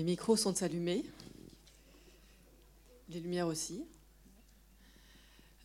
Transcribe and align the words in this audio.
Les 0.00 0.04
micros 0.04 0.34
sont 0.34 0.62
allumés. 0.62 1.04
Les 3.10 3.20
lumières 3.20 3.48
aussi. 3.48 3.84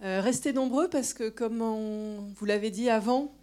Euh, 0.01 0.19
restez 0.19 0.51
nombreux 0.51 0.89
parce 0.89 1.13
que, 1.13 1.29
comme 1.29 2.33
vous 2.35 2.45
l'avez 2.45 2.69
dit 2.69 2.89
avant, 2.89 3.33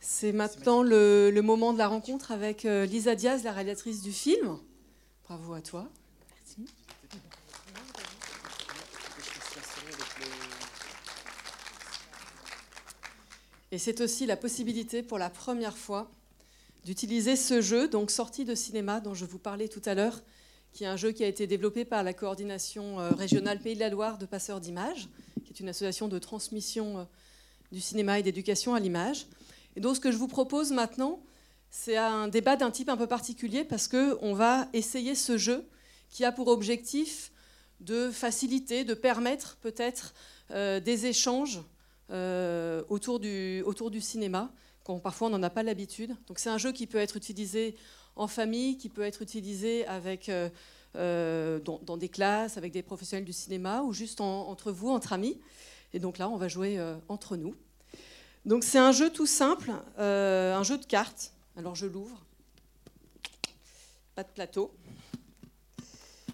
c'est 0.00 0.32
maintenant 0.32 0.82
le, 0.82 1.32
moment 1.40 1.72
de 1.72 1.78
la 1.78 1.88
rencontre 1.88 2.30
avec 2.30 2.66
euh, 2.66 2.84
Lisa 2.84 3.14
Diaz, 3.14 3.42
la 3.42 3.52
réalisatrice 3.52 4.02
du 4.02 4.12
film. 4.12 4.58
Bravo 5.24 5.54
à 5.54 5.62
toi. 5.62 5.88
Merci. 6.36 6.74
Et 13.72 13.78
c'est 13.78 14.02
aussi 14.02 14.26
la 14.26 14.36
possibilité 14.36 15.02
pour 15.02 15.16
la 15.16 15.30
première 15.30 15.78
fois 15.78 16.10
d'utiliser 16.88 17.36
ce 17.36 17.60
jeu, 17.60 17.86
donc 17.86 18.10
sorti 18.10 18.46
de 18.46 18.54
cinéma 18.54 19.00
dont 19.00 19.12
je 19.12 19.26
vous 19.26 19.38
parlais 19.38 19.68
tout 19.68 19.82
à 19.84 19.94
l'heure, 19.94 20.22
qui 20.72 20.84
est 20.84 20.86
un 20.86 20.96
jeu 20.96 21.12
qui 21.12 21.22
a 21.22 21.26
été 21.26 21.46
développé 21.46 21.84
par 21.84 22.02
la 22.02 22.14
coordination 22.14 22.98
euh, 22.98 23.10
régionale 23.10 23.60
Pays 23.60 23.74
de 23.74 23.80
la 23.80 23.90
Loire 23.90 24.16
de 24.16 24.24
passeurs 24.24 24.58
d'images, 24.58 25.06
qui 25.44 25.52
est 25.52 25.60
une 25.60 25.68
association 25.68 26.08
de 26.08 26.18
transmission 26.18 27.00
euh, 27.00 27.04
du 27.72 27.82
cinéma 27.82 28.18
et 28.18 28.22
d'éducation 28.22 28.74
à 28.74 28.80
l'image. 28.80 29.26
Et 29.76 29.80
donc 29.80 29.96
ce 29.96 30.00
que 30.00 30.10
je 30.10 30.16
vous 30.16 30.28
propose 30.28 30.72
maintenant, 30.72 31.20
c'est 31.68 31.98
un 31.98 32.26
débat 32.26 32.56
d'un 32.56 32.70
type 32.70 32.88
un 32.88 32.96
peu 32.96 33.06
particulier 33.06 33.64
parce 33.64 33.86
qu'on 33.86 34.32
va 34.32 34.66
essayer 34.72 35.14
ce 35.14 35.36
jeu 35.36 35.66
qui 36.08 36.24
a 36.24 36.32
pour 36.32 36.48
objectif 36.48 37.32
de 37.80 38.10
faciliter, 38.10 38.84
de 38.84 38.94
permettre 38.94 39.58
peut-être 39.60 40.14
euh, 40.52 40.80
des 40.80 41.04
échanges 41.04 41.60
autour 42.08 43.20
du 43.20 44.00
cinéma, 44.00 44.50
parfois 44.96 45.28
on 45.28 45.30
n'en 45.30 45.42
a 45.42 45.50
pas 45.50 45.62
l'habitude. 45.62 46.16
Donc 46.26 46.38
c'est 46.38 46.48
un 46.48 46.58
jeu 46.58 46.72
qui 46.72 46.86
peut 46.86 46.98
être 46.98 47.16
utilisé 47.16 47.76
en 48.16 48.26
famille, 48.26 48.78
qui 48.78 48.88
peut 48.88 49.02
être 49.02 49.22
utilisé 49.22 49.86
avec, 49.86 50.28
euh, 50.28 50.48
euh, 50.96 51.60
dans, 51.60 51.96
des 51.96 52.08
classes, 52.08 52.56
avec 52.56 52.72
des 52.72 52.82
professionnels 52.82 53.24
du 53.24 53.32
cinéma 53.32 53.82
ou 53.82 53.92
juste 53.92 54.20
entre 54.20 54.72
vous, 54.72 54.88
entre 54.88 55.12
amis. 55.12 55.38
Et 55.92 56.00
donc 56.00 56.18
là, 56.18 56.28
on 56.28 56.36
va 56.36 56.48
jouer 56.48 56.78
euh, 56.78 56.96
entre 57.08 57.36
nous. 57.36 57.54
Donc 58.44 58.64
c'est 58.64 58.78
un 58.78 58.92
jeu 58.92 59.10
tout 59.10 59.26
simple, 59.26 59.72
un 59.98 60.62
jeu 60.62 60.78
de 60.78 60.86
cartes. 60.86 61.32
Alors 61.56 61.74
je 61.74 61.86
l'ouvre. 61.86 62.24
Pas 64.14 64.24
de 64.24 64.30
plateau. 64.30 64.72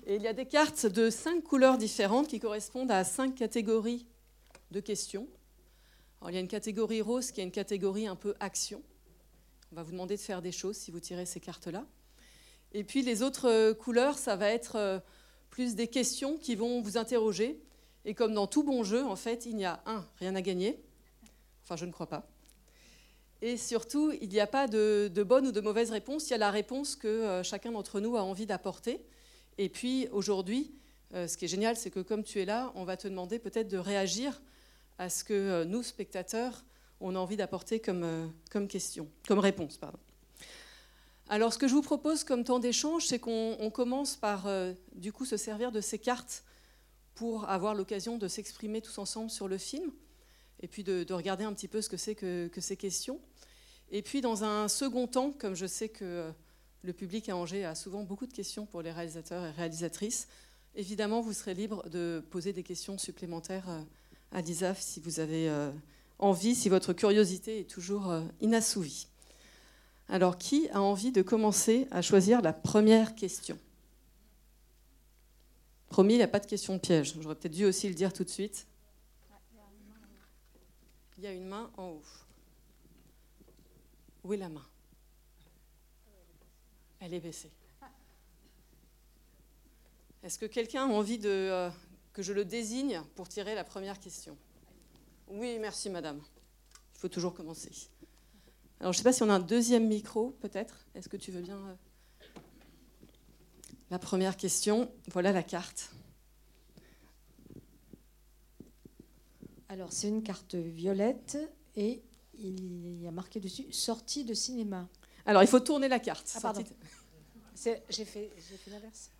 Et 0.06 0.16
il 0.16 0.22
y 0.22 0.28
a 0.28 0.32
des 0.32 0.47
cartes 0.47 0.86
de 0.86 1.10
cinq 1.10 1.42
couleurs 1.42 1.78
différentes 1.78 2.28
qui 2.28 2.38
correspondent 2.38 2.91
à 2.91 3.05
cinq 3.05 3.34
catégories 3.34 4.06
de 4.70 4.80
questions. 4.80 5.27
Il 6.29 6.34
y 6.34 6.39
a 6.39 6.41
une 6.41 6.48
catégorie 6.48 7.03
rose 7.03 7.31
qui 7.31 7.41
est 7.41 7.45
une 7.45 7.51
catégorie 7.51 8.07
un 8.07 8.17
peu 8.17 8.34
action. 8.41 8.83
On 9.73 9.77
va 9.77 9.83
vous 9.83 9.93
demander 9.93 10.17
de 10.17 10.21
faire 10.21 10.41
des 10.41 10.53
choses 10.53 10.77
si 10.77 10.91
vous 10.91 11.01
tirez 11.01 11.27
ces 11.27 11.41
cartes-là. 11.41 11.84
Et 12.73 12.83
puis 12.83 13.03
les 13.03 13.23
autres 13.23 13.48
euh, 13.48 13.75
couleurs, 13.75 14.19
ça 14.19 14.37
va 14.37 14.48
être 14.48 14.77
euh, 14.77 14.98
plus 15.51 15.75
des 15.75 15.87
questions 15.87 16.37
qui 16.37 16.56
vont 16.56 16.81
vous 16.81 16.97
interroger. 16.97 17.61
Et 18.05 18.15
comme 18.15 18.34
dans 18.34 18.47
tout 18.47 18.65
bon 18.65 18.83
jeu, 18.84 19.05
en 19.05 19.17
fait, 19.17 19.47
il 19.47 19.56
n'y 19.56 19.65
a 19.65 19.83
un, 19.87 20.06
rien 20.19 20.34
à 20.34 20.43
gagner. 20.43 20.83
Enfin, 21.62 21.77
je 21.77 21.84
ne 21.87 21.93
crois 21.93 22.09
pas. 22.09 22.27
Et 23.43 23.56
surtout, 23.56 24.12
il 24.21 24.28
n'y 24.28 24.41
a 24.41 24.47
pas 24.47 24.67
de, 24.67 25.11
bonne 25.25 25.47
ou 25.47 25.53
de 25.53 25.61
mauvaise 25.61 25.91
réponse. 25.91 26.28
Il 26.28 26.33
y 26.33 26.34
a 26.34 26.39
la 26.39 26.51
réponse 26.51 26.97
que 26.97 27.09
euh, 27.09 27.43
chacun 27.43 27.73
d'entre 27.73 28.01
nous 28.01 28.17
a 28.17 28.23
envie 28.23 28.47
d'apporter. 28.47 29.05
Et 29.59 29.69
puis 29.69 30.09
aujourd'hui, 30.11 30.75
ce 31.12 31.37
qui 31.37 31.45
est 31.45 31.49
génial, 31.49 31.77
c'est 31.77 31.91
que 31.91 32.01
comme 32.01 32.25
tu 32.25 32.41
es 32.41 32.45
là, 32.45 32.73
on 32.75 32.83
va 32.83 32.97
te 32.97 33.06
demander 33.06 33.39
peut-être 33.39 33.69
de 33.69 33.78
réagir 33.78 34.43
à 34.99 35.09
ce 35.09 35.25
que 35.25 35.65
nous, 35.65 35.82
spectateurs, 35.82 36.65
on 37.00 37.15
a 37.15 37.19
envie 37.19 37.37
d'apporter 37.37 37.81
comme, 37.81 38.03
euh, 38.03 38.27
comme 38.50 38.69
question, 38.69 39.09
comme 39.28 39.38
réponse. 39.38 39.77
Pardon. 39.77 39.99
Alors, 41.28 41.53
ce 41.53 41.59
que 41.59 41.69
je 41.69 41.75
vous 41.75 41.82
propose 41.82 42.25
comme 42.25 42.44
temps 42.44 42.59
d'échange, 42.59 43.06
c'est 43.06 43.19
qu'on 43.19 43.71
commence 43.72 44.16
par 44.16 44.47
euh, 44.47 44.72
du 44.94 45.12
coup 45.12 45.25
se 45.25 45.37
servir 45.37 45.72
de 45.72 45.81
ces 45.81 45.99
cartes 45.99 46.44
pour 47.15 47.49
avoir 47.49 47.75
l'occasion 47.75 48.19
de 48.19 48.28
s'exprimer 48.28 48.81
tous 48.81 48.99
ensemble 48.99 49.31
sur 49.31 49.49
le 49.49 49.59
film, 49.59 49.91
et 50.60 50.69
puis 50.69 50.82
de, 50.82 51.12
regarder 51.12 51.44
un 51.44 51.53
petit 51.53 51.69
peu 51.69 51.81
ce 51.81 51.88
que 51.88 51.97
c'est 51.97 52.15
que, 52.15 52.50
ces 52.59 52.76
questions. 52.76 53.21
Et 53.91 54.03
puis, 54.03 54.21
dans 54.21 54.44
un 54.44 54.69
second 54.69 55.06
temps, 55.06 55.32
comme 55.32 55.55
je 55.55 55.66
sais 55.66 55.88
que 55.88 56.05
euh, 56.05 56.31
le 56.82 56.93
public 56.93 57.28
à 57.28 57.37
Angers 57.37 57.65
a 57.65 57.75
souvent 57.75 58.03
beaucoup 58.03 58.26
de 58.26 58.32
questions 58.32 58.66
pour 58.66 58.82
les 58.82 58.93
réalisateurs 58.93 59.44
et 59.44 59.50
réalisatrices, 59.50 60.26
évidemment, 60.75 61.21
vous 61.21 61.32
serez 61.32 61.55
libre 61.55 61.88
de 61.88 62.25
poser 62.31 62.53
des 62.53 62.62
questions 62.62 62.99
supplémentaires 62.99 63.69
à 64.34 64.75
si 64.75 65.00
vous 65.00 65.21
avez 65.21 65.49
envie, 66.19 66.55
si 66.55 66.69
votre 66.69 66.93
curiosité 66.93 67.61
est 67.61 67.71
toujours 67.71 68.11
euh, 68.11 68.22
inassouvie. 68.41 69.06
Alors, 70.09 70.37
qui 70.37 70.69
a 70.71 70.81
envie 70.81 71.12
de 71.12 71.22
commencer 71.22 71.89
à 71.91 72.03
choisir 72.03 72.43
la 72.43 72.53
première 72.53 73.15
question? 73.15 73.59
Promis, 75.89 76.15
il 76.15 76.17
n'y 76.19 76.23
a 76.23 76.28
pas 76.28 76.41
de 76.41 76.47
question 76.47 76.78
piège. 76.78 77.15
J'aurais 77.21 77.37
peut-être 77.37 77.55
dû 77.55 77.65
aussi 77.65 77.89
le 77.89 77.94
dire 77.94 78.12
tout 78.12 78.25
de 78.25 78.28
suite. 78.28 78.67
Il 81.17 81.25
y 81.25 81.27
a 81.27 81.33
une 81.33 81.47
main 81.47 81.71
en 81.77 81.91
haut. 81.91 82.03
Où 84.25 84.34
est 84.34 84.37
la 84.37 84.49
main? 84.49 84.67
Elle 87.00 87.15
est 87.15 87.21
baissée. 87.21 87.50
Est-ce 90.23 90.39
que 90.39 90.47
quelqu'un 90.47 90.84
a 90.84 90.87
envie 90.87 91.19
de, 91.19 91.28
euh, 91.28 91.71
que 92.14 92.22
je 92.22 92.32
le 92.32 92.47
désigne 92.47 93.02
pour 93.14 93.28
tirer 93.28 93.54
la 93.54 93.64
première 93.64 94.00
question 94.00 94.38
oui, 95.28 95.58
merci 95.58 95.91
madame. 95.91 96.20
Il 96.94 96.98
faut 96.98 97.08
toujours 97.08 97.34
commencer. 97.34 97.70
Alors 98.80 98.92
je 98.92 98.98
ne 98.98 99.00
sais 99.00 99.04
pas 99.04 99.12
si 99.12 99.22
on 99.22 99.30
a 99.30 99.34
un 99.34 99.41
deuxième 99.41 99.86
micro, 99.86 100.30
peut-être. 100.41 100.86
Est-ce 100.94 101.08
que 101.08 101.16
tu 101.16 101.30
veux 101.30 101.41
bien 101.41 101.56
euh, 101.56 102.41
La 103.91 103.98
première 103.98 104.36
question, 104.36 104.91
voilà 105.12 105.32
la 105.32 105.42
carte. 105.42 105.91
Alors 109.69 109.92
c'est 109.92 110.08
une 110.08 110.22
carte 110.22 110.54
violette 110.54 111.38
et 111.75 112.02
il 112.34 113.00
y 113.02 113.06
a 113.06 113.10
marqué 113.10 113.41
dessus 113.41 113.72
sortie 113.72 114.25
de 114.25 114.34
cinéma. 114.34 114.88
Alors 115.26 115.42
il 115.42 115.48
faut 115.48 115.60
tourner 115.60 115.88
la 115.88 115.98
carte. 115.98 116.31
Ah, 116.36 116.41
pardon. 116.41 116.64
J'ai 117.56 118.04
fait, 118.04 118.31
fait 118.36 118.70
l'inverse. 118.70 119.10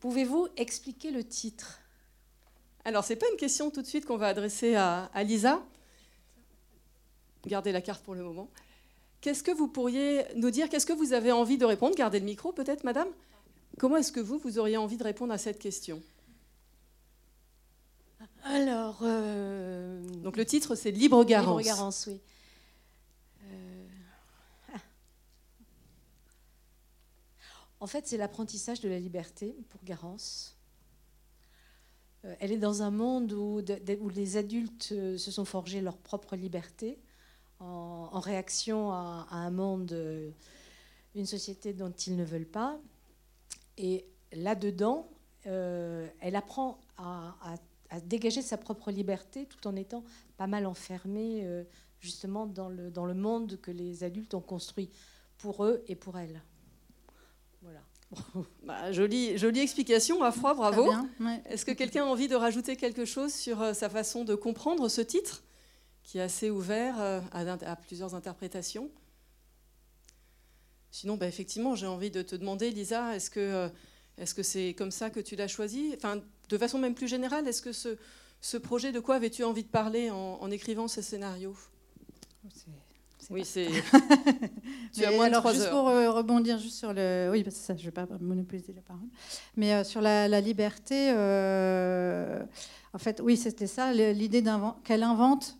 Pouvez-vous 0.00 0.48
expliquer 0.56 1.10
le 1.10 1.24
titre? 1.24 1.80
Alors, 2.86 3.04
ce 3.04 3.12
n'est 3.12 3.18
pas 3.18 3.26
une 3.32 3.36
question 3.36 3.72
tout 3.72 3.82
de 3.82 3.86
suite 3.88 4.06
qu'on 4.06 4.16
va 4.16 4.28
adresser 4.28 4.76
à, 4.76 5.10
Lisa. 5.24 5.60
Gardez 7.44 7.72
la 7.72 7.80
carte 7.80 8.04
pour 8.04 8.14
le 8.14 8.22
moment. 8.22 8.48
Qu'est-ce 9.20 9.42
que 9.42 9.50
vous 9.50 9.66
pourriez 9.66 10.24
nous 10.36 10.52
dire? 10.52 10.68
Qu'est-ce 10.68 10.86
que 10.86 10.92
vous 10.92 11.12
avez 11.12 11.32
envie 11.32 11.58
de 11.58 11.64
répondre? 11.64 11.96
Gardez 11.96 12.20
le 12.20 12.24
micro, 12.24 12.52
peut-être, 12.52 12.84
madame. 12.84 13.08
Comment 13.76 13.96
est-ce 13.96 14.12
que 14.12 14.20
vous, 14.20 14.38
vous 14.38 14.60
auriez 14.60 14.76
envie 14.76 14.96
de 14.96 15.02
répondre 15.02 15.32
à 15.32 15.38
cette 15.38 15.58
question? 15.58 16.00
Alors. 18.44 19.00
Euh, 19.02 20.00
Donc, 20.22 20.36
le 20.36 20.44
titre, 20.44 20.76
c'est 20.76 20.92
Libre 20.92 21.24
Garance. 21.24 21.58
Libre 21.58 21.76
Garance, 21.76 22.06
oui. 22.06 22.20
Euh, 23.46 23.86
ah. 24.72 24.78
En 27.80 27.88
fait, 27.88 28.06
c'est 28.06 28.16
l'apprentissage 28.16 28.78
de 28.78 28.88
la 28.88 29.00
liberté 29.00 29.56
pour 29.70 29.82
Garance. 29.82 30.55
Euh, 32.26 32.34
elle 32.40 32.52
est 32.52 32.58
dans 32.58 32.82
un 32.82 32.90
monde 32.90 33.32
où, 33.32 33.60
les 34.14 34.36
adultes 34.36 34.90
euh, 34.92 35.18
se 35.18 35.30
sont 35.30 35.44
forgés 35.44 35.80
leur 35.80 35.96
propre 35.96 36.36
liberté 36.36 36.98
en, 37.58 38.20
réaction 38.20 38.90
à, 38.92 39.26
un 39.30 39.50
monde, 39.50 39.92
euh, 39.92 40.30
une 41.14 41.26
société 41.26 41.72
dont 41.72 41.90
ils 41.90 42.16
ne 42.16 42.24
veulent 42.24 42.44
pas. 42.46 42.78
Et 43.78 44.04
là-dedans, 44.32 45.08
elle 45.44 46.34
apprend 46.34 46.80
à, 46.98 47.34
dégager 48.04 48.42
sa 48.42 48.56
propre 48.56 48.90
liberté 48.90 49.46
tout 49.46 49.64
en 49.68 49.76
étant 49.76 50.02
pas 50.36 50.48
mal 50.48 50.66
enfermée 50.66 51.46
justement 52.00 52.46
dans 52.46 52.68
le, 52.68 52.90
dans 52.90 53.06
le 53.06 53.14
monde 53.14 53.60
que 53.60 53.70
les 53.70 54.02
adultes 54.02 54.34
ont 54.34 54.40
construit 54.40 54.90
pour 55.38 55.64
eux 55.64 55.84
et 55.86 55.94
pour 55.94 56.18
elle. 56.18 56.42
Bah, 58.64 58.92
jolie, 58.92 59.38
jolie 59.38 59.60
explication, 59.60 60.22
à 60.22 60.32
froid, 60.32 60.54
bravo. 60.54 60.90
Est-ce 61.46 61.64
que 61.64 61.72
quelqu'un 61.72 62.04
a 62.04 62.06
envie 62.06 62.28
de 62.28 62.34
rajouter 62.34 62.76
quelque 62.76 63.04
chose 63.04 63.32
sur 63.32 63.62
euh, 63.62 63.74
sa 63.74 63.88
façon 63.88 64.24
de 64.24 64.34
comprendre 64.34 64.88
ce 64.88 65.00
titre, 65.00 65.42
qui 66.02 66.18
est 66.18 66.22
assez 66.22 66.50
ouvert 66.50 67.00
euh, 67.00 67.20
à, 67.32 67.76
plusieurs 67.76 68.14
interprétations? 68.14 68.90
Sinon, 70.90 71.16
bah, 71.16 71.26
effectivement, 71.26 71.74
j'ai 71.74 71.86
envie 71.86 72.10
de 72.10 72.22
te 72.22 72.34
demander, 72.34 72.70
Lisa, 72.70 73.14
est-ce 73.14 73.30
que 73.30 73.40
euh, 73.40 73.68
est-ce 74.18 74.34
que 74.34 74.42
c'est 74.42 74.74
comme 74.74 74.90
ça 74.90 75.10
que 75.10 75.20
tu 75.20 75.36
l'as 75.36 75.48
choisi? 75.48 75.92
Enfin, 75.96 76.22
de 76.48 76.58
façon 76.58 76.78
même 76.78 76.94
plus 76.94 77.08
générale, 77.08 77.46
est-ce 77.46 77.60
que 77.60 77.72
ce, 77.72 77.98
ce 78.40 78.56
projet, 78.56 78.92
de 78.92 79.00
quoi 79.00 79.16
avais-tu 79.16 79.44
envie 79.44 79.62
de 79.62 79.68
parler 79.68 80.10
en, 80.10 80.38
en 80.40 80.50
écrivant 80.50 80.88
ce 80.88 81.02
scénario? 81.02 81.54
Oui, 83.30 83.44
c'est. 83.44 83.66
tu 84.94 85.04
as 85.04 85.10
moins 85.10 85.28
de 85.28 85.34
alors, 85.34 85.52
juste 85.52 85.70
pour 85.70 85.88
euh, 85.88 86.10
rebondir 86.10 86.58
juste 86.58 86.76
sur 86.76 86.92
le. 86.92 87.28
Oui, 87.32 87.42
parce 87.42 87.56
que 87.56 87.62
ça, 87.62 87.74
je 87.74 87.80
ne 87.80 87.86
vais 87.86 87.90
pas 87.90 88.06
monopoliser 88.20 88.72
la 88.72 88.82
parole. 88.82 89.08
Mais 89.56 89.74
euh, 89.74 89.84
sur 89.84 90.00
la, 90.00 90.40
liberté, 90.40 91.10
euh, 91.12 92.44
en 92.92 92.98
fait, 92.98 93.20
oui, 93.22 93.36
c'était 93.36 93.66
ça, 93.66 93.92
l'idée 93.92 94.44
qu'elle 94.84 95.02
invente 95.02 95.58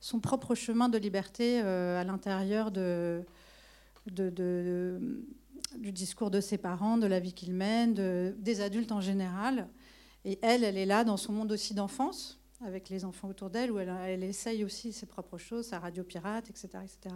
son 0.00 0.20
propre 0.20 0.54
chemin 0.54 0.88
de 0.88 0.96
liberté 0.96 1.60
à 1.60 2.04
l'intérieur 2.04 2.70
de, 2.70 3.24
de, 4.06 5.00
du 5.76 5.90
discours 5.90 6.30
de 6.30 6.40
ses 6.40 6.56
parents, 6.56 6.98
de 6.98 7.06
la 7.06 7.18
vie 7.18 7.32
qu'ils 7.32 7.52
mènent, 7.52 7.94
des 8.38 8.60
adultes 8.60 8.92
en 8.92 9.00
général. 9.00 9.68
Et 10.24 10.38
elle, 10.42 10.62
elle 10.62 10.76
est 10.76 10.86
là 10.86 11.04
dans 11.04 11.16
son 11.16 11.32
monde 11.32 11.50
aussi 11.50 11.74
d'enfance, 11.74 12.37
avec 12.64 12.88
les 12.88 13.04
enfants 13.04 13.28
autour 13.28 13.50
d'elle, 13.50 13.70
où 13.70 13.78
elle, 13.78 14.24
essaye 14.24 14.64
aussi 14.64 14.92
ses 14.92 15.06
propres 15.06 15.38
choses, 15.38 15.66
sa 15.66 15.78
radio 15.78 16.02
pirate, 16.02 16.50
etc. 16.50 16.68
etc. 16.82 17.14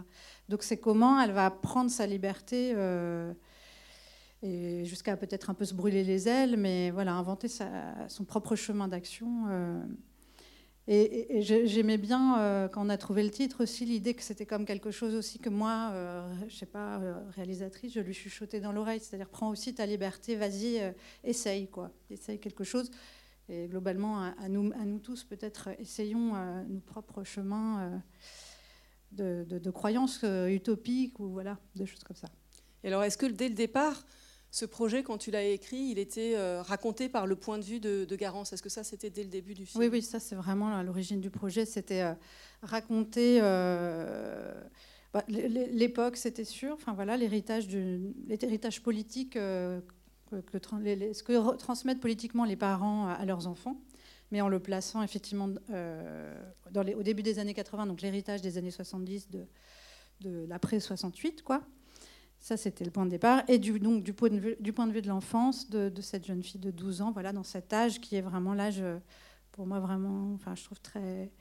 Donc 0.49 0.63
c'est 0.63 0.77
comment 0.77 1.19
elle 1.19 1.31
va 1.31 1.51
prendre 1.51 1.91
sa 1.91 2.05
liberté, 2.05 2.73
euh, 2.75 3.33
et 4.41 4.85
jusqu'à 4.85 5.17
peut-être 5.17 5.49
un 5.49 5.53
peu 5.53 5.65
se 5.65 5.73
brûler 5.73 6.03
les 6.03 6.29
ailes, 6.29 6.57
mais 6.57 6.91
voilà, 6.91 7.13
inventer 7.13 7.47
son 7.49 8.23
propre 8.25 8.55
chemin 8.55 8.87
d'action. 8.87 9.45
Euh, 9.49 9.83
et, 10.87 11.41
j'aimais 11.41 11.97
bien, 11.97 12.39
euh, 12.39 12.67
quand 12.67 12.85
on 12.85 12.89
a 12.89 12.97
trouvé 12.97 13.23
le 13.23 13.31
titre 13.31 13.63
aussi, 13.63 13.85
l'idée 13.85 14.13
que 14.13 14.21
c'était 14.21 14.45
comme 14.45 14.65
quelque 14.65 14.91
chose 14.91 15.15
aussi 15.15 15.39
que 15.39 15.49
moi, 15.49 15.93
je 16.49 16.55
sais 16.55 16.65
pas, 16.65 17.01
réalisatrice, 17.35 17.93
je 17.93 18.01
lui 18.01 18.13
chuchotais 18.13 18.59
dans 18.59 18.73
l'oreille. 18.73 18.99
C'est-à-dire, 18.99 19.29
prends 19.29 19.49
aussi 19.49 19.73
ta 19.73 19.85
liberté, 19.85 20.35
vas-y, 20.35 20.93
essaye, 21.23 21.67
quoi. 21.67 21.91
Essaye 22.09 22.39
quelque 22.39 22.65
chose. 22.65 22.91
Et 23.49 23.67
globalement, 23.67 24.21
à, 24.21 24.49
nous, 24.49 24.71
à 24.73 24.85
nous 24.85 24.99
tous, 24.99 25.23
peut-être, 25.23 25.69
essayons 25.79 26.33
nos 26.65 26.79
propres 26.79 27.23
chemins 27.23 28.01
de, 29.11 29.45
de, 29.47 29.59
de, 29.59 29.71
croyances 29.71 30.23
utopiques 30.23 31.19
ou 31.19 31.29
voilà, 31.29 31.59
des 31.75 31.85
choses 31.85 32.03
comme 32.03 32.15
ça. 32.15 32.29
Et 32.83 32.87
alors, 32.87 33.03
est-ce 33.03 33.17
que 33.17 33.25
dès 33.25 33.49
le 33.49 33.55
départ, 33.55 34.05
ce 34.53 34.65
projet, 34.65 35.01
quand 35.01 35.17
tu 35.17 35.31
l'as 35.31 35.45
écrit, 35.45 35.89
il 35.89 35.97
était 35.97 36.35
euh, 36.35 36.61
raconté 36.61 37.09
par 37.09 37.25
le 37.25 37.35
point 37.35 37.57
de 37.57 37.63
vue 37.63 37.79
de, 37.79 38.15
Garance? 38.15 38.53
Est-ce 38.53 38.61
que 38.61 38.69
ça, 38.69 38.83
c'était 38.83 39.09
dès 39.09 39.23
le 39.23 39.29
début 39.29 39.55
du 39.55 39.65
film? 39.65 39.81
Oui, 39.81 39.89
oui, 39.91 40.03
ça, 40.03 40.19
c'est 40.19 40.35
vraiment 40.35 40.75
à 40.75 40.83
l'origine 40.83 41.19
du 41.19 41.31
projet. 41.31 41.65
C'était 41.65 42.01
euh, 42.01 42.13
raconter 42.61 43.39
euh, 43.41 44.53
bah, 45.11 45.23
l'époque, 45.27 46.17
c'était 46.17 46.43
sûr. 46.43 46.73
Enfin 46.73 46.93
voilà, 46.93 47.17
l'héritage 47.17 47.67
l'héritage 47.67 48.83
politique 48.83 49.39
que, 50.41 50.57
ce 51.13 51.23
que 51.23 51.55
transmettent 51.57 51.99
politiquement 51.99 52.45
les 52.45 52.55
parents 52.55 53.07
à, 53.07 53.25
leurs 53.25 53.47
enfants, 53.47 53.77
mais 54.31 54.41
en 54.41 54.47
le 54.47 54.59
plaçant 54.59 55.03
effectivement 55.03 55.47
dans 55.47 56.81
au 56.81 57.03
début 57.03 57.23
des 57.23 57.39
années 57.39 57.53
80, 57.53 57.87
donc 57.87 58.01
l'héritage 58.01 58.41
des 58.41 58.57
années 58.57 58.71
70 58.71 59.29
de, 59.29 60.45
l'après 60.47 60.79
68, 60.79 61.43
quoi. 61.43 61.61
Ça, 62.39 62.57
c'était 62.57 62.83
le 62.83 62.91
point 62.91 63.05
de 63.05 63.09
départ. 63.09 63.43
Et 63.47 63.57
du, 63.57 63.79
donc, 63.79 64.03
du, 64.03 64.11
point 64.11 64.29
de 64.29 64.37
vue, 64.37 65.01
de 65.01 65.07
l'enfance 65.07 65.69
de, 65.69 66.01
cette 66.01 66.25
jeune 66.25 66.43
fille 66.43 66.59
de 66.59 66.71
12 66.71 67.01
ans, 67.01 67.11
voilà, 67.11 67.31
dans 67.31 67.43
cet 67.43 67.71
âge 67.71 68.01
qui 68.01 68.17
est 68.17 68.21
vraiment 68.21 68.53
l'âge, 68.53 68.81
euh, 68.81 68.99
pour 69.53 69.65
moi, 69.65 69.79
vraiment, 69.79 70.33
enfin, 70.33 70.53
je 70.55 70.63
trouve 70.65 70.81
très, 70.81 71.31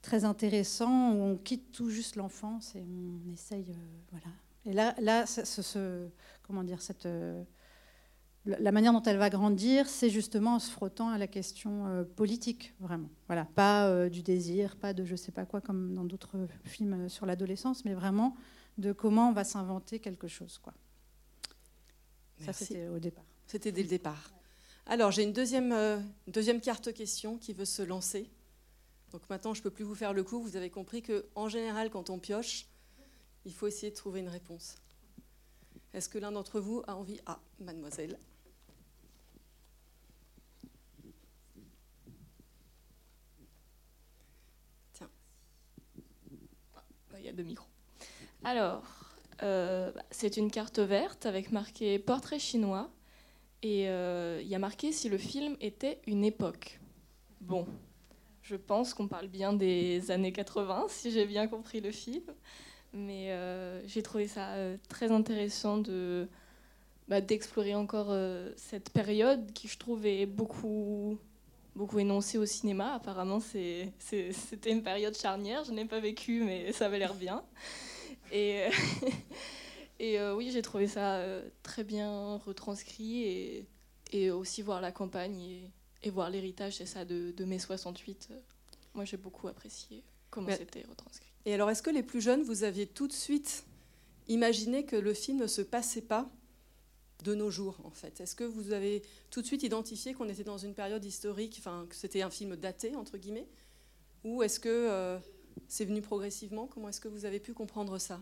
très 0.00 0.24
intéressant, 0.24 1.12
où 1.12 1.22
on 1.22 1.36
quitte 1.36 1.70
tout 1.72 1.90
juste 1.90 2.16
l'enfance 2.16 2.74
et 2.76 2.82
on 2.82 3.30
essaye. 3.30 3.70
Euh, 3.70 3.98
voilà. 4.10 4.26
Et 4.64 4.72
là, 4.72 4.94
là 5.00 5.26
ce, 5.26 6.08
comment 6.42 6.64
dire, 6.64 6.80
cette, 6.80 7.04
euh, 7.04 7.42
la 8.46 8.72
manière 8.72 8.92
dont 8.92 9.02
elle 9.02 9.18
va 9.18 9.28
grandir, 9.28 9.88
c'est 9.88 10.10
justement 10.10 10.54
en 10.54 10.58
se 10.58 10.70
frottant 10.70 11.08
à 11.10 11.18
la 11.18 11.26
question 11.26 12.06
politique, 12.16 12.74
vraiment. 12.80 13.10
Voilà, 13.26 13.44
pas 13.44 14.08
du 14.08 14.22
désir, 14.22 14.76
pas 14.76 14.92
de 14.92 15.04
je 15.04 15.16
sais 15.16 15.32
pas 15.32 15.44
quoi, 15.44 15.60
comme 15.60 15.94
dans 15.94 16.04
d'autres 16.04 16.46
films 16.64 17.08
sur 17.08 17.26
l'adolescence, 17.26 17.84
mais 17.84 17.94
vraiment 17.94 18.36
de 18.78 18.92
comment 18.92 19.30
on 19.30 19.32
va 19.32 19.44
s'inventer 19.44 19.98
quelque 19.98 20.28
chose. 20.28 20.58
Quoi. 20.58 20.74
Ça, 22.40 22.52
c'était 22.52 22.88
au 22.88 22.98
départ. 22.98 23.24
C'était 23.46 23.72
dès 23.72 23.82
le 23.82 23.88
départ. 23.88 24.32
Alors, 24.86 25.10
j'ai 25.10 25.22
une 25.22 25.32
deuxième, 25.32 25.72
euh, 25.72 25.98
deuxième 26.28 26.60
carte 26.60 26.92
question 26.92 27.38
qui 27.38 27.52
veut 27.52 27.64
se 27.64 27.82
lancer. 27.82 28.30
Donc 29.10 29.28
maintenant, 29.30 29.54
je 29.54 29.60
ne 29.60 29.64
peux 29.64 29.70
plus 29.70 29.84
vous 29.84 29.94
faire 29.94 30.12
le 30.12 30.22
coup. 30.22 30.40
Vous 30.40 30.56
avez 30.56 30.70
compris 30.70 31.02
qu'en 31.02 31.48
général, 31.48 31.90
quand 31.90 32.10
on 32.10 32.18
pioche, 32.18 32.66
il 33.44 33.54
faut 33.54 33.66
essayer 33.66 33.90
de 33.90 33.96
trouver 33.96 34.20
une 34.20 34.28
réponse. 34.28 34.76
Est-ce 35.92 36.08
que 36.08 36.18
l'un 36.18 36.32
d'entre 36.32 36.60
vous 36.60 36.82
a 36.86 36.94
envie? 36.94 37.20
Ah, 37.26 37.40
mademoiselle. 37.58 38.18
Tiens. 44.92 45.10
Ah, 46.74 46.82
il 47.15 47.15
y 47.26 47.30
a. 47.30 47.68
Alors, 48.44 48.82
euh, 49.42 49.92
c'est 50.10 50.36
une 50.36 50.50
carte 50.50 50.78
verte 50.78 51.26
avec 51.26 51.52
marqué 51.52 51.98
portrait 51.98 52.38
chinois. 52.38 52.90
Et 53.62 53.88
euh, 53.88 54.40
il 54.42 54.48
y 54.48 54.54
a 54.54 54.58
marqué 54.58 54.92
si 54.92 55.08
le 55.08 55.18
film 55.18 55.56
était 55.60 56.00
une 56.06 56.24
époque. 56.24 56.78
Bon, 57.40 57.66
je 58.42 58.56
pense 58.56 58.94
qu'on 58.94 59.08
parle 59.08 59.28
bien 59.28 59.52
des 59.52 60.10
années 60.10 60.32
80, 60.32 60.86
si 60.88 61.10
j'ai 61.10 61.26
bien 61.26 61.48
compris 61.48 61.80
le 61.80 61.90
film. 61.90 62.24
Mais 62.92 63.32
euh, 63.32 63.86
j'ai 63.86 64.02
trouvé 64.02 64.28
ça 64.28 64.54
très 64.88 65.10
intéressant 65.10 65.78
de, 65.78 66.28
bah, 67.08 67.20
d'explorer 67.20 67.74
encore 67.74 68.14
cette 68.56 68.90
période 68.90 69.52
qui, 69.52 69.68
je 69.68 69.76
trouve, 69.76 70.06
est 70.06 70.26
beaucoup, 70.26 71.18
beaucoup 71.76 71.98
énoncée 71.98 72.38
au 72.38 72.46
cinéma. 72.46 72.94
Apparemment, 72.94 73.38
c'était 73.40 74.70
une 74.70 74.82
période 74.82 75.16
charnière. 75.16 75.64
Je 75.64 75.72
n'ai 75.72 75.84
pas 75.84 76.00
vécu, 76.00 76.42
mais 76.42 76.72
ça 76.72 76.86
avait 76.86 76.98
l'air 76.98 77.14
bien. 77.14 77.44
Et, 78.32 78.64
euh, 78.64 78.70
et 80.00 80.18
euh, 80.18 80.34
oui, 80.34 80.50
j'ai 80.50 80.62
trouvé 80.62 80.88
ça 80.88 81.16
euh, 81.16 81.48
très 81.62 81.84
bien 81.84 82.36
retranscrit 82.38 83.22
et, 83.22 83.66
et 84.12 84.30
aussi 84.30 84.62
voir 84.62 84.80
la 84.80 84.90
campagne 84.90 85.38
et, 85.38 85.70
et 86.02 86.10
voir 86.10 86.30
l'héritage, 86.30 86.76
c'est 86.76 86.86
ça, 86.86 87.04
de, 87.04 87.30
de, 87.30 87.44
mai 87.44 87.58
68. 87.58 88.30
Moi, 88.94 89.04
j'ai 89.04 89.16
beaucoup 89.16 89.46
apprécié 89.46 90.02
comment 90.30 90.50
c'était 90.50 90.84
retranscrit. 90.88 91.30
Et 91.44 91.54
alors, 91.54 91.70
est-ce 91.70 91.82
que 91.82 91.90
les 91.90 92.02
plus 92.02 92.20
jeunes, 92.20 92.42
vous 92.42 92.64
aviez 92.64 92.86
tout 92.86 93.06
de 93.06 93.12
suite 93.12 93.64
imaginé 94.28 94.84
que 94.84 94.96
le 94.96 95.14
film 95.14 95.38
ne 95.38 95.46
se 95.46 95.62
passait 95.62 96.02
pas 96.02 96.28
de 97.24 97.34
nos 97.34 97.50
jours, 97.50 97.80
en 97.84 97.90
fait. 97.90 98.20
Est-ce 98.20 98.34
que 98.34 98.44
vous 98.44 98.72
avez 98.72 99.02
tout 99.30 99.42
de 99.42 99.46
suite 99.46 99.62
identifié 99.62 100.14
qu'on 100.14 100.28
était 100.28 100.44
dans 100.44 100.58
une 100.58 100.74
période 100.74 101.04
historique, 101.04 101.56
enfin, 101.58 101.86
que 101.88 101.96
c'était 101.96 102.22
un 102.22 102.30
film 102.30 102.56
daté, 102.56 102.94
entre 102.94 103.16
guillemets 103.16 103.48
Ou 104.24 104.42
est-ce 104.42 104.60
que 104.60 105.18
c'est 105.68 105.84
venu 105.84 106.02
progressivement? 106.02 106.66
Comment 106.66 106.88
est-ce 106.88 107.00
que 107.00 107.08
vous 107.08 107.24
avez 107.24 107.40
pu 107.40 107.54
comprendre 107.54 107.98
ça? 107.98 108.20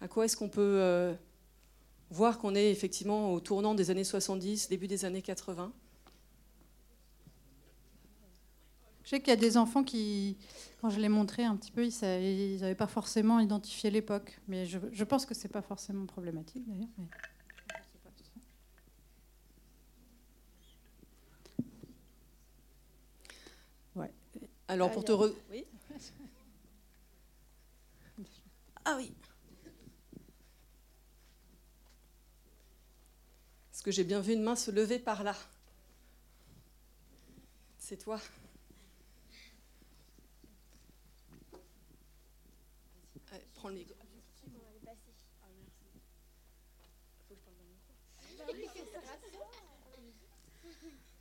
À 0.00 0.08
quoi 0.08 0.24
est-ce 0.24 0.36
qu'on 0.36 0.48
peut 0.48 0.60
euh, 0.80 1.14
voir 2.10 2.38
qu'on 2.38 2.54
est 2.54 2.70
effectivement 2.70 3.32
au 3.32 3.40
tournant 3.40 3.74
des 3.74 3.90
années 3.90 4.04
70, 4.04 4.68
début 4.68 4.86
des 4.86 5.04
années 5.04 5.22
80 5.22 5.72
Je 9.04 9.10
sais 9.10 9.20
qu'il 9.20 9.28
y 9.28 9.32
a 9.32 9.36
des 9.36 9.56
enfants 9.56 9.84
qui, 9.84 10.36
quand 10.80 10.88
je 10.88 10.98
l'ai 10.98 11.10
montré 11.10 11.44
un 11.44 11.56
petit 11.56 11.70
peu, 11.70 11.86
ils 11.86 12.58
n'avaient 12.60 12.74
pas 12.74 12.86
forcément 12.86 13.38
identifié 13.38 13.90
l'époque. 13.90 14.40
Mais 14.48 14.64
je, 14.66 15.04
pense 15.04 15.26
que 15.26 15.34
ce 15.34 15.44
n'est 15.44 15.52
pas 15.52 15.62
forcément 15.62 16.06
problématique 16.06 16.64
d'ailleurs. 16.66 16.88
Alors 24.68 24.90
pour 24.90 25.04
te 25.04 25.12
re... 25.12 25.30
Oui 25.50 25.66
Ah 28.84 28.94
oui. 28.96 29.14
Est-ce 33.72 33.82
que 33.82 33.90
j'ai 33.90 34.04
bien 34.04 34.20
vu 34.20 34.32
une 34.32 34.42
main 34.42 34.56
se 34.56 34.70
lever 34.70 34.98
par 34.98 35.22
là 35.22 35.34
C'est 37.78 37.98
toi 37.98 38.18
Allez, 43.64 43.64
prends 43.64 43.68
le 43.68 43.76
micro. 43.76 43.94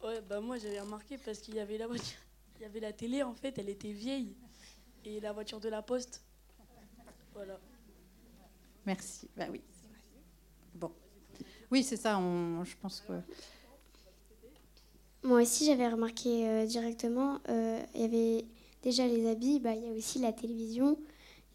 Ouais, 0.03 0.21
bah 0.21 0.41
moi 0.41 0.57
j'avais 0.57 0.81
remarqué 0.81 1.17
parce 1.17 1.39
qu'il 1.39 1.55
y 1.55 1.59
avait 1.59 1.77
la 1.77 1.88
voiture. 1.88 2.19
Il 2.57 2.63
y 2.63 2.65
avait 2.65 2.81
la 2.81 2.91
télé, 2.91 3.23
en 3.23 3.33
fait, 3.33 3.57
elle 3.57 3.69
était 3.69 3.93
vieille. 3.93 4.35
Et 5.05 5.19
la 5.21 5.31
voiture 5.31 5.59
de 5.59 5.69
la 5.69 5.81
poste. 5.81 6.21
Voilà. 7.33 7.59
Merci. 8.85 9.29
Bah 9.38 9.47
oui. 9.50 9.62
Bon. 10.75 10.91
Oui, 11.71 11.83
c'est 11.83 11.97
ça, 11.97 12.19
on, 12.19 12.63
je 12.65 12.75
pense 12.77 13.01
que. 13.01 13.13
Moi 15.23 15.41
aussi, 15.41 15.65
j'avais 15.65 15.88
remarqué 15.88 16.47
euh, 16.47 16.65
directement, 16.65 17.39
euh, 17.47 17.81
il 17.95 18.01
y 18.01 18.03
avait 18.03 18.45
déjà 18.81 19.07
les 19.07 19.29
habits, 19.29 19.62
bah, 19.62 19.73
il 19.73 19.85
y 19.85 19.88
a 19.88 19.93
aussi 19.93 20.19
la 20.19 20.33
télévision, 20.33 21.00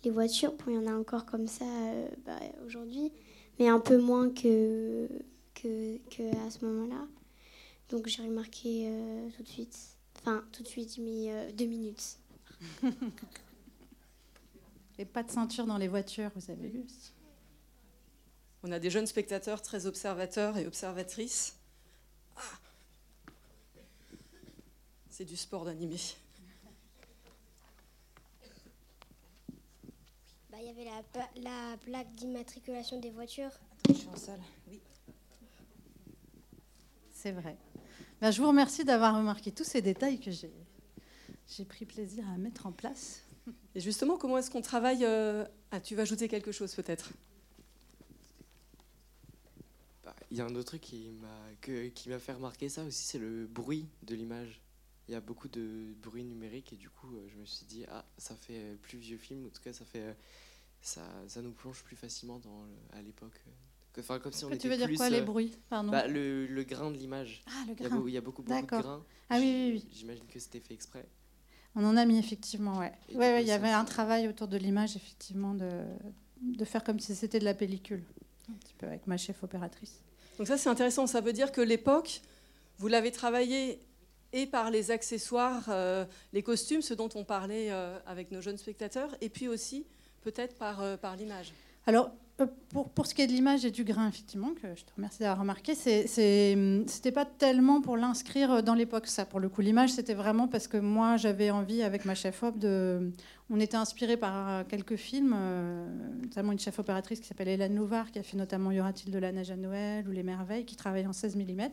les 0.04 0.10
voitures. 0.10 0.52
Bon, 0.52 0.64
il 0.68 0.74
y 0.74 0.78
en 0.78 0.86
a 0.86 0.94
encore 0.94 1.26
comme 1.26 1.46
ça 1.46 1.64
euh, 1.64 2.08
bah, 2.24 2.38
aujourd'hui, 2.66 3.12
mais 3.58 3.68
un 3.68 3.80
peu 3.80 3.98
moins 3.98 4.30
que, 4.30 5.08
que, 5.54 5.98
que 6.08 6.46
à 6.46 6.50
ce 6.50 6.64
moment-là. 6.64 7.06
Donc 7.90 8.06
j'ai 8.06 8.22
remarqué 8.22 8.92
tout 9.36 9.42
de 9.42 9.48
suite. 9.48 9.98
Enfin, 10.20 10.44
tout 10.52 10.62
de 10.62 10.68
suite, 10.68 10.98
mis 10.98 11.30
euh, 11.30 11.50
deux 11.52 11.66
minutes. 11.66 12.18
Et 14.98 15.04
pas 15.04 15.22
de 15.22 15.30
ceinture 15.30 15.64
dans 15.66 15.78
les 15.78 15.86
voitures, 15.86 16.30
vous 16.34 16.50
avez 16.50 16.68
vu 16.68 16.84
On 18.64 18.72
a 18.72 18.80
des 18.80 18.90
jeunes 18.90 19.06
spectateurs 19.06 19.62
très 19.62 19.86
observateurs 19.86 20.56
et 20.56 20.66
observatrices. 20.66 21.56
Ah. 22.36 22.40
C'est 25.08 25.24
du 25.24 25.36
sport 25.36 25.64
d'animé. 25.64 25.98
Bah, 30.58 30.64
bah, 30.64 30.64
Il 30.64 30.66
y 30.66 30.70
avait 30.70 30.84
la, 30.84 31.70
la 31.70 31.76
plaque 31.78 32.12
d'immatriculation 32.12 32.98
des 33.00 33.10
voitures. 33.10 33.50
Je 33.88 33.94
suis 33.94 34.08
en 34.08 34.16
salle, 34.16 34.40
oui. 34.68 34.80
C'est 37.12 37.32
vrai. 37.32 37.56
Ben, 38.20 38.30
je 38.30 38.40
vous 38.40 38.48
remercie 38.48 38.84
d'avoir 38.84 39.16
remarqué 39.16 39.52
tous 39.52 39.64
ces 39.64 39.82
détails 39.82 40.20
que 40.20 40.30
j'ai, 40.30 40.52
j'ai 41.48 41.64
pris 41.64 41.84
plaisir 41.84 42.28
à 42.28 42.36
mettre 42.36 42.66
en 42.66 42.72
place. 42.72 43.22
Et 43.74 43.80
justement, 43.80 44.16
comment 44.16 44.38
est-ce 44.38 44.50
qu'on 44.50 44.62
travaille 44.62 45.04
euh, 45.04 45.44
Ah, 45.70 45.80
tu 45.80 45.94
vas 45.94 46.02
ajouter 46.02 46.28
quelque 46.28 46.52
chose 46.52 46.74
peut-être? 46.74 47.12
Bah, 50.04 50.14
Il 50.30 50.36
y 50.38 50.40
a 50.40 50.44
un 50.44 50.54
autre 50.54 50.66
truc 50.68 50.80
qui 50.80 51.10
m'a, 51.20 51.90
qui 51.94 52.08
m'a 52.08 52.18
fait 52.18 52.32
remarquer 52.32 52.68
ça 52.68 52.84
aussi, 52.84 53.04
c'est 53.04 53.18
le 53.18 53.46
bruit 53.46 53.88
de 54.02 54.14
l'image. 54.14 54.60
Il 55.08 55.12
y 55.12 55.14
a 55.14 55.20
beaucoup 55.20 55.48
de 55.48 55.94
bruit 56.02 56.24
numérique 56.24 56.72
et 56.72 56.76
du 56.76 56.90
coup, 56.90 57.14
euh, 57.14 57.26
je 57.32 57.36
me 57.38 57.44
suis 57.46 57.64
dit, 57.64 57.84
ah, 57.90 58.04
ça 58.18 58.34
fait 58.34 58.76
plus 58.82 58.98
vieux 58.98 59.16
film, 59.16 59.46
en 59.46 59.48
tout 59.48 59.62
cas, 59.62 59.72
ça, 59.72 59.84
fait, 59.84 60.02
euh, 60.02 60.12
ça, 60.82 61.02
ça 61.28 61.40
nous 61.40 61.52
plonge 61.52 61.82
plus 61.82 61.96
facilement 61.96 62.38
dans 62.38 62.66
à 62.92 63.00
l'époque. 63.00 63.40
Enfin, 63.98 64.18
comme 64.18 64.32
si 64.32 64.44
on 64.44 64.50
tu 64.56 64.68
veux 64.68 64.76
dire 64.76 64.90
quoi, 64.96 65.10
les 65.10 65.22
bruits 65.22 65.56
Pardon. 65.68 65.90
Bah, 65.90 66.06
le, 66.06 66.46
le, 66.46 66.62
grain 66.62 66.90
de 66.90 66.96
l'image. 66.96 67.42
Ah, 67.46 67.64
le 67.66 67.74
grain. 67.74 68.04
Il 68.06 68.12
y 68.12 68.16
a, 68.16 68.20
beaucoup, 68.20 68.42
beaucoup, 68.42 68.60
de 68.60 68.66
grains. 68.66 69.04
Ah 69.28 69.38
oui, 69.38 69.44
oui, 69.44 69.70
oui. 69.72 69.88
J'imagine 69.92 70.26
que 70.26 70.38
c'était 70.38 70.60
fait 70.60 70.74
exprès. 70.74 71.06
On 71.74 71.84
en 71.84 71.96
a 71.96 72.04
mis 72.04 72.18
effectivement, 72.18 72.78
ouais. 72.78 72.92
Ouais, 73.14 73.42
il 73.42 73.48
y 73.48 73.52
avait 73.52 73.70
un 73.70 73.84
travail 73.84 74.28
autour 74.28 74.48
de 74.48 74.56
l'image, 74.56 74.96
effectivement, 74.96 75.54
de, 75.54 75.84
de 76.40 76.64
faire 76.64 76.84
comme 76.84 77.00
si 77.00 77.14
c'était 77.14 77.38
de 77.38 77.44
la 77.44 77.54
pellicule, 77.54 78.04
un 78.50 78.54
petit 78.54 78.74
peu 78.74 78.86
avec 78.86 79.06
ma 79.06 79.16
chef 79.16 79.42
opératrice. 79.42 80.00
Donc 80.38 80.46
ça, 80.46 80.56
c'est 80.56 80.68
intéressant. 80.68 81.06
Ça 81.06 81.20
veut 81.20 81.32
dire 81.32 81.52
que 81.52 81.60
l'époque, 81.60 82.20
vous 82.78 82.88
l'avez 82.88 83.10
travaillé 83.10 83.80
et 84.32 84.46
par 84.46 84.70
les 84.70 84.90
accessoires, 84.90 85.64
euh, 85.68 86.04
les 86.32 86.42
costumes, 86.42 86.82
ce 86.82 86.94
dont 86.94 87.08
on 87.14 87.24
parlait 87.24 87.68
euh, 87.70 87.98
avec 88.06 88.30
nos 88.30 88.40
jeunes 88.40 88.58
spectateurs, 88.58 89.14
et 89.20 89.28
puis 89.28 89.48
aussi 89.48 89.86
peut-être 90.22 90.56
par, 90.56 90.82
euh, 90.82 90.96
l'image. 91.16 91.52
Alors, 91.86 92.10
pour, 92.94 93.06
ce 93.06 93.14
qui 93.14 93.22
est 93.22 93.26
de 93.26 93.32
l'image 93.32 93.64
et 93.64 93.70
du 93.70 93.82
grain, 93.82 94.06
effectivement, 94.06 94.50
que 94.50 94.74
je 94.76 94.84
te 94.84 94.94
remercie 94.94 95.20
d'avoir 95.20 95.40
remarqué, 95.40 95.74
c'était 95.74 97.12
pas 97.12 97.24
tellement 97.24 97.80
pour 97.80 97.96
l'inscrire 97.96 98.62
dans 98.62 98.74
l'époque, 98.74 99.08
ça. 99.08 99.24
Pour 99.24 99.40
le 99.40 99.48
coup, 99.48 99.60
l'image, 99.60 99.90
c'était 99.90 100.14
vraiment 100.14 100.46
parce 100.46 100.68
que 100.68 100.76
moi, 100.76 101.16
j'avais 101.16 101.50
envie, 101.50 101.82
avec 101.82 102.04
ma 102.04 102.14
chef-op, 102.14 102.58
de. 102.58 103.10
On 103.50 103.58
était 103.58 103.78
inspiré 103.78 104.16
par 104.18 104.68
quelques 104.68 104.96
films, 104.96 105.34
notamment 106.22 106.52
une 106.52 106.58
chef 106.60 106.78
opératrice 106.78 107.18
qui 107.18 107.26
s'appelle 107.26 107.48
Hélène 107.48 107.74
Louvard, 107.74 108.12
qui 108.12 108.18
a 108.18 108.22
fait 108.22 108.36
notamment 108.36 108.70
Y 108.70 108.80
aura-t-il 108.80 109.10
de 109.10 109.18
la 109.18 109.32
neige 109.32 109.50
à 109.50 109.56
Noël 109.56 110.06
ou 110.06 110.12
Les 110.12 110.22
Merveilles, 110.22 110.66
qui 110.66 110.76
travaille 110.76 111.06
en 111.06 111.14
16 111.14 111.34
mm. 111.34 111.70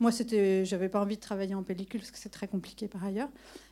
Moi, 0.00 0.10
c'était, 0.12 0.64
j'avais 0.64 0.88
pas 0.88 1.02
envie 1.02 1.16
de 1.16 1.20
travailler 1.20 1.54
en 1.54 1.62
pellicule 1.62 2.00
parce 2.00 2.10
que 2.10 2.16
c'est 2.16 2.30
très 2.30 2.48
compliqué 2.48 2.88
par 2.88 3.04
ailleurs. 3.04 3.28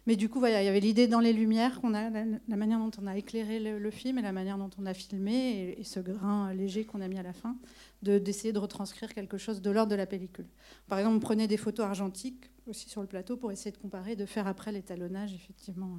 Mais 0.06 0.14
du 0.14 0.28
coup, 0.28 0.44
il 0.44 0.52
y 0.52 0.54
avait 0.54 0.78
l'idée 0.78 1.08
dans 1.08 1.20
les 1.20 1.32
lumières, 1.32 1.80
qu'on 1.80 1.94
a, 1.94 2.10
la, 2.10 2.56
manière 2.56 2.78
dont 2.78 2.90
on 3.02 3.06
a 3.06 3.16
éclairé 3.16 3.58
le, 3.58 3.90
film 3.90 4.18
et 4.18 4.22
la 4.22 4.32
manière 4.32 4.58
dont 4.58 4.68
on 4.78 4.84
a 4.84 4.92
filmé 4.92 5.74
et, 5.78 5.84
ce 5.84 6.00
grain 6.00 6.52
léger 6.52 6.84
qu'on 6.84 7.00
a 7.00 7.08
mis 7.08 7.18
à 7.18 7.22
la 7.22 7.32
fin, 7.32 7.56
de, 8.02 8.18
d'essayer 8.18 8.52
de 8.52 8.58
retranscrire 8.58 9.14
quelque 9.14 9.38
chose 9.38 9.62
de 9.62 9.70
l'ordre 9.70 9.90
de 9.90 9.96
la 9.96 10.04
pellicule. 10.04 10.46
Par 10.86 10.98
exemple, 10.98 11.16
on 11.16 11.20
prenait 11.20 11.48
des 11.48 11.56
photos 11.56 11.86
argentiques 11.86 12.50
aussi 12.66 12.90
sur 12.90 13.00
le 13.00 13.06
plateau 13.06 13.38
pour 13.38 13.50
essayer 13.50 13.72
de 13.72 13.78
comparer, 13.78 14.14
de 14.14 14.26
faire 14.26 14.46
après 14.46 14.70
l'étalonnage, 14.70 15.32
effectivement. 15.32 15.98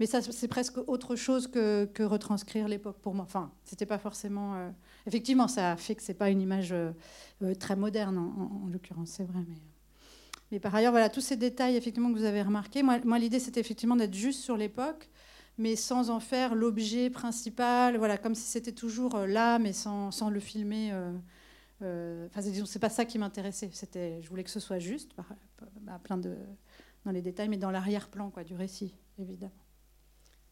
Mais 0.00 0.06
ça, 0.06 0.22
c'est 0.22 0.48
presque 0.48 0.78
autre 0.88 1.14
chose 1.14 1.46
que, 1.46 2.02
retranscrire 2.02 2.68
l'époque 2.68 2.96
pour 3.02 3.14
moi. 3.14 3.26
Enfin, 3.26 3.52
c'était 3.64 3.84
pas 3.84 3.98
forcément. 3.98 4.56
Euh, 4.56 4.70
effectivement, 5.06 5.46
ça 5.46 5.76
fait 5.76 5.94
que 5.94 6.02
c'est 6.02 6.14
pas 6.14 6.30
une 6.30 6.40
image 6.40 6.72
euh, 6.72 6.92
euh, 7.42 7.54
très 7.54 7.76
moderne 7.76 8.16
en, 8.16 8.66
l'occurrence, 8.72 9.10
c'est 9.10 9.24
vrai. 9.24 9.40
Mais, 10.50 10.58
par 10.58 10.74
ailleurs, 10.74 10.92
voilà, 10.92 11.10
tous 11.10 11.20
ces 11.20 11.36
détails 11.36 11.76
effectivement 11.76 12.10
que 12.10 12.18
vous 12.18 12.24
avez 12.24 12.40
remarqués. 12.40 12.82
Moi, 12.82 12.98
moi 13.04 13.18
l'idée, 13.18 13.38
c'était 13.38 13.60
effectivement 13.60 13.94
d'être 13.94 14.14
juste 14.14 14.40
sur 14.40 14.56
l'époque, 14.56 15.10
mais 15.58 15.76
sans 15.76 16.08
en 16.08 16.18
faire 16.18 16.54
l'objet 16.54 17.10
principal. 17.10 17.98
Voilà, 17.98 18.16
comme 18.16 18.34
si 18.34 18.48
c'était 18.48 18.72
toujours 18.72 19.18
là, 19.18 19.58
mais 19.58 19.74
sans, 19.74 20.10
sans 20.10 20.30
le 20.30 20.40
filmer. 20.40 20.94
Enfin, 21.82 22.40
disons, 22.40 22.64
c'est 22.64 22.78
pas 22.78 22.88
ça 22.88 23.04
qui 23.04 23.18
m'intéressait. 23.18 23.68
C'était, 23.72 24.22
je 24.22 24.28
voulais 24.30 24.44
que 24.44 24.50
ce 24.50 24.60
soit 24.60 24.78
juste, 24.78 25.12
plein 26.04 26.16
de 26.16 26.36
dans 27.04 27.12
les 27.12 27.22
détails, 27.22 27.48
mais 27.48 27.56
dans 27.56 27.70
l'arrière-plan, 27.70 28.30
quoi, 28.30 28.44
du 28.44 28.54
récit, 28.54 28.94
évidemment. 29.18 29.52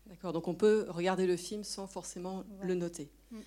D'accord, 0.08 0.32
donc 0.32 0.48
on 0.48 0.54
peut 0.54 0.86
regarder 0.88 1.26
le 1.26 1.36
film 1.36 1.64
sans 1.64 1.86
forcément 1.86 2.44
le 2.62 2.74
noter. 2.74 3.10
Mm. 3.30 3.40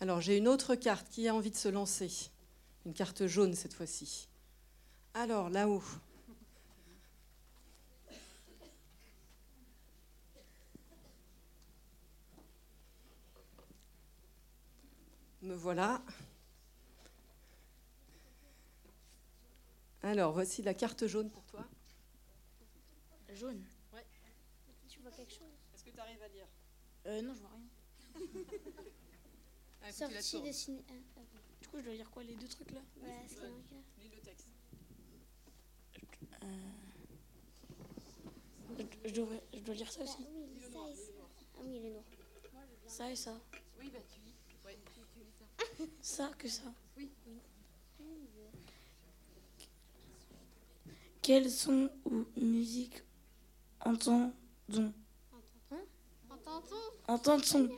Alors 0.00 0.20
j'ai 0.20 0.36
une 0.36 0.46
autre 0.46 0.74
carte 0.74 1.08
qui 1.08 1.26
a 1.26 1.34
envie 1.34 1.50
de 1.50 1.56
se 1.56 1.68
lancer. 1.68 2.30
Une 2.84 2.92
carte 2.92 3.26
jaune 3.26 3.54
cette 3.54 3.72
fois-ci. 3.72 4.28
Alors 5.14 5.48
là-haut. 5.48 5.82
Me 15.40 15.54
voilà. 15.54 16.02
Alors 20.02 20.32
voici 20.32 20.62
la 20.62 20.74
carte 20.74 21.06
jaune 21.06 21.30
pour 21.30 21.44
toi. 21.44 21.64
Jaune 23.34 23.64
Euh, 27.06 27.22
non, 27.22 27.34
je 27.34 27.40
vois 27.40 27.50
rien. 27.50 28.44
ah, 29.82 29.92
Sortie 29.92 30.40
de 30.42 30.52
ciné. 30.52 30.84
Ah, 30.88 31.20
du 31.60 31.68
coup, 31.68 31.78
je 31.78 31.84
dois 31.84 31.94
lire 31.94 32.10
quoi 32.10 32.22
Les 32.22 32.34
deux 32.36 32.48
trucs 32.48 32.70
là 32.70 32.80
Ouais, 33.02 33.26
ce 33.28 33.34
qu'il 33.34 33.44
Lis 33.98 34.10
le 34.14 34.20
texte. 34.22 34.48
Euh... 36.42 36.46
Je, 39.04 39.10
dois, 39.14 39.28
je 39.52 39.60
dois 39.60 39.74
lire 39.74 39.90
ça 39.92 40.02
aussi 40.02 40.22
bah, 40.22 40.28
oui, 40.32 40.60
ça 40.60 40.78
et 40.90 40.94
ça. 40.96 41.12
Ah 41.56 41.60
oui, 41.64 41.76
il 41.76 41.86
est 41.86 41.90
noir. 41.90 42.04
Ça 42.86 43.10
et 43.10 43.16
ça. 43.16 43.40
Oui, 43.80 43.90
bah 43.92 43.98
tu 44.08 44.20
lis. 44.20 44.34
Ouais, 44.64 44.78
tu 44.94 45.00
lis 45.20 45.26
ça. 45.38 45.84
ça 46.28 46.32
que 46.38 46.48
ça 46.48 46.72
Oui. 46.96 47.10
oui. 47.26 47.38
Quels 51.20 51.50
sons 51.50 51.88
ou 52.04 52.24
musique 52.36 53.02
entendons 53.80 54.32
Entendre 57.08 57.44
son. 57.44 57.68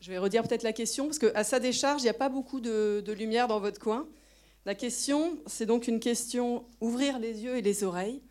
Je 0.00 0.10
vais 0.14 0.18
redire 0.18 0.42
peut-être 0.42 0.62
la 0.62 0.72
question, 0.72 1.04
parce 1.04 1.18
qu'à 1.18 1.44
sa 1.44 1.60
décharge, 1.60 2.00
il 2.00 2.04
n'y 2.04 2.10
a 2.10 2.14
pas 2.14 2.30
beaucoup 2.30 2.60
de, 2.60 3.04
lumière 3.12 3.46
dans 3.46 3.60
votre 3.60 3.78
coin. 3.78 4.08
La 4.64 4.74
question, 4.74 5.38
c'est 5.46 5.66
donc 5.66 5.86
une 5.86 6.00
question 6.00 6.64
ouvrir 6.80 7.18
les 7.18 7.42
yeux 7.42 7.56
et 7.56 7.62
les 7.62 7.84
oreilles. 7.84 8.22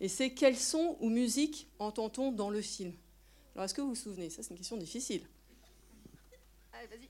Et 0.00 0.08
c'est 0.08 0.30
quels 0.30 0.56
sons 0.56 0.96
ou 1.00 1.10
musique 1.10 1.68
entend-on 1.78 2.32
dans 2.32 2.48
le 2.48 2.62
film? 2.62 2.94
Alors, 3.54 3.64
est-ce 3.64 3.74
que 3.74 3.80
vous 3.80 3.90
vous 3.90 3.94
souvenez? 3.94 4.30
Ça, 4.30 4.42
c'est 4.42 4.50
une 4.50 4.56
question 4.56 4.76
difficile. 4.76 5.22
Allez, 6.72 6.86
vas-y. 6.86 7.08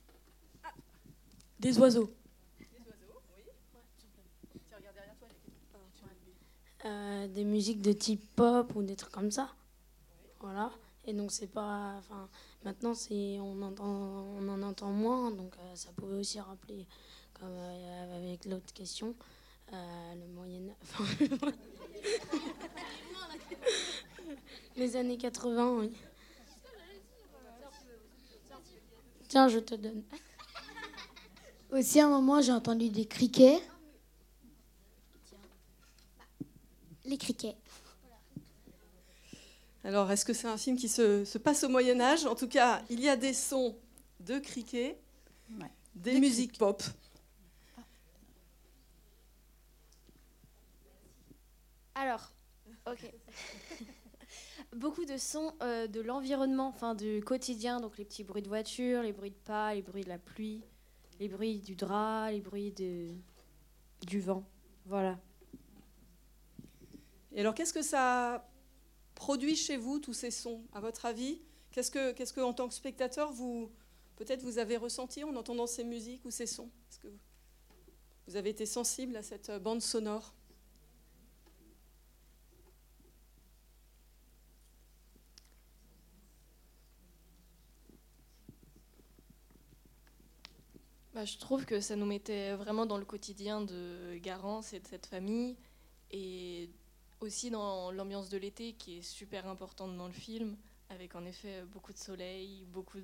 Des 1.60 1.78
oiseaux. 1.78 2.12
Euh, 6.84 7.26
des 7.26 7.42
musiques 7.42 7.82
de 7.82 7.92
type 7.92 8.22
pop 8.36 8.72
ou 8.76 8.82
des 8.82 8.94
trucs 8.94 9.10
comme 9.10 9.32
ça. 9.32 9.48
Voilà. 10.40 10.70
Et 11.06 11.12
donc 11.12 11.32
c'est 11.32 11.48
pas, 11.48 11.94
enfin, 11.98 12.28
maintenant 12.64 12.94
c'est, 12.94 13.40
on 13.40 13.60
entend, 13.62 13.84
on 13.84 14.48
en 14.48 14.62
entend 14.62 14.92
moins, 14.92 15.32
donc 15.32 15.54
euh, 15.58 15.74
ça 15.74 15.90
pouvait 15.96 16.18
aussi 16.18 16.38
rappeler, 16.38 16.86
comme 17.34 17.48
euh, 17.50 18.16
avec 18.16 18.44
l'autre 18.44 18.72
question, 18.72 19.14
le 19.72 20.26
Moyen, 20.34 20.62
les 24.76 24.96
années 24.96 25.18
80. 25.18 25.78
Oui. 25.78 25.92
Tiens, 29.28 29.48
je 29.48 29.58
te 29.58 29.74
donne. 29.74 30.02
Aussi 31.72 32.00
à 32.00 32.06
un 32.06 32.10
moment 32.10 32.40
j'ai 32.40 32.52
entendu 32.52 32.88
des 32.88 33.06
criquets. 33.06 33.60
Les 37.08 37.16
criquets. 37.16 37.56
Alors, 39.82 40.10
est-ce 40.10 40.26
que 40.26 40.34
c'est 40.34 40.46
un 40.46 40.58
film 40.58 40.76
qui 40.76 40.88
se, 40.88 41.38
passe 41.38 41.64
au 41.64 41.70
Moyen 41.70 41.98
Âge? 42.02 42.26
En 42.26 42.34
tout 42.34 42.48
cas, 42.48 42.82
il 42.90 43.00
y 43.00 43.08
a 43.08 43.16
des 43.16 43.32
sons 43.32 43.74
de 44.20 44.38
criquets, 44.38 44.98
des, 45.94 46.20
musiques 46.20 46.58
pop. 46.58 46.82
Alors, 51.94 52.30
ok. 52.86 53.10
Beaucoup 54.76 55.06
de 55.06 55.16
sons 55.16 55.54
euh, 55.62 55.86
de 55.86 56.02
l'environnement, 56.02 56.68
enfin 56.68 56.94
du 56.94 57.22
quotidien, 57.24 57.80
donc 57.80 57.96
les 57.96 58.04
petits 58.04 58.22
bruits 58.22 58.42
de 58.42 58.48
voiture, 58.48 59.02
les 59.02 59.14
bruits 59.14 59.30
de 59.30 59.46
pas, 59.46 59.72
les 59.72 59.80
bruits 59.80 60.04
de 60.04 60.10
la 60.10 60.18
pluie, 60.18 60.62
les 61.20 61.28
bruits 61.28 61.60
du 61.60 61.74
drap, 61.74 62.30
les 62.30 62.42
bruits 62.42 62.72
de, 62.72 63.14
du 64.06 64.20
vent. 64.20 64.44
Voilà. 64.84 65.18
Et 67.38 67.40
alors, 67.40 67.54
qu'est-ce 67.54 67.72
que 67.72 67.82
ça 67.82 68.50
produit 69.14 69.54
chez 69.54 69.76
vous, 69.76 70.00
tous 70.00 70.12
ces 70.12 70.32
sons, 70.32 70.64
à 70.72 70.80
votre 70.80 71.06
avis? 71.06 71.40
Qu'est-ce 71.70 71.92
que, 71.92 72.10
qu'est-ce 72.10 72.32
que, 72.32 72.40
en 72.40 72.52
tant 72.52 72.66
que 72.66 72.74
spectateur, 72.74 73.30
vous 73.30 73.70
peut-être 74.16 74.42
vous 74.42 74.58
avez 74.58 74.76
ressenti 74.76 75.22
en 75.22 75.36
entendant 75.36 75.68
ces 75.68 75.84
musiques 75.84 76.24
ou 76.24 76.32
ces 76.32 76.48
sons? 76.48 76.68
Est-ce 76.90 76.98
que 76.98 77.06
vous 78.26 78.34
avez 78.34 78.50
été 78.50 78.66
sensible 78.66 79.14
à 79.14 79.22
cette 79.22 79.50
euh, 79.50 79.60
bande 79.60 79.82
sonore? 79.82 80.34
Bah, 91.14 91.24
je 91.24 91.38
trouve 91.38 91.66
que 91.66 91.80
ça 91.80 91.94
nous 91.94 92.06
mettait 92.06 92.56
vraiment 92.56 92.84
dans 92.84 92.98
le 92.98 93.04
quotidien 93.04 93.60
de 93.60 94.16
Garance 94.16 94.72
et 94.72 94.80
de 94.80 94.88
cette 94.88 95.06
famille 95.06 95.56
et 96.10 96.68
aussi 97.20 97.50
dans 97.50 97.90
l'ambiance 97.90 98.28
de 98.28 98.38
l'été 98.38 98.72
qui 98.74 98.98
est 98.98 99.02
super 99.02 99.46
importante 99.46 99.96
dans 99.96 100.06
le 100.06 100.12
film, 100.12 100.56
avec 100.90 101.14
en 101.14 101.24
effet 101.24 101.62
beaucoup 101.72 101.92
de 101.92 101.98
soleil, 101.98 102.64
beaucoup 102.72 102.98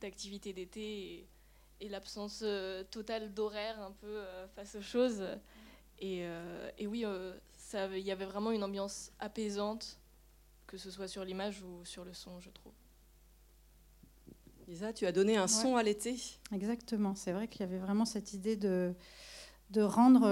d'activités 0.00 0.52
d'été 0.52 1.28
et, 1.80 1.88
l'absence 1.88 2.40
euh, 2.42 2.84
totale 2.84 3.34
d'horaire 3.34 3.80
un 3.80 3.92
peu 3.92 4.06
euh, 4.06 4.48
face 4.48 4.74
aux 4.76 4.82
choses. 4.82 5.22
Et, 5.98 6.20
euh, 6.22 6.70
et 6.78 6.86
oui, 6.86 7.04
il 7.04 7.98
y 7.98 8.10
avait 8.10 8.24
vraiment 8.24 8.50
une 8.50 8.64
ambiance 8.64 9.12
apaisante, 9.18 9.98
que 10.66 10.78
ce 10.78 10.90
soit 10.90 11.08
sur 11.08 11.24
l'image 11.24 11.62
ou 11.62 11.84
sur 11.84 12.04
le 12.04 12.12
son, 12.12 12.40
je 12.40 12.50
trouve. 12.50 12.72
Lisa, 14.66 14.92
tu 14.92 15.06
as 15.06 15.12
donné 15.12 15.36
un 15.36 15.46
son 15.46 15.76
à 15.76 15.82
l'été. 15.82 16.16
Exactement, 16.52 17.14
c'est 17.14 17.32
vrai 17.32 17.46
qu'il 17.46 17.60
y 17.60 17.64
avait 17.64 17.78
vraiment 17.78 18.04
cette 18.04 18.32
idée 18.32 18.56
de, 18.56 18.94
de 19.70 19.82
rendre 19.82 20.26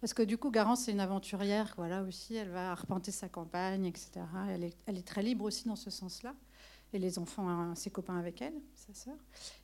parce 0.00 0.14
que 0.14 0.22
du 0.22 0.38
coup, 0.38 0.50
Garance, 0.50 0.84
c'est 0.84 0.92
une 0.92 1.00
aventurière, 1.00 1.72
voilà 1.76 2.02
aussi. 2.02 2.34
Elle 2.34 2.50
va 2.50 2.72
arpenter 2.72 3.10
sa 3.10 3.28
campagne, 3.28 3.86
etc. 3.86 4.10
Elle 4.50 4.64
est, 4.64 5.06
très 5.06 5.22
libre 5.22 5.44
aussi 5.44 5.66
dans 5.66 5.76
ce 5.76 5.90
sens-là. 5.90 6.34
Et 6.92 6.98
les 6.98 7.18
enfants, 7.18 7.48
hein, 7.48 7.74
ses 7.74 7.90
copains 7.90 8.16
avec 8.16 8.40
elle, 8.40 8.54
sa 8.74 8.94
sœur. 8.94 9.16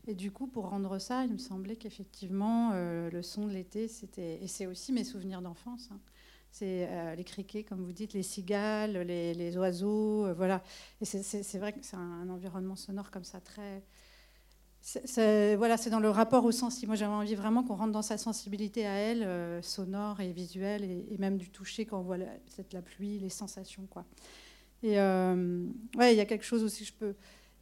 Et 0.06 0.14
du 0.14 0.32
coup, 0.32 0.48
pour 0.48 0.68
rendre 0.68 0.98
ça, 0.98 1.24
il 1.24 1.32
me 1.32 1.38
semblait 1.38 1.76
qu'effectivement, 1.76 2.70
euh, 2.72 3.10
le 3.10 3.22
son 3.22 3.46
de 3.46 3.52
l'été, 3.52 3.88
c'était. 3.88 4.42
Et 4.42 4.48
c'est 4.48 4.66
aussi 4.66 4.92
mes 4.92 5.04
souvenirs 5.04 5.40
d'enfance. 5.40 5.88
Hein. 5.92 6.00
C'est 6.52 6.86
euh, 6.90 7.14
les 7.14 7.24
criquets, 7.24 7.64
comme 7.64 7.82
vous 7.82 7.92
dites, 7.92 8.12
les 8.12 8.22
cigales, 8.22 8.98
les, 8.98 9.56
oiseaux, 9.56 10.26
euh, 10.26 10.34
voilà. 10.34 10.62
Et 11.00 11.06
c'est 11.06 11.58
vrai 11.58 11.72
que 11.72 11.78
c'est 11.82 11.96
un, 11.96 12.28
environnement 12.28 12.76
sonore 12.76 13.10
comme 13.10 13.24
ça 13.24 13.40
très 13.40 13.82
c'est, 14.82 15.54
voilà, 15.54 15.76
c'est 15.76 15.90
dans 15.90 16.00
le 16.00 16.10
rapport 16.10 16.44
au 16.44 16.50
sens. 16.50 16.84
Moi, 16.86 16.96
j'avais 16.96 17.12
envie 17.12 17.36
vraiment 17.36 17.62
qu'on 17.62 17.76
rentre 17.76 17.92
dans 17.92 18.02
sa 18.02 18.18
sensibilité 18.18 18.84
à 18.84 18.94
elle, 18.94 19.22
euh, 19.22 19.62
sonore 19.62 20.20
et 20.20 20.32
visuelle, 20.32 20.82
et, 20.82 21.16
même 21.18 21.38
du 21.38 21.50
toucher 21.50 21.86
quand 21.86 22.00
on 22.00 22.02
voit 22.02 22.18
peut-être 22.18 22.72
la 22.72 22.82
pluie, 22.82 23.20
les 23.20 23.28
sensations. 23.28 23.86
Et 24.82 24.98
euh, 24.98 25.66
ouais, 25.96 26.14
il 26.14 26.16
y 26.16 26.20
a 26.20 26.24
quelque 26.24 26.44
chose 26.44 26.64
aussi 26.64 26.80
que 26.80 26.88
je 26.88 26.94
peux 26.94 27.14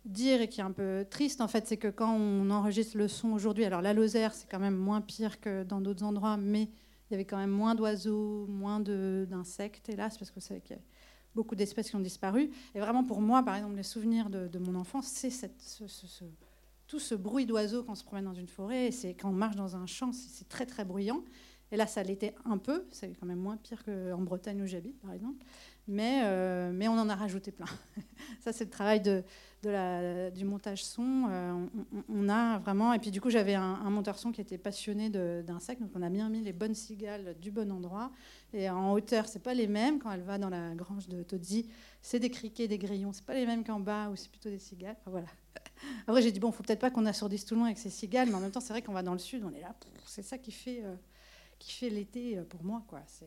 dire 0.06 0.40
et 0.40 0.48
qui 0.48 0.60
est 0.60 0.64
un 0.64 0.72
peu 0.72 1.04
triste 1.10 1.42
en 1.42 1.48
fait, 1.48 1.66
c'est 1.66 1.76
que 1.76 1.88
quand 1.88 2.14
on 2.14 2.48
enregistre 2.48 2.96
le 2.96 3.06
son 3.06 3.32
aujourd'hui, 3.32 3.66
alors 3.66 3.82
la 3.82 3.92
Lozère, 3.92 4.32
c'est 4.32 4.50
quand 4.50 4.58
même 4.58 4.76
moins 4.76 5.02
pire 5.02 5.40
que 5.42 5.62
dans 5.62 5.82
d'autres 5.82 6.04
endroits, 6.04 6.38
mais 6.38 6.62
il 6.62 7.12
y 7.12 7.14
avait 7.14 7.26
quand 7.26 7.36
même 7.36 7.50
moins 7.50 7.74
d'oiseaux, 7.74 8.46
moins 8.48 8.80
d'insectes, 8.80 9.90
hélas, 9.90 10.16
parce 10.16 10.30
que 10.30 10.40
c'est 10.40 10.62
beaucoup 11.34 11.54
d'espèces 11.54 11.90
qui 11.90 11.96
ont 11.96 12.00
disparu. 12.00 12.50
Et 12.74 12.80
vraiment, 12.80 13.04
pour 13.04 13.20
moi, 13.20 13.42
par 13.42 13.56
exemple, 13.56 13.76
les 13.76 13.82
souvenirs 13.82 14.30
de, 14.30 14.58
mon 14.58 14.74
enfance, 14.74 15.06
c'est 15.06 15.28
ce 15.28 16.24
tout 16.90 16.98
ce 16.98 17.14
bruit 17.14 17.46
d'oiseaux 17.46 17.84
quand 17.84 17.92
on 17.92 17.94
se 17.94 18.02
promène 18.02 18.24
dans 18.24 18.34
une 18.34 18.48
forêt, 18.48 18.90
c'est 18.90 19.14
quand 19.14 19.30
on 19.30 19.32
marche 19.32 19.54
dans 19.54 19.76
un 19.76 19.86
champ, 19.86 20.10
c'est 20.12 20.48
très 20.48 20.66
très 20.66 20.84
bruyant. 20.84 21.22
Et 21.70 21.76
là, 21.76 21.86
ça 21.86 22.02
l'était 22.02 22.34
un 22.44 22.58
peu, 22.58 22.84
c'est 22.90 23.12
quand 23.12 23.26
même 23.26 23.38
moins 23.38 23.56
pire 23.56 23.84
qu'en 23.84 24.20
Bretagne 24.22 24.60
où 24.60 24.66
j'habite, 24.66 24.98
par 24.98 25.12
exemple. 25.12 25.46
Mais, 25.90 26.20
euh, 26.22 26.70
mais 26.72 26.86
on 26.86 26.92
en 26.92 27.08
a 27.08 27.16
rajouté 27.16 27.50
plein. 27.50 27.66
ça, 28.40 28.52
c'est 28.52 28.62
le 28.62 28.70
travail 28.70 29.02
du 29.02 30.44
montage 30.44 30.84
son. 30.84 31.26
Euh, 31.28 31.66
on, 32.08 32.28
a 32.28 32.60
vraiment. 32.60 32.92
Et 32.92 33.00
puis, 33.00 33.10
du 33.10 33.20
coup, 33.20 33.28
j'avais 33.28 33.56
un, 33.56 33.90
monteur 33.90 34.16
son 34.16 34.30
qui 34.30 34.40
était 34.40 34.56
passionné 34.56 35.10
d'insectes, 35.10 35.82
donc 35.82 35.90
on 35.96 36.02
a 36.02 36.08
bien 36.08 36.28
mis 36.28 36.42
les 36.42 36.52
bonnes 36.52 36.76
cigales 36.76 37.34
du 37.40 37.50
bon 37.50 37.72
endroit. 37.72 38.12
Et 38.52 38.70
en 38.70 38.92
hauteur, 38.92 39.26
c'est 39.26 39.42
pas 39.42 39.52
les 39.52 39.66
mêmes. 39.66 39.98
Quand 39.98 40.12
elle 40.12 40.22
va 40.22 40.38
dans 40.38 40.48
la 40.48 40.76
grange 40.76 41.08
de 41.08 41.24
Todzi, 41.24 41.68
c'est 42.02 42.20
des 42.20 42.30
criquets, 42.30 42.68
des 42.68 42.78
grillons. 42.78 43.12
C'est 43.12 43.26
pas 43.26 43.34
les 43.34 43.44
mêmes 43.44 43.64
qu'en 43.64 43.80
bas, 43.80 44.10
où 44.10 44.16
c'est 44.16 44.30
plutôt 44.30 44.48
des 44.48 44.60
cigales. 44.60 44.96
voilà. 45.06 45.26
Après, 46.06 46.22
j'ai 46.22 46.30
dit, 46.30 46.38
bon, 46.38 46.52
faut 46.52 46.62
peut-être 46.62 46.78
pas 46.78 46.92
qu'on 46.92 47.04
assourdisse 47.04 47.44
tout 47.44 47.54
le 47.54 47.58
monde 47.58 47.66
avec 47.66 47.78
ces 47.78 47.90
cigales, 47.90 48.28
mais 48.28 48.34
en 48.34 48.40
même 48.40 48.52
temps, 48.52 48.60
c'est 48.60 48.72
vrai 48.72 48.82
qu'on 48.82 48.92
va 48.92 49.02
dans 49.02 49.14
le 49.14 49.18
sud, 49.18 49.42
on 49.44 49.52
est 49.52 49.60
là, 49.60 49.74
c'est 50.06 50.22
ça 50.22 50.38
qui 50.38 50.52
fait, 50.52 50.84
euh, 50.84 50.94
l'été 51.82 52.40
pour 52.48 52.62
moi, 52.62 52.84
quoi. 52.86 53.02
C'est 53.06 53.26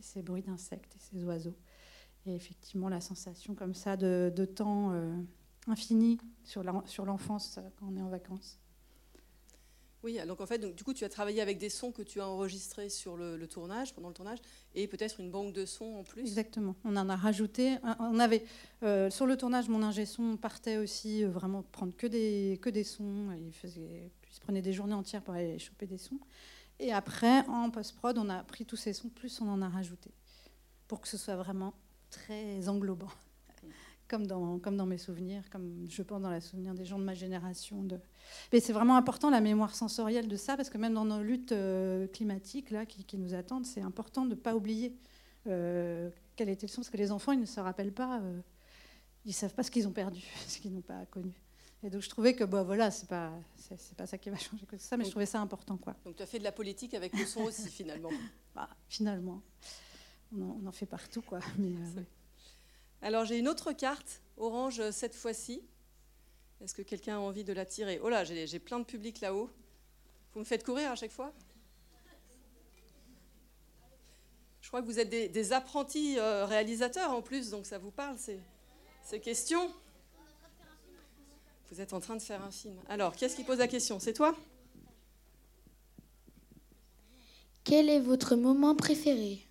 ces 0.00 0.22
bruits 0.22 0.42
d'insectes 0.42 0.92
et 0.96 0.98
ces 0.98 1.22
oiseaux. 1.22 1.54
Et 2.26 2.34
effectivement, 2.34 2.88
la 2.88 3.00
sensation 3.00 3.54
comme 3.54 3.74
ça 3.74 3.96
de, 3.96 4.44
temps 4.44 4.92
euh, 4.92 5.14
infini 5.66 6.18
sur 6.44 6.62
l'enfance 6.62 7.58
quand 7.78 7.86
on 7.90 7.96
est 7.96 8.02
en 8.02 8.08
vacances. 8.08 8.58
Oui, 10.04 10.18
donc 10.26 10.40
en 10.40 10.46
fait, 10.46 10.58
donc, 10.58 10.76
du 10.76 10.84
coup, 10.84 10.94
tu 10.94 11.04
as 11.04 11.08
travaillé 11.08 11.40
avec 11.40 11.58
des 11.58 11.68
sons 11.68 11.90
que 11.90 12.02
tu 12.02 12.20
as 12.20 12.28
enregistrés 12.28 12.88
sur 12.88 13.16
le, 13.16 13.46
tournage, 13.48 13.94
pendant 13.94 14.08
le 14.08 14.14
tournage, 14.14 14.38
et 14.74 14.86
peut-être 14.86 15.18
une 15.18 15.30
banque 15.30 15.52
de 15.52 15.66
sons 15.66 15.96
en 15.96 16.04
plus. 16.04 16.20
Exactement. 16.20 16.76
On 16.84 16.96
en 16.96 17.08
a 17.08 17.16
rajouté. 17.16 17.78
On 17.98 18.20
avait 18.20 18.44
euh, 18.84 19.10
sur 19.10 19.26
le 19.26 19.36
tournage, 19.36 19.68
mon 19.68 19.82
ingé 19.82 20.06
son 20.06 20.36
partait 20.36 20.76
aussi 20.76 21.24
euh, 21.24 21.30
vraiment 21.30 21.62
prendre 21.62 21.96
que 21.96 22.06
des 22.06 22.60
que 22.62 22.70
des 22.70 22.84
sons. 22.84 23.32
Il 23.36 23.52
faisait, 23.52 24.12
il 24.30 24.34
se 24.34 24.40
prenait 24.40 24.62
des 24.62 24.72
journées 24.72 24.94
entières 24.94 25.22
pour 25.22 25.34
aller 25.34 25.58
choper 25.58 25.86
des 25.86 25.98
sons. 25.98 26.20
Et 26.78 26.92
après, 26.92 27.44
en 27.48 27.70
post 27.70 27.96
prod, 27.96 28.16
on 28.18 28.28
a 28.28 28.44
pris 28.44 28.64
tous 28.64 28.76
ces 28.76 28.92
sons, 28.92 29.08
plus 29.08 29.40
on 29.40 29.48
en 29.48 29.62
a 29.62 29.68
rajouté, 29.68 30.12
pour 30.86 31.00
que 31.00 31.08
ce 31.08 31.18
soit 31.18 31.34
vraiment 31.34 31.74
très 32.10 32.68
englobant 32.68 33.10
comme 34.08 34.26
dans, 34.26 34.58
comme 34.58 34.76
dans 34.76 34.86
mes 34.86 34.98
souvenirs, 34.98 35.48
comme 35.50 35.86
je 35.88 36.02
pense 36.02 36.22
dans 36.22 36.30
les 36.30 36.40
souvenirs 36.40 36.74
des 36.74 36.84
gens 36.84 36.98
de 36.98 37.04
ma 37.04 37.14
génération. 37.14 37.82
De... 37.82 38.00
Mais 38.52 38.60
c'est 38.60 38.72
vraiment 38.72 38.96
important 38.96 39.30
la 39.30 39.40
mémoire 39.40 39.74
sensorielle 39.74 40.28
de 40.28 40.36
ça, 40.36 40.56
parce 40.56 40.70
que 40.70 40.78
même 40.78 40.94
dans 40.94 41.04
nos 41.04 41.22
luttes 41.22 41.52
euh, 41.52 42.08
climatiques 42.08 42.70
là, 42.70 42.86
qui, 42.86 43.16
nous 43.18 43.34
attendent, 43.34 43.66
c'est 43.66 43.82
important 43.82 44.24
de 44.24 44.30
ne 44.30 44.34
pas 44.34 44.56
oublier 44.56 44.96
euh, 45.46 46.10
quel 46.36 46.48
était 46.48 46.66
le 46.66 46.72
son, 46.72 46.80
parce 46.80 46.90
que 46.90 46.96
les 46.96 47.12
enfants, 47.12 47.32
ils 47.32 47.40
ne 47.40 47.46
se 47.46 47.60
rappellent 47.60 47.92
pas, 47.92 48.20
euh, 48.20 48.40
ils 49.24 49.28
ne 49.28 49.34
savent 49.34 49.54
pas 49.54 49.62
ce 49.62 49.70
qu'ils 49.70 49.86
ont 49.86 49.92
perdu, 49.92 50.24
ce 50.48 50.58
qu'ils 50.58 50.72
n'ont 50.72 50.80
pas 50.80 51.04
connu. 51.06 51.34
Et 51.84 51.90
donc 51.90 52.02
je 52.02 52.08
trouvais 52.08 52.34
que 52.34 52.42
bon, 52.42 52.64
voilà, 52.64 52.90
c'est 52.90 53.08
pas 53.08 53.30
c'est, 53.56 53.96
pas 53.96 54.06
ça 54.06 54.18
qui 54.18 54.30
va 54.30 54.36
changer 54.36 54.66
que 54.66 54.76
ça, 54.78 54.96
mais 54.96 55.04
je 55.04 55.10
trouvais 55.10 55.26
ça 55.26 55.40
important 55.40 55.76
quoi. 55.76 55.94
Donc 56.04 56.16
tu 56.16 56.22
as 56.24 56.26
fait 56.26 56.40
de 56.40 56.44
la 56.44 56.50
politique 56.50 56.92
avec 56.94 57.16
le 57.16 57.24
son 57.24 57.42
aussi 57.42 57.68
finalement. 57.68 58.10
Bah, 58.54 58.68
finalement, 58.88 59.40
on 60.36 60.66
en, 60.66 60.72
fait 60.72 60.86
partout 60.86 61.22
quoi. 61.22 61.40
Mais, 61.58 61.72
alors 63.02 63.24
j'ai 63.24 63.38
une 63.38 63.48
autre 63.48 63.72
carte, 63.72 64.22
orange 64.36 64.90
cette 64.90 65.14
fois-ci. 65.14 65.62
Est-ce 66.60 66.74
que 66.74 66.82
quelqu'un 66.82 67.16
a 67.16 67.20
envie 67.20 67.44
de 67.44 67.52
la 67.52 67.64
tirer? 67.64 68.00
Oh 68.02 68.08
là, 68.08 68.24
j'ai 68.24 68.58
plein 68.58 68.80
de 68.80 68.84
public 68.84 69.20
là-haut. 69.20 69.48
Vous 70.34 70.40
me 70.40 70.44
faites 70.44 70.64
courir 70.64 70.90
à 70.90 70.96
chaque 70.96 71.12
fois? 71.12 71.32
Je 74.60 74.70
crois 74.70 74.82
que 74.82 74.86
vous 74.86 74.98
êtes 74.98 75.08
des, 75.08 75.52
apprentis 75.54 76.18
euh, 76.18 76.44
réalisateurs 76.44 77.10
en 77.12 77.22
plus, 77.22 77.48
donc 77.48 77.64
ça 77.64 77.78
vous 77.78 77.90
parle 77.90 78.18
ces, 78.18 78.38
ces 79.02 79.18
questions 79.18 79.72
Vous 81.70 81.80
êtes 81.80 81.94
en 81.94 82.00
train 82.00 82.16
de 82.16 82.20
faire 82.20 82.42
un 82.42 82.50
film. 82.50 82.76
Alors, 82.86 83.16
qu'est-ce 83.16 83.34
qui 83.34 83.44
pose 83.44 83.60
la 83.60 83.68
question? 83.68 83.98
C'est 83.98 84.12
toi? 84.12 84.36
Quel 87.64 87.88
est 87.88 88.00
votre 88.00 88.36
moment 88.36 88.74
préféré? 88.74 89.47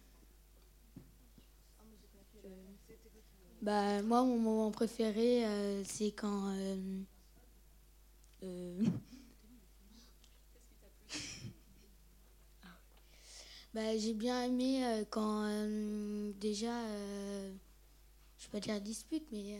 Bah, 3.67 4.01
moi, 4.01 4.23
mon 4.23 4.39
moment 4.39 4.71
préféré, 4.71 5.45
euh, 5.45 5.83
c'est 5.83 6.11
quand. 6.11 6.55
Euh, 6.55 7.03
euh, 8.43 8.85
bah, 13.73 13.97
j'ai 13.97 14.13
bien 14.13 14.45
aimé 14.45 15.03
quand 15.09 15.49
déjà, 16.39 16.81
je 18.37 18.45
vais 18.45 18.51
pas 18.53 18.61
dire 18.61 18.79
dispute, 18.79 19.27
mais 19.33 19.59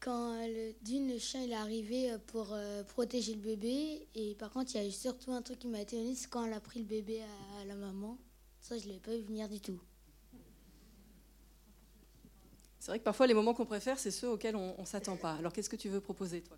quand 0.00 0.44
le, 0.44 0.74
d'une 0.82 1.08
le 1.08 1.20
chien 1.20 1.44
il 1.44 1.52
est 1.52 1.54
arrivé 1.54 2.16
pour 2.26 2.52
protéger 2.88 3.34
le 3.34 3.40
bébé 3.40 4.08
et 4.16 4.34
par 4.34 4.50
contre 4.50 4.74
il 4.74 4.78
y 4.78 4.80
a 4.84 4.88
eu 4.88 4.90
surtout 4.90 5.30
un 5.30 5.40
truc 5.40 5.60
qui 5.60 5.68
m'a 5.68 5.82
étonné, 5.82 6.16
c'est 6.16 6.28
quand 6.28 6.44
elle 6.44 6.52
a 6.52 6.60
pris 6.60 6.80
le 6.80 6.86
bébé 6.86 7.22
à, 7.22 7.60
à 7.60 7.64
la 7.64 7.76
maman. 7.76 8.18
Ça 8.60 8.76
je 8.76 8.88
l'avais 8.88 8.98
pas 8.98 9.16
vu 9.16 9.22
venir 9.22 9.48
du 9.48 9.60
tout. 9.60 9.80
C'est 12.86 12.92
vrai 12.92 13.00
que 13.00 13.04
parfois, 13.04 13.26
les 13.26 13.34
moments 13.34 13.52
qu'on 13.52 13.66
préfère, 13.66 13.98
c'est 13.98 14.12
ceux 14.12 14.28
auxquels 14.28 14.54
on 14.54 14.76
ne 14.78 14.86
s'attend 14.86 15.16
pas. 15.16 15.32
Alors, 15.32 15.52
qu'est-ce 15.52 15.68
que 15.68 15.74
tu 15.74 15.88
veux 15.88 16.00
proposer, 16.00 16.40
toi? 16.40 16.56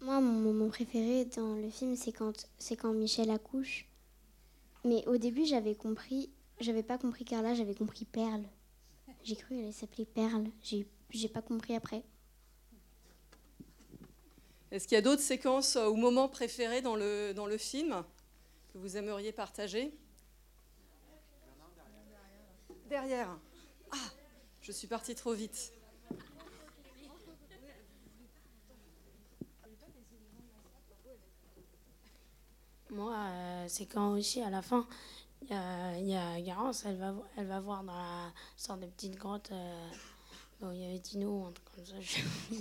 Moi, 0.00 0.20
mon 0.20 0.52
moment 0.52 0.68
préféré 0.68 1.24
dans 1.24 1.56
le 1.56 1.68
film, 1.70 1.96
c'est 1.96 2.12
quand, 2.12 2.46
c'est 2.56 2.76
quand 2.76 2.92
Michel 2.92 3.32
accouche. 3.32 3.88
Mais 4.84 5.04
au 5.08 5.16
début, 5.16 5.44
j'avais 5.44 5.74
compris, 5.74 6.30
j'avais 6.60 6.84
pas 6.84 6.98
compris 6.98 7.24
Carla, 7.24 7.52
j'avais 7.52 7.74
compris 7.74 8.04
Perle. 8.04 8.44
J'ai 9.24 9.34
cru 9.34 9.56
qu'elle 9.56 9.72
s'appelait 9.72 10.04
Perle. 10.04 10.46
J'ai, 10.62 10.86
j'ai 11.10 11.28
pas 11.28 11.42
compris 11.42 11.74
après. 11.74 12.04
Est-ce 14.70 14.86
qu'il 14.86 14.94
y 14.94 14.98
a 14.98 15.02
d'autres 15.02 15.20
séquences 15.20 15.74
ou 15.74 15.96
moments 15.96 16.28
préférés 16.28 16.80
dans 16.80 16.94
le, 16.94 17.32
dans 17.34 17.46
le 17.46 17.58
film 17.58 18.04
que 18.72 18.78
vous 18.78 18.96
aimeriez 18.96 19.32
partager? 19.32 19.92
Derrière. 22.88 23.36
Je 24.62 24.72
suis 24.72 24.86
partie 24.86 25.14
trop 25.14 25.34
vite. 25.34 25.72
Moi, 32.90 33.14
euh, 33.16 33.64
c'est 33.68 33.86
quand 33.86 34.12
aussi 34.12 34.40
à 34.42 34.50
la 34.50 34.62
fin, 34.62 34.86
il 35.50 36.06
y 36.06 36.14
a, 36.14 36.40
Garance, 36.40 36.84
elle 36.84 36.96
va, 36.96 37.14
elle 37.36 37.46
va 37.46 37.60
voir 37.60 37.82
dans 37.84 37.96
la 37.96 38.32
sorte 38.56 38.80
de 38.80 38.86
petite 38.86 39.16
grotte 39.16 39.50
euh, 39.50 39.90
où 40.60 40.70
il 40.72 40.78
y 40.78 40.84
avait 40.84 41.00
Tino, 41.00 41.46
un 41.46 41.52
truc 41.52 41.74
comme 41.74 41.84
ça, 41.84 41.94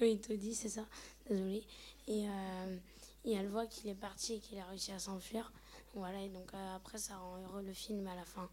oui, 0.00 0.18
Toddy, 0.18 0.54
c'est 0.54 0.68
ça. 0.68 0.84
Désolée. 1.28 1.64
Et, 2.08 2.28
euh, 2.28 2.76
et 3.24 3.32
elle 3.32 3.48
voit 3.48 3.66
qu'il 3.66 3.88
est 3.90 3.94
parti 3.94 4.34
et 4.34 4.40
qu'il 4.40 4.58
a 4.58 4.64
réussi 4.66 4.92
à 4.92 4.98
s'enfuir. 4.98 5.52
Voilà, 5.94 6.20
et 6.20 6.28
donc 6.28 6.52
euh, 6.54 6.76
après, 6.76 6.98
ça 6.98 7.16
rend 7.16 7.38
heureux 7.38 7.62
le 7.62 7.72
film 7.72 8.06
à 8.06 8.14
la 8.14 8.24
fin. 8.24 8.48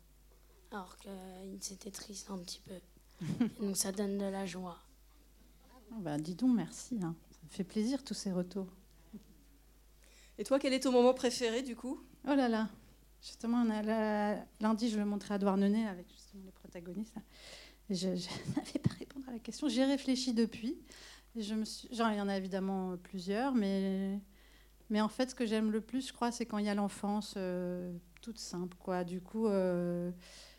Alors 0.74 0.98
qu'il 0.98 1.62
s'était 1.62 1.92
triste 1.92 2.32
un 2.32 2.40
petit 2.40 2.60
peu. 2.60 3.46
donc 3.62 3.78
ça 3.78 3.92
donne 3.92 4.18
de 4.18 4.26
la 4.26 4.48
joie. 4.48 4.80
Oh, 5.92 6.00
bah, 6.00 6.18
dis 6.18 6.34
donc, 6.34 6.56
merci. 6.56 6.98
Hein. 7.04 7.16
Ça 7.30 7.38
me 7.44 7.50
fait 7.50 7.64
plaisir 7.64 8.04
tous 8.04 8.16
ces 8.16 8.32
retours. 8.32 8.68
Et 10.40 10.44
toi, 10.44 10.58
quel 10.58 10.74
est 10.74 10.80
ton 10.80 10.92
moment 10.92 11.14
préféré 11.14 11.62
du 11.62 11.76
coup? 11.76 12.02
Oh 12.28 12.34
là 12.34 12.50
là 12.50 12.70
Justement, 13.22 13.64
on 13.64 13.70
a 13.70 14.36
lundi, 14.60 14.90
je 14.90 14.98
le 14.98 15.06
montrais 15.06 15.36
à 15.36 15.38
Douarnenez 15.38 15.88
avec 15.88 16.12
justement 16.12 16.42
les 16.44 16.52
protagonistes. 16.52 17.16
Je, 17.92 18.08
n'avais 18.56 18.80
pas 18.80 18.94
répondu 18.98 19.26
à 19.30 19.34
la 19.34 19.40
question. 19.40 19.70
J'ai 19.70 19.86
réfléchi 19.86 20.34
depuis. 20.34 20.80
je 21.36 21.54
me 21.54 21.66
suis, 21.66 21.88
genre, 21.94 22.10
il 22.10 22.18
y 22.18 22.22
en 22.22 22.28
a 22.28 22.36
évidemment 22.36 22.98
plusieurs, 22.98 23.54
mais, 23.54 24.20
mais 24.90 25.02
en 25.02 25.08
fait, 25.08 25.30
ce 25.30 25.36
que 25.36 25.46
j'aime 25.46 25.72
le 25.72 25.82
plus, 25.82 26.08
je 26.08 26.14
crois, 26.14 26.32
c'est 26.32 26.48
quand 26.48 26.58
il 26.58 26.66
y 26.66 26.70
a 26.70 26.76
l'enfance 26.76 27.36
euh, 27.38 27.96
toute 28.22 28.40
simple. 28.40 28.76
Quoi. 28.80 29.04
Du 29.04 29.22
coup, 29.22 29.46
euh, 29.46 30.12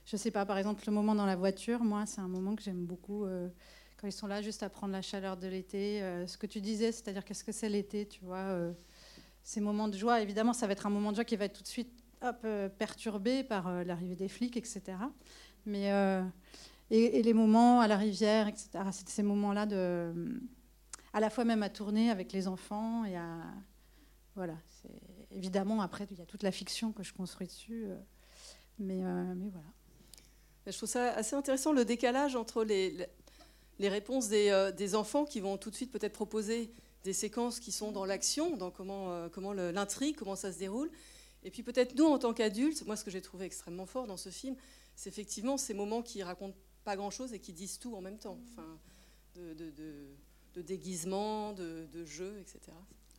je 0.05 0.17
sais 0.17 0.31
pas, 0.31 0.45
par 0.45 0.59
exemple, 0.59 0.83
le 0.87 0.93
moment 0.93 1.15
dans 1.15 1.27
la 1.27 1.37
voiture, 1.37 1.83
moi, 1.83 2.07
c'est 2.07 2.21
un 2.21 2.29
moment 2.29 2.55
que 2.55 2.63
j'aime 2.63 2.85
beaucoup. 2.85 3.25
Euh, 3.25 3.49
quand 3.97 4.07
ils 4.07 4.13
sont 4.13 4.27
là, 4.27 4.43
juste 4.43 4.63
à 4.63 4.69
prendre 4.69 4.93
la 4.93 5.03
chaleur 5.03 5.37
de 5.37 5.47
l'été. 5.47 6.01
ce 6.27 6.37
que 6.37 6.47
tu 6.47 6.61
disais, 6.61 6.93
c'est-à-dire 6.93 7.25
qu'est-ce 7.25 7.45
que 7.45 7.53
c'est 7.53 7.69
l'été, 7.69 8.07
tu 8.07 8.23
vois 8.25 8.59
ces 9.43 9.61
moments 9.61 9.89
de 9.89 9.97
joie, 9.97 10.21
évidemment, 10.21 10.53
ça 10.53 10.67
va 10.67 10.73
être 10.73 10.87
un 10.87 10.91
moment 10.91 11.11
de 11.11 11.17
joie 11.17 11.25
qui 11.25 11.37
va 11.37 11.45
être 11.45 11.55
tout 11.55 11.63
de 11.63 11.69
suite 11.69 11.93
hop, 12.23 12.47
perturbé 12.79 13.45
par 13.45 13.85
l'arrivée 13.85 14.17
des 14.17 14.29
flics, 14.29 14.57
etc. 14.57 14.83
Mais 15.65 15.91
et, 16.91 17.23
les 17.23 17.33
moments 17.33 17.81
à 17.81 17.89
la 17.89 17.97
rivière, 17.97 18.49
etc. 18.49 18.71
C'est 18.93 19.09
ces 19.09 19.23
moments-là 19.23 19.67
à 21.15 21.21
la 21.21 21.31
fois 21.31 21.45
même 21.45 21.63
à 21.63 21.71
tourner 21.71 22.11
avec 22.11 22.33
les 22.33 22.49
enfants 22.49 23.05
et 23.05 23.17
à, 23.17 23.39
voilà. 24.35 24.57
Évidemment, 25.31 25.81
après, 25.81 26.07
il 26.11 26.19
y 26.19 26.23
a 26.23 26.27
toute 26.27 26.43
la 26.43 26.51
fiction 26.51 26.93
que 26.93 27.03
je 27.03 27.13
construis 27.13 27.47
dessus, 27.47 27.85
euh, 27.87 27.97
mais, 28.79 29.05
euh, 29.05 29.35
Je 30.67 30.77
trouve 30.77 30.89
ça 30.89 31.13
assez 31.13 31.37
intéressant 31.37 31.73
le 31.73 31.85
décalage 31.85 32.37
entre 32.37 32.65
les, 32.65 33.07
réponses 33.81 34.29
des, 34.29 34.49
euh, 34.51 34.73
des, 34.73 34.95
enfants 34.95 35.25
qui 35.25 35.41
vont 35.41 35.59
tout 35.59 35.71
de 35.71 35.77
suite 35.77 35.91
peut-être 35.91 36.15
proposer 36.15 36.73
des 37.05 37.13
séquences 37.13 37.61
qui 37.61 37.71
sont 37.71 37.93
dans 37.93 38.07
l'action, 38.07 38.57
dans 38.57 38.71
comment, 38.71 39.29
comment 39.29 39.53
l'intrigue, 39.53 40.17
comment 40.17 40.37
ça 40.37 40.53
se 40.53 40.59
déroule, 40.59 40.91
et 41.45 41.51
puis 41.51 41.63
peut-être 41.63 41.95
nous 41.95 42.07
en 42.07 42.19
tant 42.19 42.33
qu'adultes, 42.33 42.87
moi 42.87 42.97
ce 42.97 43.05
que 43.05 43.11
j'ai 43.11 43.21
trouvé 43.21 43.45
extrêmement 43.45 43.85
fort 43.85 44.07
dans 44.07 44.17
ce 44.17 44.31
film, 44.31 44.57
c'est 44.97 45.11
effectivement 45.11 45.59
ces 45.59 45.75
moments 45.75 46.03
qui 46.03 46.23
racontent 46.23 46.57
pas 46.85 46.97
grand-chose 46.97 47.33
et 47.33 47.41
qui 47.41 47.53
disent 47.53 47.79
tout 47.79 47.95
en 47.95 48.01
même 48.01 48.19
temps. 48.19 48.39
Enfin, 48.53 48.79
de, 49.35 49.53
de, 49.53 49.73
de, 50.55 50.63
déguisement, 50.63 51.53
de, 51.53 51.89
de 51.93 52.05
jeu, 52.05 52.39
etc. 52.39 52.61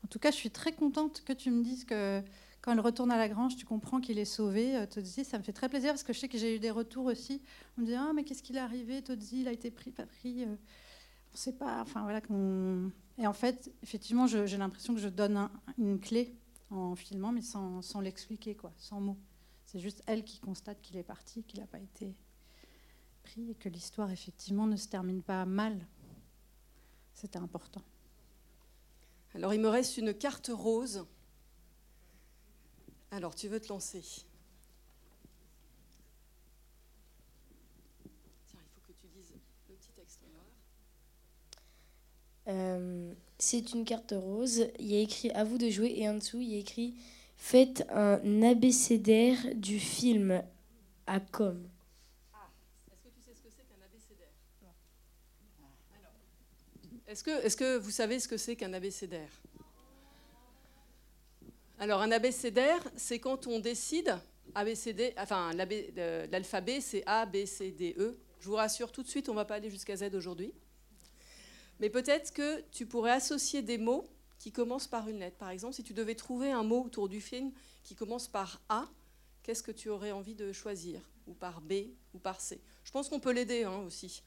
En 0.04 0.08
tout 0.08 0.20
cas, 0.20 0.32
je 0.32 0.38
suis 0.38 0.52
très 0.52 0.72
contente 0.72 1.24
que 1.26 1.34
tu 1.34 1.52
me 1.52 1.64
dises 1.64 1.84
que 1.84 2.22
quand 2.66 2.72
elle 2.72 2.80
retourne 2.80 3.12
à 3.12 3.18
la 3.18 3.30
grange, 3.30 3.56
tu 3.56 3.64
comprends 3.64 4.02
qu'il 4.02 4.18
est 4.18 4.26
sauvé. 4.26 4.84
Todzi, 4.90 5.24
ça 5.24 5.38
me 5.38 5.44
fait 5.44 5.54
très 5.54 5.70
plaisir 5.70 5.92
parce 5.92 6.02
que 6.02 6.14
je 6.14 6.20
sais 6.20 6.28
que 6.28 6.40
j'ai 6.40 6.56
eu 6.56 6.60
des 6.60 6.72
retours 6.72 7.06
aussi. 7.06 7.40
On 7.78 7.82
me 7.82 7.86
dit 7.86 7.94
Ah, 7.94 8.12
mais 8.16 8.24
qu'est-ce 8.24 8.42
qu'il 8.42 8.56
est 8.56 8.60
arrivé 8.60 9.04
Todzi, 9.04 9.42
il 9.42 9.48
a 9.48 9.52
été 9.52 9.70
pris, 9.70 9.92
pas 9.92 10.08
pris. 10.08 10.42
Euh, 10.42 10.48
on 10.48 11.34
ne 11.34 11.38
sait 11.38 11.54
pas. 11.54 11.82
Enfin, 11.82 12.02
voilà. 12.02 12.22
Et 13.20 13.28
en 13.28 13.34
fait, 13.34 13.72
effectivement, 13.84 14.26
j'ai 14.26 14.58
l'impression 14.58 14.96
que 14.96 15.00
je 15.00 15.10
donne 15.10 15.48
une 15.78 16.00
clé 16.00 16.36
en 16.72 16.96
filmant, 16.96 17.32
mais 17.32 17.44
sans, 17.44 17.84
sans 17.84 18.02
l'expliquer, 18.02 18.56
quoi, 18.56 18.74
sans 18.78 19.00
mots. 19.00 19.18
C'est 19.66 19.80
juste 19.80 20.02
elle 20.08 20.24
qui 20.24 20.40
constate 20.40 20.82
qu'il 20.82 20.98
est 20.98 21.04
parti, 21.04 21.44
qu'il 21.44 21.60
n'a 21.60 21.68
pas 21.68 21.80
été 21.80 22.16
et 23.50 23.56
que 23.56 23.70
l'histoire 23.70 24.12
effectivement 24.12 24.68
ne 24.68 24.76
se 24.76 24.88
termine 24.88 25.22
pas 25.22 25.46
mal. 25.46 25.88
C'était 27.14 27.40
important. 27.40 27.82
Alors 29.34 29.54
il 29.54 29.60
me 29.60 29.68
reste 29.68 29.98
une 29.98 30.14
carte 30.14 30.50
rose. 30.54 31.06
Alors 33.16 33.34
tu 33.34 33.48
veux 33.48 33.62
te 33.62 33.70
lancer. 33.70 34.02
Tiens, 34.02 34.26
il 38.60 38.68
faut 38.76 38.82
que 38.86 38.92
tu 39.00 39.08
dises 39.08 39.34
le 39.70 39.76
petit 39.76 39.88
texte 39.96 40.20
euh, 42.50 43.14
c'est 43.40 43.72
une 43.72 43.86
carte 43.86 44.14
rose. 44.16 44.68
Il 44.80 44.88
y 44.88 44.98
a 44.98 45.00
écrit 45.00 45.32
à 45.32 45.46
vous 45.46 45.58
de 45.58 45.70
jouer 45.70 45.94
et 45.96 46.10
en 46.10 46.16
dessous 46.16 46.42
il 46.42 46.50
y 46.50 46.56
a 46.56 46.60
écrit 46.60 46.96
faites 47.38 47.86
un 47.90 48.44
abécédaire 48.44 49.38
du 49.56 49.80
film 49.80 50.44
à 51.08 51.22
com. 51.22 51.70
Est-ce 57.08 57.24
que, 57.24 57.46
est 57.46 57.56
que, 57.56 57.78
vous 57.78 57.92
savez 57.92 58.20
ce 58.20 58.28
que 58.28 58.36
c'est 58.36 58.58
qu'un 58.58 58.74
abécédaire? 58.74 59.30
Alors, 61.78 62.02
un 62.02 62.12
abécédaire, 62.12 62.82
c'est 62.96 63.20
quand 63.20 63.48
on 63.48 63.60
décide, 63.60 64.18
ABCD, 64.54 65.14
enfin, 65.18 65.52
l'alphabet, 65.54 66.80
c'est 66.80 67.04
A, 67.06 67.26
B, 67.26 67.46
C, 67.46 67.72
D, 67.72 67.96
E. 67.98 68.18
Je 68.40 68.48
vous 68.48 68.56
rassure 68.56 68.94
tout 68.94 69.04
de 69.04 69.10
suite, 69.10 69.28
on 69.28 69.34
ne 69.34 69.38
va 69.38 69.46
pas 69.46 69.56
aller 69.56 69.70
jusqu'à 69.70 69.98
Z 69.98 70.16
aujourd'hui. 70.16 70.54
Mais 71.82 71.90
peut-être 71.90 72.32
que 72.32 72.62
tu 72.72 72.86
pourrais 72.86 73.12
associer 73.12 73.62
des 73.62 73.78
mots 73.78 74.08
qui 74.40 74.54
commencent 74.54 74.88
par 74.88 75.10
une 75.10 75.20
lettre. 75.20 75.36
Par 75.36 75.50
exemple, 75.50 75.74
si 75.74 75.84
tu 75.84 75.94
devais 75.94 76.16
trouver 76.16 76.52
un 76.52 76.64
mot 76.64 76.84
autour 76.86 77.10
du 77.10 77.20
film 77.20 77.52
qui 77.84 77.96
commence 77.96 78.30
par 78.30 78.62
A, 78.70 78.88
qu'est-ce 79.44 79.64
que 79.64 79.72
tu 79.72 79.90
aurais 79.90 80.12
envie 80.12 80.36
de 80.36 80.54
choisir? 80.54 81.02
Ou 81.28 81.34
par 81.34 81.60
B, 81.60 81.74
ou 82.14 82.20
par 82.20 82.40
C 82.40 82.62
Je 82.86 82.92
pense 82.92 83.10
qu'on 83.10 83.20
peut 83.20 83.32
l'aider 83.32 83.64
hein, 83.64 83.80
aussi. 83.86 84.24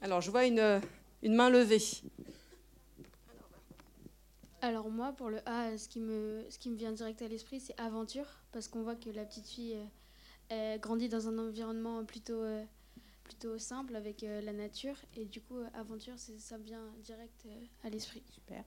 Alors, 0.00 0.20
je 0.20 0.30
vois 0.32 0.46
une, 0.46 0.80
une 1.22 1.34
main 1.34 1.50
levée. 1.50 1.82
Alors 4.62 4.90
moi, 4.90 5.12
pour 5.12 5.28
le 5.30 5.38
A, 5.46 5.76
ce 5.78 5.88
qui 5.88 6.00
me, 6.00 6.44
ce 6.50 6.58
qui 6.58 6.70
me 6.70 6.76
vient 6.76 6.90
direct 6.90 7.22
à 7.22 7.28
l'esprit, 7.28 7.60
c'est 7.60 7.78
aventure, 7.78 8.26
parce 8.52 8.66
qu'on 8.68 8.82
voit 8.82 8.96
que 8.96 9.10
la 9.10 9.24
petite 9.24 9.46
fille 9.46 9.76
euh, 10.50 10.78
grandit 10.78 11.08
dans 11.08 11.28
un 11.28 11.38
environnement 11.38 12.04
plutôt, 12.04 12.40
euh, 12.40 12.64
plutôt 13.22 13.58
simple 13.58 13.94
avec 13.94 14.24
euh, 14.24 14.40
la 14.40 14.52
nature, 14.52 14.96
et 15.14 15.24
du 15.24 15.40
coup, 15.40 15.58
aventure, 15.74 16.14
ça 16.16 16.58
me 16.58 16.64
vient 16.64 16.82
direct 17.04 17.46
à 17.84 17.90
l'esprit. 17.90 18.22
Super. 18.34 18.64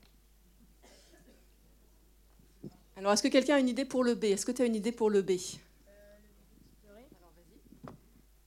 Alors, 2.95 3.11
est-ce 3.13 3.23
que 3.23 3.27
quelqu'un 3.27 3.55
a 3.55 3.59
une 3.59 3.69
idée 3.69 3.85
pour 3.85 4.03
le 4.03 4.15
B? 4.15 4.25
Est-ce 4.25 4.45
que 4.45 4.51
tu 4.51 4.61
as 4.61 4.65
une 4.65 4.75
idée 4.75 4.91
pour 4.91 5.09
le 5.09 5.21
B? 5.21 5.31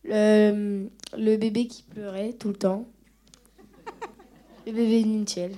Le, 0.05 0.89
le 1.17 1.37
bébé 1.37 1.67
qui 1.67 1.83
pleurait 1.83 2.33
tout 2.33 2.49
le 2.49 2.57
temps. 2.57 2.89
Le 4.67 4.73
bébé 4.73 5.01
inutiel. 5.01 5.57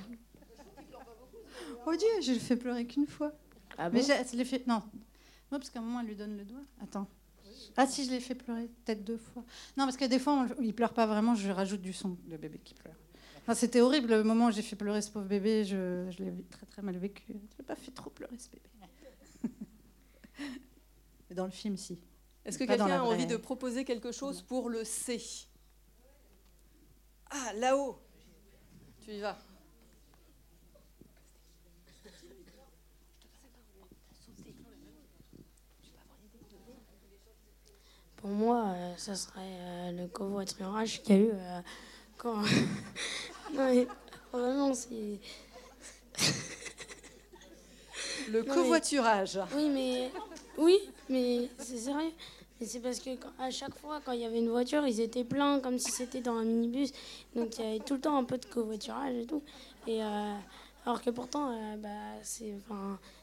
Oh 1.87 1.97
Dieu, 1.97 2.09
je 2.23 2.33
le 2.33 2.39
fais 2.39 2.57
pleurer 2.57 2.87
qu'une 2.87 3.07
fois. 3.07 3.33
Ah 3.79 3.91
bon? 3.91 3.97
Mais 3.97 4.03
je 4.03 4.45
fait... 4.45 4.67
Non. 4.67 4.83
Non, 5.53 5.59
parce 5.59 5.71
qu'à 5.71 5.81
un 5.81 5.83
moment, 5.83 6.01
elle 6.01 6.07
lui 6.07 6.17
donne 6.17 6.37
le 6.37 6.45
doigt. 6.45 6.63
Attends. 6.83 7.09
Ah 7.77 7.87
si, 7.87 8.05
je 8.05 8.11
l'ai 8.11 8.21
fait 8.21 8.35
pleurer 8.35 8.69
peut-être 8.85 9.05
deux 9.05 9.17
fois. 9.17 9.43
Non, 9.77 9.85
parce 9.85 9.97
que 9.97 10.05
des 10.05 10.19
fois, 10.19 10.47
il 10.61 10.75
pleure 10.75 10.93
pas 10.93 11.07
vraiment, 11.07 11.35
je 11.35 11.51
rajoute 11.51 11.81
du 11.81 11.93
son, 11.93 12.17
le 12.29 12.37
bébé 12.37 12.61
qui 12.63 12.75
pleure. 12.75 12.95
C'était 13.55 13.81
horrible 13.81 14.11
le 14.11 14.25
moment 14.25 14.47
où 14.47 14.51
j'ai 14.51 14.63
fait 14.63 14.77
pleurer 14.77 15.03
ce 15.03 15.11
pauvre 15.11 15.27
bébé, 15.27 15.65
je, 15.65 16.09
je 16.11 16.25
l'ai 16.25 16.33
très 16.51 16.65
très 16.67 16.81
mal 16.81 16.97
vécu. 16.97 17.25
Je 17.29 17.59
l'ai 17.59 17.65
pas 17.65 17.77
fait 17.77 17.91
trop 17.91 18.09
pleurer 18.09 18.39
ce 18.39 18.49
bébé. 18.49 18.71
Dans 21.35 21.45
le 21.45 21.51
film, 21.51 21.77
si. 21.77 21.99
Est-ce 22.45 22.59
que 22.59 22.65
quelqu'un 22.65 23.01
a 23.01 23.03
envie 23.03 23.27
de 23.27 23.37
proposer 23.37 23.85
quelque 23.85 24.13
chose 24.13 24.41
pour 24.41 24.71
le 24.71 24.85
C? 24.85 25.21
Ah, 27.31 27.53
là-haut 27.55 28.01
Tu 29.01 29.13
y 29.13 29.21
vas. 29.21 29.39
Pour 38.25 38.33
moi, 38.33 38.69
euh, 38.69 38.95
ça 38.97 39.15
serait 39.15 39.41
euh, 39.43 39.93
le 39.93 40.07
covoiturage 40.07 41.03
qu'il 41.03 41.15
y 41.15 41.19
a 41.19 41.23
eu 41.25 41.31
euh, 41.31 41.61
quand. 42.17 42.37
non, 43.53 43.69
mais 43.71 43.87
vraiment, 44.33 44.73
c'est. 44.73 45.21
le 48.31 48.43
covoiturage. 48.43 49.39
Oui, 49.55 49.69
mais. 49.69 50.11
Oui, 50.57 50.79
mais 51.11 51.51
c'est 51.59 51.77
sérieux. 51.77 52.13
c'est 52.63 52.81
parce 52.81 52.99
que 52.99 53.11
à 53.39 53.51
chaque 53.51 53.75
fois, 53.79 54.01
quand 54.03 54.13
il 54.13 54.21
y 54.21 54.25
avait 54.25 54.39
une 54.39 54.49
voiture, 54.49 54.87
ils 54.87 55.01
étaient 55.01 55.25
pleins, 55.25 55.61
comme 55.61 55.79
si 55.79 55.91
c'était 55.91 56.23
dans 56.23 56.37
un 56.39 56.45
minibus. 56.45 56.93
Donc 57.37 57.59
il 57.59 57.63
y 57.63 57.69
avait 57.69 57.81
tout 57.81 57.93
le 57.93 58.01
temps 58.01 58.17
un 58.17 58.25
peu 58.25 58.39
de 58.39 58.47
covoiturage 58.47 59.17
et 59.17 59.27
tout. 59.27 59.43
Et, 59.87 60.01
alors 60.85 61.01
que 61.01 61.11
pourtant, 61.11 61.51
euh, 61.51 61.77
bah, 61.77 62.23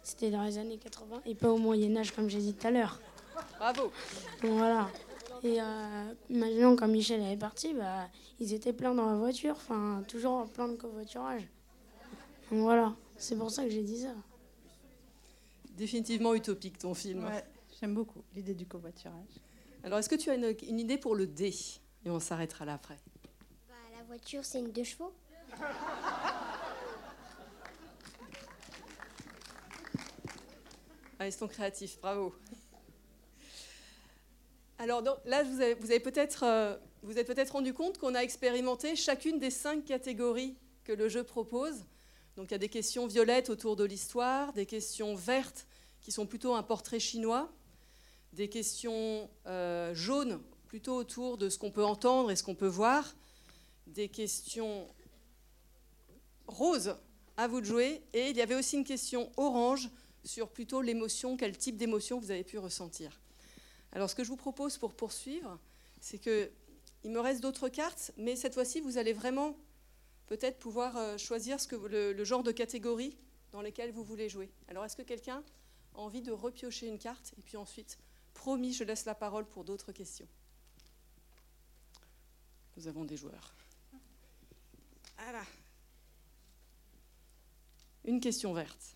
c'était 0.04 0.32
dans 0.32 0.44
les 0.44 0.58
années 0.58 0.78
80 0.78 1.22
et 1.26 1.36
pas 1.36 1.50
au 1.50 1.58
Moyen-Âge, 1.58 2.12
comme 2.12 2.30
j'ai 2.30 2.40
dit 2.40 2.54
tout 2.54 2.68
à 2.68 2.72
l'heure. 2.72 3.00
Bravo. 3.58 3.92
Donc 4.42 4.52
voilà. 4.52 4.90
Et 5.44 5.62
euh, 5.62 6.14
imaginons 6.30 6.76
quand 6.76 6.88
Michel 6.88 7.22
est 7.22 7.38
parti, 7.38 7.74
bah, 7.74 8.08
ils 8.40 8.54
étaient 8.54 8.74
pleins 8.74 8.94
dans 8.94 9.08
la 9.08 9.16
voiture, 9.16 9.56
enfin, 9.56 10.04
toujours 10.08 10.48
plein 10.50 10.68
de 10.68 10.76
covoiturage. 10.76 11.48
Donc 12.52 12.62
voilà, 12.62 12.94
c'est 13.18 13.38
pour 13.38 13.50
ça 13.50 13.64
que 13.64 13.70
j'ai 13.70 13.84
dit 13.84 14.02
ça 14.02 14.14
définitivement 15.82 16.36
utopique 16.36 16.78
ton 16.78 16.94
film. 16.94 17.28
j'aime 17.80 17.96
beaucoup 17.96 18.24
l'idée 18.36 18.54
du 18.54 18.68
covoiturage. 18.68 19.40
Alors, 19.84 19.98
est-ce 19.98 20.10
que 20.10 20.16
tu 20.16 20.30
as 20.30 20.36
une, 20.36 20.80
idée 20.80 21.00
pour 21.00 21.16
le 21.16 21.26
D 21.26 21.52
Et 22.06 22.10
on 22.12 22.20
s'arrêtera 22.20 22.66
là 22.66 22.76
après. 22.76 23.00
Bah, 23.68 23.76
voiture, 24.08 24.46
c'est 24.46 24.60
une 24.60 24.72
deux 24.72 24.84
chevaux 24.84 25.12
Ah, 31.22 31.28
ils 31.28 31.32
sont 31.32 31.48
créatifs, 31.48 32.00
bravo. 32.02 32.34
Alors 34.80 35.04
là, 35.24 35.44
vous 35.44 35.62
avez, 35.62 36.00
peut-être, 36.00 36.42
euh, 36.42 36.76
vous 37.04 37.20
êtes 37.20 37.28
peut-être 37.28 37.52
rendu 37.52 37.76
compte 37.76 38.00
qu'on 38.00 38.16
a 38.16 38.22
expérimenté 38.22 38.96
chacune 38.96 39.38
des 39.38 39.52
cinq 39.52 39.86
catégories 39.86 40.58
que 40.84 40.92
le 40.92 41.10
jeu 41.10 41.24
propose. 41.24 41.86
Donc 42.36 42.48
il 42.48 42.54
y 42.54 42.56
a 42.56 42.58
des 42.58 42.70
questions 42.70 43.06
violettes 43.06 43.52
autour 43.52 43.76
de 43.76 43.84
l'histoire, 43.84 44.52
des 44.54 44.66
questions 44.66 45.14
vertes 45.14 45.68
qui 46.02 46.12
sont 46.12 46.26
plutôt 46.26 46.56
un 46.56 46.64
portrait 46.64 47.00
chinois, 47.00 47.54
des 48.34 48.50
questions 48.50 49.30
euh, 49.46 49.94
jaunes 49.94 50.42
plutôt 50.66 50.96
autour 50.96 51.38
de 51.38 51.50
ce 51.50 51.60
qu'on 51.60 51.70
peut 51.70 51.86
entendre 51.86 52.32
et 52.32 52.36
ce 52.36 52.42
qu'on 52.42 52.56
peut 52.56 52.66
voir, 52.66 53.14
des 53.86 54.10
questions 54.10 54.88
roses 56.48 56.96
à 57.38 57.48
vous 57.48 57.62
de 57.62 57.66
jouer, 57.68 58.02
et 58.12 58.32
il 58.32 58.38
y 58.38 58.42
avait 58.42 58.56
aussi 58.56 58.76
une 58.76 58.86
question 58.86 59.32
orange 59.38 59.92
sur 60.24 60.50
plutôt 60.50 60.82
l'émotion, 60.82 61.38
quel 61.38 61.58
type 61.58 61.78
d'émotion 61.78 62.20
vous 62.20 62.32
avez 62.32 62.44
pu 62.44 62.58
ressentir. 62.58 63.20
Alors 63.92 64.10
ce 64.10 64.16
que 64.16 64.24
je 64.24 64.30
vous 64.30 64.38
propose 64.38 64.78
pour 64.78 64.94
poursuivre, 64.94 65.60
c'est 66.00 66.20
que 66.20 66.52
il 67.04 67.12
me 67.12 67.20
reste 67.20 67.42
d'autres 67.42 67.70
cartes, 67.70 68.12
mais 68.18 68.36
cette 68.36 68.54
fois-ci 68.54 68.80
vous 68.80 68.98
allez 68.98 69.14
vraiment 69.14 69.58
peut-être 70.28 70.60
pouvoir 70.60 70.96
euh, 70.98 71.18
choisir 71.18 71.60
ce 71.60 71.68
que, 71.68 71.76
le, 71.76 72.14
le, 72.14 72.24
genre 72.24 72.44
de 72.44 72.52
catégorie 72.52 73.18
dans 73.52 73.62
lesquelles 73.62 73.92
vous 73.92 74.04
voulez 74.04 74.30
jouer. 74.30 74.50
Alors 74.68 74.86
est-ce 74.86 74.96
que 74.96 75.02
quelqu'un 75.02 75.44
a 75.96 76.00
envie 76.00 76.22
de 76.22 76.32
repiocher 76.32 76.88
une 76.88 77.00
carte 77.00 77.34
et 77.38 77.42
puis 77.42 77.58
ensuite, 77.58 77.98
promis, 78.34 78.74
je 78.74 78.84
laisse 78.84 79.06
la 79.06 79.16
parole 79.16 79.46
pour 79.46 79.64
d'autres 79.64 79.92
questions. 79.92 80.28
Nous 82.78 82.88
avons 82.88 83.04
des 83.04 83.18
joueurs. 83.18 83.54
Voilà. 85.18 85.44
Une 88.06 88.20
question 88.20 88.54
verte. 88.54 88.96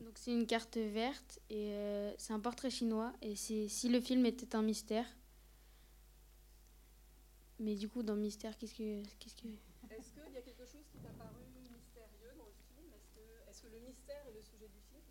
Donc 0.00 0.12
c'est 0.14 0.32
une 0.32 0.46
carte 0.46 0.78
verte 0.78 1.40
et 1.50 1.74
euh, 1.74 2.12
c'est 2.16 2.32
un 2.32 2.40
portrait 2.40 2.70
chinois 2.70 3.12
et 3.20 3.36
c'est 3.36 3.68
si 3.68 3.88
le 3.90 4.00
film 4.00 4.24
était 4.24 4.56
un 4.56 4.62
mystère. 4.62 5.06
Mais 7.58 7.74
du 7.74 7.88
coup 7.88 8.02
dans 8.02 8.16
mystère 8.16 8.56
qu'est-ce 8.56 8.74
que 8.74 9.02
qu'est-ce 9.18 9.34
que 9.34 9.48
Est-ce 9.90 10.12
qu'il 10.12 10.32
y 10.32 10.38
a 10.38 10.40
quelque 10.40 10.64
chose 10.64 10.86
qui 10.90 10.98
t'a 10.98 11.10
paru 11.10 11.44
mystérieux 11.54 12.32
dans 12.38 12.46
le 12.46 12.52
film? 12.74 12.88
Est-ce 13.48 13.62
que, 13.62 13.68
le 13.68 13.80
mystère 13.80 14.26
est 14.26 14.32
le 14.32 14.42
sujet 14.42 14.68
du 14.68 14.80
film? 14.88 15.02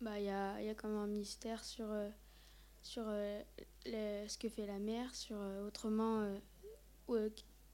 Bah 0.00 0.20
il 0.20 0.26
y 0.26 0.30
a, 0.30 0.62
y 0.62 0.68
a 0.68 0.74
quand 0.74 0.88
même 0.88 0.98
un 0.98 1.06
mystère 1.08 1.64
sur 1.64 1.90
euh, 1.90 2.08
sur 2.82 3.04
euh, 3.08 3.42
ce 3.84 4.38
que 4.38 4.48
fait 4.48 4.66
la 4.66 4.78
mère, 4.78 5.12
sur 5.12 5.36
autrement 5.66 6.38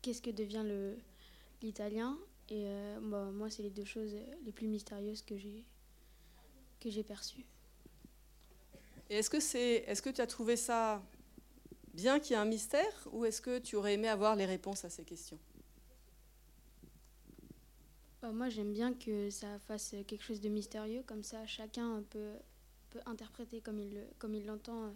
qu'est-ce 0.01 0.23
que 0.23 0.31
devient 0.31 0.65
le 0.65 0.97
l'italien 1.61 2.19
et 2.51 2.65
euh, 2.67 2.99
bah, 3.01 3.31
moi, 3.33 3.49
c'est 3.49 3.63
les 3.63 3.71
deux 3.71 3.85
choses 3.85 4.15
les 4.45 4.53
plus 4.53 4.67
mystérieuses 4.67 5.23
que 5.23 5.37
j'ai 5.37 5.65
que 6.81 6.91
j'ai 6.91 7.05
perçues. 7.05 7.45
Et 9.11 9.17
est-ce 9.17 9.29
que 9.29 9.39
c'est, 9.39 9.85
est-ce 9.87 10.01
que 10.01 10.11
tu 10.11 10.21
as 10.21 10.27
trouvé 10.27 10.57
ça 10.57 11.03
bien 11.93 12.19
qu'il 12.19 12.33
y 12.33 12.35
ait 12.35 12.43
un 12.43 12.47
mystère, 12.47 13.09
ou 13.13 13.25
est-ce 13.25 13.43
que 13.43 13.59
tu 13.59 13.77
aurais 13.77 13.95
aimé 13.95 14.09
avoir 14.09 14.35
les 14.35 14.47
réponses 14.47 14.85
à 14.85 14.91
ces 14.91 15.05
questions? 15.05 15.39
Bah, 18.23 18.33
Moi, 18.33 18.49
j'aime 18.49 18.73
bien 18.73 18.95
que 18.95 19.29
ça 19.31 19.59
fasse 19.59 19.95
quelque 20.07 20.23
chose 20.23 20.41
de 20.41 20.49
mystérieux, 20.49 21.03
comme 21.07 21.23
ça, 21.23 21.47
chacun 21.47 22.03
peut, 22.09 22.37
peut 22.91 23.01
interpréter 23.05 23.61
comme 23.61 23.79
il, 23.79 24.07
comme 24.19 24.35
il 24.35 24.47
l'entend 24.47 24.85
euh, 24.85 24.91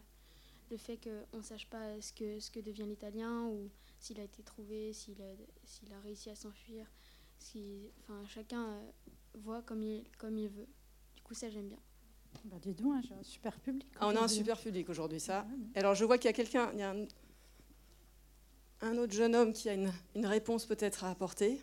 le 0.70 0.78
fait 0.78 0.96
qu'on 0.96 1.38
ne 1.38 1.42
sache 1.42 1.66
pas 1.66 2.00
ce 2.00 2.12
que, 2.12 2.40
ce 2.40 2.50
que 2.50 2.60
devient 2.60 2.86
l'italien, 2.86 3.46
ou 3.48 3.68
s'il 3.98 4.18
a 4.20 4.24
été 4.24 4.42
trouvé, 4.42 4.92
s'il 4.92 5.20
a, 5.20 5.34
s'il 5.64 5.92
a 5.92 6.00
réussi 6.00 6.30
à 6.30 6.34
s'enfuir 6.34 6.86
si, 7.44 7.90
enfin, 8.00 8.22
chacun 8.26 8.64
euh, 8.64 8.90
voit 9.34 9.62
comme 9.62 9.82
il, 9.82 10.04
comme 10.18 10.38
il 10.38 10.48
veut. 10.48 10.66
Du 11.16 11.22
coup, 11.22 11.34
ça, 11.34 11.50
j'aime 11.50 11.68
bien. 11.68 11.78
Bah, 12.44 12.56
dis 12.60 12.74
donc, 12.74 12.94
hein, 12.94 13.00
j'ai 13.06 13.14
un 13.14 13.22
super 13.22 13.58
public. 13.60 13.86
Ah, 14.00 14.08
on 14.08 14.16
a 14.16 14.20
un 14.20 14.28
super 14.28 14.58
public 14.58 14.88
aujourd'hui, 14.88 15.20
ça. 15.20 15.46
Alors, 15.74 15.94
je 15.94 16.04
vois 16.04 16.18
qu'il 16.18 16.26
y 16.26 16.30
a 16.30 16.32
quelqu'un, 16.32 16.70
il 16.72 16.80
y 16.80 16.82
a 16.82 16.94
un, 18.80 18.98
autre 18.98 19.12
jeune 19.12 19.34
homme 19.34 19.52
qui 19.52 19.68
a 19.68 19.74
une, 19.74 19.92
une 20.14 20.26
réponse 20.26 20.66
peut-être 20.66 21.04
à 21.04 21.10
apporter. 21.10 21.60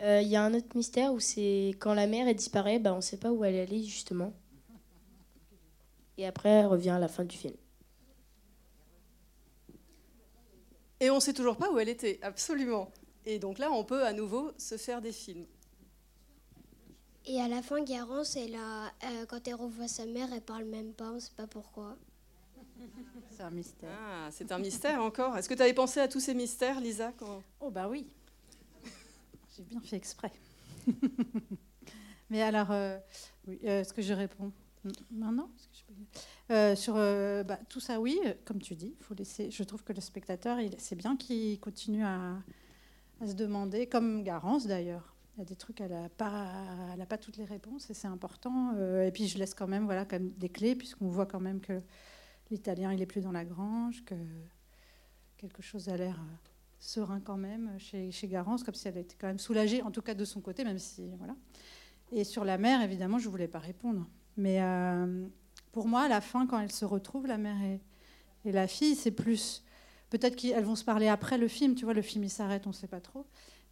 Euh, 0.00 0.20
il 0.20 0.28
y 0.28 0.36
a 0.36 0.42
un 0.42 0.54
autre 0.54 0.76
mystère 0.76 1.12
où 1.12 1.20
c'est 1.20 1.74
quand 1.78 1.94
la 1.94 2.06
mère 2.06 2.28
elle 2.28 2.36
disparaît, 2.36 2.78
bah, 2.78 2.92
on 2.92 2.96
ne 2.96 3.00
sait 3.02 3.16
pas 3.16 3.32
où 3.32 3.44
elle 3.44 3.54
est 3.54 3.62
allée 3.62 3.82
justement. 3.84 4.32
Et 6.18 6.26
après, 6.26 6.48
elle 6.48 6.66
revient 6.66 6.90
à 6.90 6.98
la 6.98 7.08
fin 7.08 7.24
du 7.24 7.36
film. 7.36 7.54
Et 11.00 11.10
on 11.10 11.16
ne 11.16 11.20
sait 11.20 11.34
toujours 11.34 11.56
pas 11.56 11.70
où 11.70 11.78
elle 11.78 11.90
était, 11.90 12.18
absolument. 12.22 12.90
Et 13.26 13.40
donc 13.40 13.58
là, 13.58 13.72
on 13.72 13.84
peut 13.84 14.04
à 14.04 14.12
nouveau 14.12 14.52
se 14.56 14.76
faire 14.76 15.02
des 15.02 15.10
films. 15.10 15.44
Et 17.26 17.40
à 17.40 17.48
la 17.48 17.60
fin, 17.60 17.82
Garance, 17.82 18.36
elle 18.36 18.54
a, 18.54 18.86
euh, 18.86 19.26
quand 19.26 19.48
elle 19.48 19.56
revoit 19.56 19.88
sa 19.88 20.06
mère, 20.06 20.32
elle 20.32 20.40
parle 20.40 20.64
même 20.64 20.92
pas, 20.92 21.10
on 21.10 21.16
ne 21.16 21.20
sait 21.20 21.34
pas 21.36 21.48
pourquoi. 21.48 21.96
C'est 23.30 23.42
un 23.42 23.50
mystère. 23.50 23.90
Ah, 24.00 24.28
c'est 24.30 24.52
un 24.52 24.58
mystère 24.58 25.02
encore. 25.02 25.36
Est-ce 25.36 25.48
que 25.48 25.54
tu 25.54 25.62
avais 25.62 25.74
pensé 25.74 25.98
à 25.98 26.06
tous 26.06 26.20
ces 26.20 26.34
mystères, 26.34 26.80
Lisa 26.80 27.12
Oh 27.60 27.70
bah 27.70 27.88
oui. 27.88 28.06
J'ai 29.56 29.64
bien 29.64 29.80
fait 29.80 29.96
exprès. 29.96 30.30
Mais 32.30 32.42
alors, 32.42 32.70
euh, 32.70 32.96
oui, 33.48 33.58
euh, 33.64 33.80
est-ce 33.80 33.92
que 33.92 34.02
je 34.02 34.12
réponds? 34.12 34.52
Maintenant 35.10 35.50
Sur 36.76 36.94
bah, 36.94 37.58
tout 37.68 37.80
ça, 37.80 38.00
oui, 38.00 38.20
comme 38.44 38.62
tu 38.62 38.76
dis, 38.76 38.94
faut 39.00 39.14
laisser. 39.14 39.50
Je 39.50 39.64
trouve 39.64 39.82
que 39.82 39.92
le 39.92 40.00
spectateur, 40.00 40.58
c'est 40.78 40.94
bien 40.94 41.16
qu'il 41.16 41.58
continue 41.58 42.04
à, 42.04 42.36
à 43.20 43.26
se 43.26 43.34
demander, 43.34 43.86
comme 43.86 44.22
Garance 44.22 44.66
d'ailleurs. 44.66 45.14
Il 45.36 45.40
y 45.40 45.42
a 45.42 45.44
des 45.44 45.56
trucs, 45.56 45.80
elle 45.82 45.90
n'a 45.90 46.08
pas, 46.08 46.50
elle 46.94 47.06
pas 47.06 47.18
toutes 47.18 47.36
les 47.36 47.44
réponses 47.44 47.90
et 47.90 47.94
c'est 47.94 48.08
important. 48.08 48.72
Euh, 48.76 49.06
et 49.06 49.10
puis 49.10 49.28
je 49.28 49.38
laisse 49.38 49.54
quand 49.54 49.66
même, 49.66 49.84
voilà, 49.84 50.06
comme 50.06 50.30
des 50.30 50.48
clés, 50.48 50.74
puisqu'on 50.74 51.08
voit 51.08 51.26
quand 51.26 51.40
même 51.40 51.60
que 51.60 51.82
l'italien, 52.50 52.92
il 52.92 53.02
est 53.02 53.06
plus 53.06 53.20
dans 53.20 53.32
la 53.32 53.44
grange, 53.44 54.02
que 54.04 54.14
quelque 55.36 55.60
chose 55.60 55.90
a 55.90 55.96
l'air 55.96 56.18
euh, 56.18 56.34
serein 56.78 57.20
quand 57.20 57.36
même 57.36 57.70
chez, 57.78 58.10
Garance, 58.28 58.62
comme 58.64 58.74
si 58.74 58.88
elle 58.88 58.96
était 58.96 59.16
quand 59.18 59.26
même 59.26 59.38
soulagée, 59.38 59.82
en 59.82 59.90
tout 59.90 60.02
cas 60.02 60.14
de 60.14 60.24
son 60.24 60.40
côté, 60.40 60.64
même 60.64 60.78
si. 60.78 61.10
Voilà. 61.18 61.36
Et 62.12 62.24
sur 62.24 62.44
la 62.44 62.56
mère, 62.56 62.80
évidemment, 62.80 63.18
je 63.18 63.26
ne 63.26 63.30
voulais 63.30 63.48
pas 63.48 63.58
répondre. 63.58 64.06
Mais 64.38 64.62
euh, 64.62 65.26
pour 65.72 65.86
moi, 65.86 66.02
à 66.02 66.08
la 66.08 66.22
fin, 66.22 66.46
quand 66.46 66.58
elles 66.60 66.72
se 66.72 66.86
retrouvent, 66.86 67.26
la 67.26 67.38
mère 67.38 67.58
et 68.44 68.52
la 68.52 68.66
fille, 68.66 68.94
c'est 68.94 69.10
plus 69.10 69.62
Peut-être 70.10 70.36
qu'elles 70.36 70.64
vont 70.64 70.76
se 70.76 70.84
parler 70.84 71.08
après 71.08 71.38
le 71.38 71.48
film. 71.48 71.74
Tu 71.74 71.84
vois, 71.84 71.94
le 71.94 72.02
film 72.02 72.24
il 72.24 72.30
s'arrête, 72.30 72.66
on 72.66 72.70
ne 72.70 72.74
sait 72.74 72.86
pas 72.86 73.00
trop. 73.00 73.26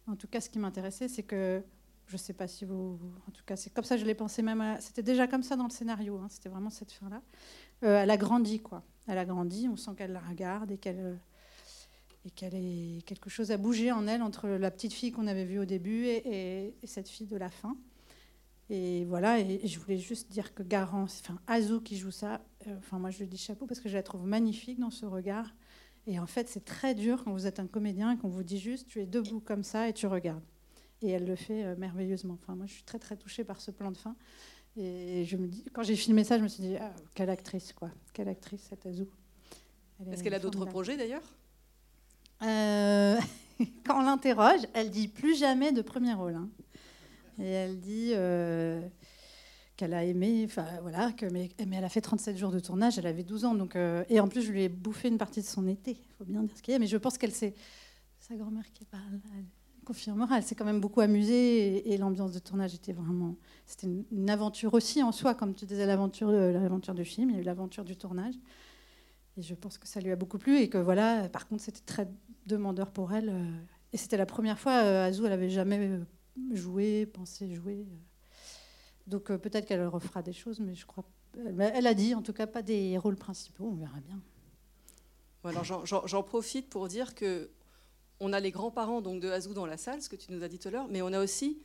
En 0.07 0.15
tout 0.15 0.27
cas, 0.27 0.41
ce 0.41 0.49
qui 0.49 0.59
m'intéressait, 0.59 1.07
c'est 1.07 1.23
que 1.23 1.63
je 2.07 2.13
ne 2.13 2.17
sais 2.17 2.33
pas 2.33 2.47
si 2.47 2.65
vous. 2.65 2.99
En 3.27 3.31
tout 3.31 3.43
cas, 3.45 3.55
c'est 3.55 3.73
comme 3.73 3.85
ça, 3.85 3.97
je 3.97 4.05
l'ai 4.05 4.15
pensé 4.15 4.41
même. 4.41 4.77
C'était 4.79 5.03
déjà 5.03 5.27
comme 5.27 5.43
ça 5.43 5.55
dans 5.55 5.63
le 5.63 5.71
scénario. 5.71 6.17
Hein. 6.17 6.27
C'était 6.29 6.49
vraiment 6.49 6.69
cette 6.69 6.91
fin-là. 6.91 7.21
Euh, 7.83 8.01
elle 8.03 8.11
a 8.11 8.17
grandi, 8.17 8.59
quoi. 8.59 8.83
Elle 9.07 9.17
a 9.17 9.25
grandi. 9.25 9.67
On 9.71 9.75
sent 9.75 9.91
qu'elle 9.97 10.11
la 10.13 10.19
regarde 10.19 10.71
et 10.71 10.77
qu'elle 10.77 11.19
et 12.25 12.31
qu'elle 12.31 12.55
est 12.55 13.05
quelque 13.05 13.29
chose 13.29 13.51
a 13.51 13.57
bougé 13.57 13.91
en 13.91 14.07
elle 14.07 14.23
entre 14.23 14.47
la 14.47 14.71
petite 14.71 14.93
fille 14.93 15.11
qu'on 15.11 15.27
avait 15.27 15.45
vue 15.45 15.59
au 15.59 15.65
début 15.65 16.07
et, 16.07 16.73
cette 16.83 17.07
fille 17.07 17.27
de 17.27 17.37
la 17.37 17.49
fin. 17.49 17.77
Et 18.71 19.05
voilà, 19.05 19.39
et, 19.39 19.67
je 19.67 19.79
voulais 19.79 19.99
juste 19.99 20.31
dire 20.31 20.55
que 20.55 20.63
Garance, 20.63 21.21
enfin 21.23 21.39
Azou 21.45 21.81
qui 21.81 21.97
joue 21.97 22.09
ça, 22.09 22.41
euh, 22.65 22.75
enfin 22.79 22.97
moi 22.97 23.11
je 23.11 23.19
lui 23.19 23.27
dis 23.27 23.37
chapeau 23.37 23.67
parce 23.67 23.79
que 23.79 23.89
je 23.89 23.93
la 23.93 24.01
trouve 24.01 24.25
magnifique 24.25 24.79
dans 24.79 24.89
ce 24.89 25.05
regard. 25.05 25.53
Et 26.07 26.19
en 26.19 26.27
fait, 26.27 26.47
c'est 26.47 26.63
très 26.63 26.93
dur 26.93 27.23
quand 27.23 27.31
vous 27.31 27.47
êtes 27.47 27.59
un 27.59 27.67
comédien 27.67 28.11
et 28.11 28.17
qu'on 28.17 28.29
vous 28.29 28.43
dit 28.43 28.59
juste, 28.59 28.87
tu 28.87 29.01
es 29.01 29.05
debout 29.05 29.39
comme 29.39 29.63
ça 29.63 29.89
et 29.89 29.93
tu 29.93 30.05
regardes. 30.07 30.43
Et 31.01 31.09
elle 31.09 31.25
le 31.25 31.35
fait 31.35 31.63
euh, 31.63 31.75
merveilleusement. 31.77 32.37
Enfin, 32.41 32.55
moi, 32.55 32.65
je 32.67 32.73
suis 32.73 32.83
très 32.83 32.99
très 32.99 33.15
touchée 33.15 33.43
par 33.43 33.59
ce 33.59 33.71
plan 33.71 33.91
de 33.91 33.97
fin. 33.97 34.15
Et 34.77 35.23
je 35.25 35.37
me 35.37 35.47
dis, 35.47 35.63
quand 35.73 35.83
j'ai 35.83 35.95
filmé 35.95 36.23
ça, 36.23 36.37
je 36.37 36.43
me 36.43 36.47
suis 36.47 36.61
dit, 36.61 36.75
ah, 36.77 36.93
quelle 37.13 37.29
actrice, 37.29 37.73
quoi. 37.73 37.89
Quelle 38.13 38.27
actrice, 38.27 38.61
cette 38.69 38.85
Azou. 38.85 39.07
Est-ce 40.11 40.23
qu'elle 40.23 40.33
a 40.33 40.39
d'autres 40.39 40.65
projets 40.65 40.97
d'ailleurs? 40.97 41.23
Euh, 42.43 43.17
Quand 43.85 43.99
on 43.99 44.03
l'interroge, 44.03 44.61
elle 44.73 44.89
dit 44.89 45.07
plus 45.07 45.37
jamais 45.37 45.71
de 45.71 45.81
premier 45.81 46.13
rôle. 46.13 46.35
Hein. 46.35 46.49
Et 47.39 47.47
elle 47.47 47.79
dit, 47.79 48.11
euh, 48.13 48.81
qu'elle 49.75 49.93
a 49.93 50.03
aimé, 50.03 50.43
enfin 50.45 50.65
voilà, 50.81 51.11
que, 51.11 51.25
mais, 51.25 51.49
elle 51.59 51.83
a 51.83 51.89
fait 51.89 52.01
37 52.01 52.37
jours 52.37 52.51
de 52.51 52.59
tournage, 52.59 52.97
elle 52.97 53.07
avait 53.07 53.23
12 53.23 53.45
ans, 53.45 53.55
donc, 53.55 53.75
euh, 53.75 54.03
et 54.09 54.19
en 54.19 54.27
plus 54.27 54.41
je 54.41 54.51
lui 54.51 54.63
ai 54.63 54.69
bouffé 54.69 55.07
une 55.09 55.17
partie 55.17 55.41
de 55.41 55.45
son 55.45 55.67
été, 55.67 55.91
il 55.91 56.13
faut 56.17 56.25
bien 56.25 56.43
dire 56.43 56.55
ce 56.55 56.61
qu'il 56.61 56.71
y 56.71 56.75
a, 56.75 56.79
mais 56.79 56.87
je 56.87 56.97
pense 56.97 57.17
qu'elle 57.17 57.31
s'est, 57.31 57.53
sa 58.19 58.35
grand-mère 58.35 58.71
qui 58.73 58.85
parle, 58.85 59.19
elle 59.37 59.45
confirmera, 59.83 60.37
elle 60.37 60.43
s'est 60.43 60.55
quand 60.55 60.65
même 60.65 60.79
beaucoup 60.79 61.01
amusée, 61.01 61.91
et, 61.91 61.97
l'ambiance 61.97 62.31
de 62.31 62.39
tournage 62.39 62.73
était 62.73 62.93
vraiment, 62.93 63.35
c'était 63.65 63.87
une, 64.11 64.29
aventure 64.29 64.73
aussi 64.73 65.03
en 65.03 65.11
soi, 65.11 65.35
comme 65.35 65.53
tu 65.53 65.65
disais, 65.65 65.85
l'aventure, 65.85 66.31
l'aventure 66.31 66.93
du 66.93 67.05
film, 67.05 67.29
il 67.31 67.35
y 67.35 67.39
a 67.39 67.41
eu 67.41 67.45
l'aventure 67.45 67.83
du 67.83 67.97
tournage, 67.97 68.35
et 69.37 69.41
je 69.41 69.53
pense 69.53 69.77
que 69.77 69.87
ça 69.87 69.99
lui 69.99 70.11
a 70.11 70.15
beaucoup 70.15 70.37
plu, 70.37 70.57
et 70.57 70.69
que 70.69 70.77
voilà, 70.77 71.27
par 71.27 71.47
contre 71.47 71.63
c'était 71.63 71.83
très 71.85 72.09
demandeur 72.45 72.91
pour 72.91 73.11
elle, 73.11 73.29
euh, 73.29 73.51
et 73.91 73.97
c'était 73.97 74.17
la 74.17 74.25
première 74.25 74.59
fois, 74.59 74.83
euh, 74.83 75.07
Azou, 75.07 75.25
elle 75.25 75.33
avait 75.33 75.49
jamais 75.49 75.99
joué, 76.51 77.05
pensé 77.05 77.53
jouer. 77.53 77.85
Donc 79.07 79.31
euh, 79.31 79.37
peut-être 79.37 79.65
qu'elle 79.65 79.85
refera 79.87 80.21
des 80.21 80.33
choses, 80.33 80.59
mais 80.59 80.75
je 80.75 80.85
crois. 80.85 81.03
Elle 81.59 81.87
a 81.87 81.93
dit, 81.93 82.15
en 82.15 82.21
tout 82.21 82.33
cas, 82.33 82.47
pas 82.47 82.61
des 82.61 82.97
rôles 82.97 83.17
principaux. 83.17 83.65
On 83.65 83.75
verra 83.75 83.99
bien. 83.99 84.19
Alors 85.43 85.63
j'en 85.63 86.23
profite 86.23 86.69
pour 86.69 86.87
dire 86.87 87.13
que 87.13 87.49
on 88.19 88.33
a 88.33 88.39
les 88.39 88.51
grands-parents 88.51 89.01
donc 89.01 89.21
de 89.21 89.29
Azou 89.29 89.53
dans 89.53 89.65
la 89.65 89.77
salle, 89.77 90.01
ce 90.01 90.09
que 90.09 90.15
tu 90.15 90.31
nous 90.31 90.41
as 90.41 90.47
dit 90.47 90.57
tout 90.57 90.69
à 90.69 90.71
l'heure, 90.71 90.87
mais 90.89 91.01
on 91.01 91.13
a 91.13 91.21
aussi 91.21 91.59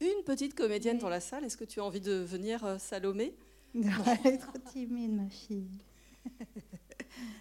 une 0.00 0.24
petite 0.24 0.54
comédienne 0.54 0.98
dans 0.98 1.08
la 1.08 1.20
salle. 1.20 1.44
Est-ce 1.44 1.56
que 1.56 1.64
tu 1.64 1.80
as 1.80 1.84
envie 1.84 2.00
de 2.00 2.14
venir, 2.14 2.64
euh, 2.64 2.78
Salomé? 2.78 3.36
Elle 3.74 4.34
est 4.34 4.38
trop 4.38 4.58
timide, 4.72 5.12
ma 5.12 5.28
fille. 5.28 5.68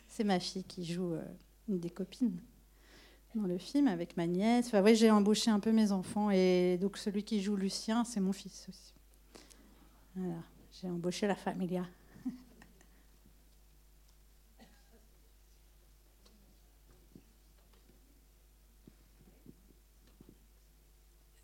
C'est 0.07 0.23
ma 0.23 0.39
fille 0.39 0.65
qui 0.65 0.85
joue 0.85 1.13
euh, 1.13 1.23
une 1.67 1.79
des 1.79 1.89
copines 1.89 2.39
dans 3.33 3.47
le 3.47 3.57
film 3.57 3.87
avec 3.87 4.17
ma 4.17 4.27
nièce. 4.27 4.67
Enfin, 4.67 4.81
ouais, 4.81 4.93
j'ai 4.93 5.09
embauché 5.09 5.49
un 5.49 5.59
peu 5.59 5.71
mes 5.71 5.91
enfants 5.91 6.29
et 6.29 6.77
donc 6.79 6.97
celui 6.97 7.23
qui 7.23 7.41
joue 7.41 7.55
Lucien, 7.55 8.03
c'est 8.03 8.19
mon 8.19 8.33
fils 8.33 8.67
aussi. 8.69 8.93
J'ai 10.15 10.87
embauché 10.87 11.27
la 11.27 11.35
familia. 11.35 11.87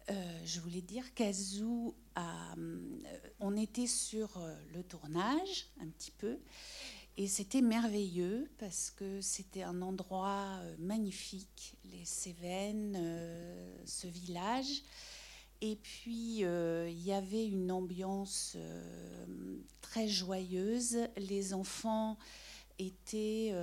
Euh, 0.10 0.39
je 0.45 0.62
voulais 0.62 0.82
dire 0.82 1.13
qu'Azou, 1.13 1.93
euh, 2.17 2.21
on 3.41 3.58
était 3.58 3.88
sur 3.88 4.38
euh, 4.38 4.56
le 4.73 4.82
tournage 4.82 5.67
un 5.82 5.88
petit 5.88 6.12
peu, 6.12 6.39
et 7.17 7.27
c'était 7.27 7.60
merveilleux 7.60 8.49
parce 8.58 8.89
que 8.89 9.19
c'était 9.19 9.63
un 9.63 9.82
endroit 9.82 10.62
magnifique, 10.80 11.75
les 11.84 12.06
Cévennes, 12.06 12.97
ce 13.86 14.08
village. 14.08 14.84
Et 15.61 15.75
puis, 15.75 16.41
il 16.41 17.03
y 17.03 17.11
avait 17.11 17.45
une 17.45 17.71
ambiance 17.71 18.57
très 19.81 20.07
joyeuse. 20.07 20.97
Les 21.17 21.53
enfants 21.53 22.17
étaient 22.77 23.53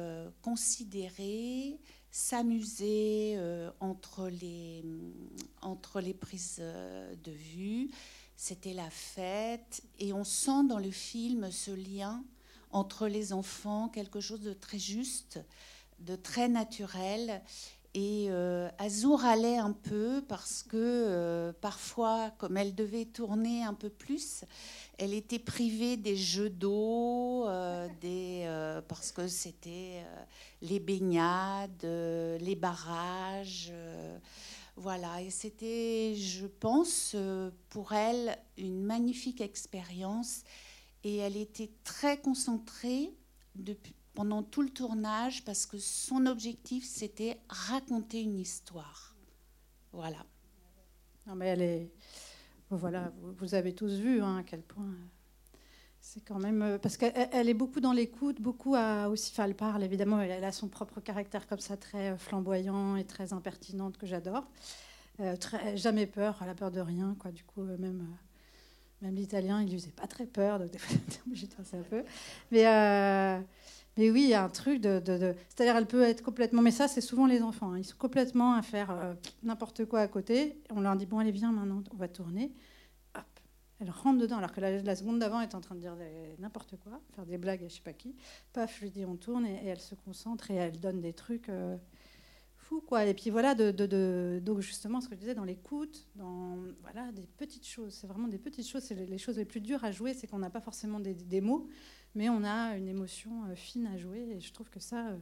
considérés 0.42 1.78
s'amuser 2.14 3.34
euh, 3.38 3.72
entre, 3.80 4.28
les, 4.28 4.84
entre 5.62 6.00
les 6.00 6.14
prises 6.14 6.58
euh, 6.60 7.12
de 7.24 7.32
vue. 7.32 7.90
C'était 8.36 8.72
la 8.72 8.88
fête. 8.88 9.82
Et 9.98 10.12
on 10.12 10.22
sent 10.22 10.62
dans 10.68 10.78
le 10.78 10.92
film 10.92 11.50
ce 11.50 11.72
lien 11.72 12.22
entre 12.70 13.08
les 13.08 13.32
enfants, 13.32 13.88
quelque 13.88 14.20
chose 14.20 14.42
de 14.42 14.52
très 14.52 14.78
juste, 14.78 15.40
de 15.98 16.14
très 16.14 16.48
naturel. 16.48 17.42
Et 17.96 18.26
euh, 18.28 18.68
Azur 18.78 19.24
allait 19.24 19.56
un 19.56 19.70
peu 19.70 20.20
parce 20.26 20.64
que 20.64 20.76
euh, 20.76 21.52
parfois, 21.52 22.32
comme 22.38 22.56
elle 22.56 22.74
devait 22.74 23.04
tourner 23.04 23.62
un 23.62 23.72
peu 23.72 23.88
plus, 23.88 24.44
elle 24.98 25.14
était 25.14 25.38
privée 25.38 25.96
des 25.96 26.16
jeux 26.16 26.50
d'eau, 26.50 27.46
euh, 27.46 27.88
euh, 28.04 28.82
parce 28.82 29.12
que 29.12 29.28
c'était 29.28 30.04
les 30.60 30.80
baignades, 30.80 31.84
les 31.84 32.56
barrages. 32.56 33.72
voilà, 34.76 35.22
et 35.22 35.30
c'était, 35.30 36.16
je 36.16 36.46
pense, 36.46 37.14
pour 37.68 37.92
elle, 37.92 38.36
une 38.58 38.82
magnifique 38.82 39.40
expérience. 39.40 40.42
Et 41.04 41.18
elle 41.18 41.36
était 41.36 41.70
très 41.84 42.18
concentrée 42.18 43.14
depuis, 43.54 43.94
pendant 44.14 44.42
tout 44.42 44.62
le 44.62 44.70
tournage 44.70 45.44
parce 45.44 45.66
que 45.66 45.78
son 45.78 46.26
objectif, 46.26 46.84
c'était 46.84 47.38
raconter 47.48 48.22
une 48.22 48.38
histoire. 48.38 49.14
Voilà. 49.92 50.24
Non, 51.26 51.34
mais 51.34 51.46
elle 51.46 51.62
est 51.62 51.90
voilà, 52.70 53.12
vous, 53.38 53.54
avez 53.54 53.72
tous 53.72 53.92
vu 53.92 54.20
hein, 54.20 54.38
à 54.38 54.42
quel 54.42 54.62
point 54.62 54.94
c'est 56.00 56.20
quand 56.20 56.38
même 56.38 56.60
euh, 56.60 56.78
parce 56.78 56.98
qu'elle 56.98 57.48
est 57.48 57.54
beaucoup 57.54 57.80
dans 57.80 57.92
l'écoute, 57.92 58.40
beaucoup 58.40 58.74
à 58.74 59.08
aussi. 59.08 59.32
Enfin, 59.32 59.50
parle 59.52 59.82
évidemment. 59.84 60.20
Elle 60.20 60.44
a 60.44 60.52
son 60.52 60.68
propre 60.68 61.00
caractère 61.00 61.46
comme 61.46 61.60
ça, 61.60 61.78
très 61.78 62.10
euh, 62.10 62.18
flamboyant 62.18 62.96
et 62.96 63.04
très 63.04 63.32
impertinente 63.32 63.96
que 63.96 64.06
j'adore. 64.06 64.44
Euh, 65.20 65.34
jamais 65.76 66.06
peur, 66.06 66.38
elle 66.42 66.50
a 66.50 66.54
peur 66.54 66.70
de 66.70 66.80
rien, 66.80 67.16
quoi. 67.18 67.30
Du 67.30 67.42
coup, 67.44 67.62
même 67.62 68.06
même 69.00 69.14
l'italien, 69.14 69.62
il 69.62 69.70
lui 69.70 69.78
faisait 69.78 69.92
pas 69.92 70.06
très 70.06 70.26
peur, 70.26 70.58
donc 70.58 70.70
des 70.70 70.78
fois, 70.78 70.96
de 71.26 71.76
un 71.78 71.82
peu. 71.82 72.04
Mais 72.50 72.64
mais 73.96 74.10
oui, 74.10 74.22
il 74.24 74.28
y 74.28 74.34
a 74.34 74.42
un 74.42 74.48
truc 74.48 74.80
de. 74.80 75.00
C'est-à-dire, 75.48 75.76
elle 75.76 75.86
peut 75.86 76.02
être 76.02 76.22
complètement. 76.22 76.62
Mais 76.62 76.72
ça, 76.72 76.88
c'est 76.88 77.00
souvent 77.00 77.26
les 77.26 77.42
enfants. 77.42 77.72
Hein. 77.72 77.78
Ils 77.78 77.84
sont 77.84 77.96
complètement 77.96 78.54
à 78.54 78.62
faire 78.62 78.90
euh, 78.90 79.14
n'importe 79.42 79.84
quoi 79.84 80.00
à 80.00 80.08
côté. 80.08 80.60
On 80.70 80.80
leur 80.80 80.96
dit 80.96 81.06
Bon, 81.06 81.18
allez, 81.18 81.30
viens 81.30 81.52
maintenant, 81.52 81.82
on 81.92 81.96
va 81.96 82.08
tourner. 82.08 82.52
Hop. 83.14 83.24
Elle 83.78 83.90
rentre 83.90 84.18
dedans, 84.18 84.38
alors 84.38 84.52
que 84.52 84.60
la, 84.60 84.96
seconde 84.96 85.20
d'avant 85.20 85.40
est 85.40 85.54
en 85.54 85.60
train 85.60 85.76
de 85.76 85.80
dire 85.80 85.96
n'importe 86.40 86.76
quoi, 86.76 87.00
faire 87.14 87.26
des 87.26 87.38
blagues 87.38 87.62
à 87.64 87.68
je 87.68 87.74
sais 87.74 87.82
pas 87.82 87.92
qui. 87.92 88.16
Paf, 88.52 88.76
je 88.78 88.82
lui 88.82 88.90
dis 88.90 89.04
on 89.04 89.16
tourne 89.16 89.46
et, 89.46 89.66
elle 89.66 89.80
se 89.80 89.94
concentre 89.94 90.50
et 90.50 90.54
elle 90.54 90.80
donne 90.80 91.00
des 91.00 91.12
trucs 91.12 91.48
euh, 91.48 91.76
fous, 92.56 92.80
quoi. 92.80 93.04
Et 93.04 93.14
puis 93.14 93.30
voilà, 93.30 93.54
de, 93.54 94.40
donc 94.40 94.58
justement, 94.58 95.00
ce 95.00 95.08
que 95.08 95.14
je 95.14 95.20
disais, 95.20 95.34
dans 95.36 95.44
l'écoute, 95.44 96.08
dans 96.16 96.58
voilà, 96.82 97.12
des 97.12 97.28
petites 97.36 97.66
choses. 97.66 97.94
C'est 97.94 98.08
vraiment 98.08 98.26
des 98.26 98.38
petites 98.38 98.66
choses. 98.66 98.82
C'est 98.82 98.96
les, 98.96 99.18
choses 99.18 99.36
les 99.36 99.44
plus 99.44 99.60
dures 99.60 99.84
à 99.84 99.92
jouer, 99.92 100.14
c'est 100.14 100.26
qu'on 100.26 100.38
n'a 100.38 100.50
pas 100.50 100.60
forcément 100.60 100.98
des 100.98 101.40
mots 101.40 101.68
mais 102.14 102.28
on 102.28 102.44
a 102.44 102.76
une 102.76 102.88
émotion 102.88 103.44
euh, 103.46 103.54
fine 103.54 103.86
à 103.86 103.98
jouer 103.98 104.20
et 104.36 104.40
je 104.40 104.52
trouve 104.52 104.70
que 104.70 104.80
ça. 104.80 105.08
Euh, 105.08 105.18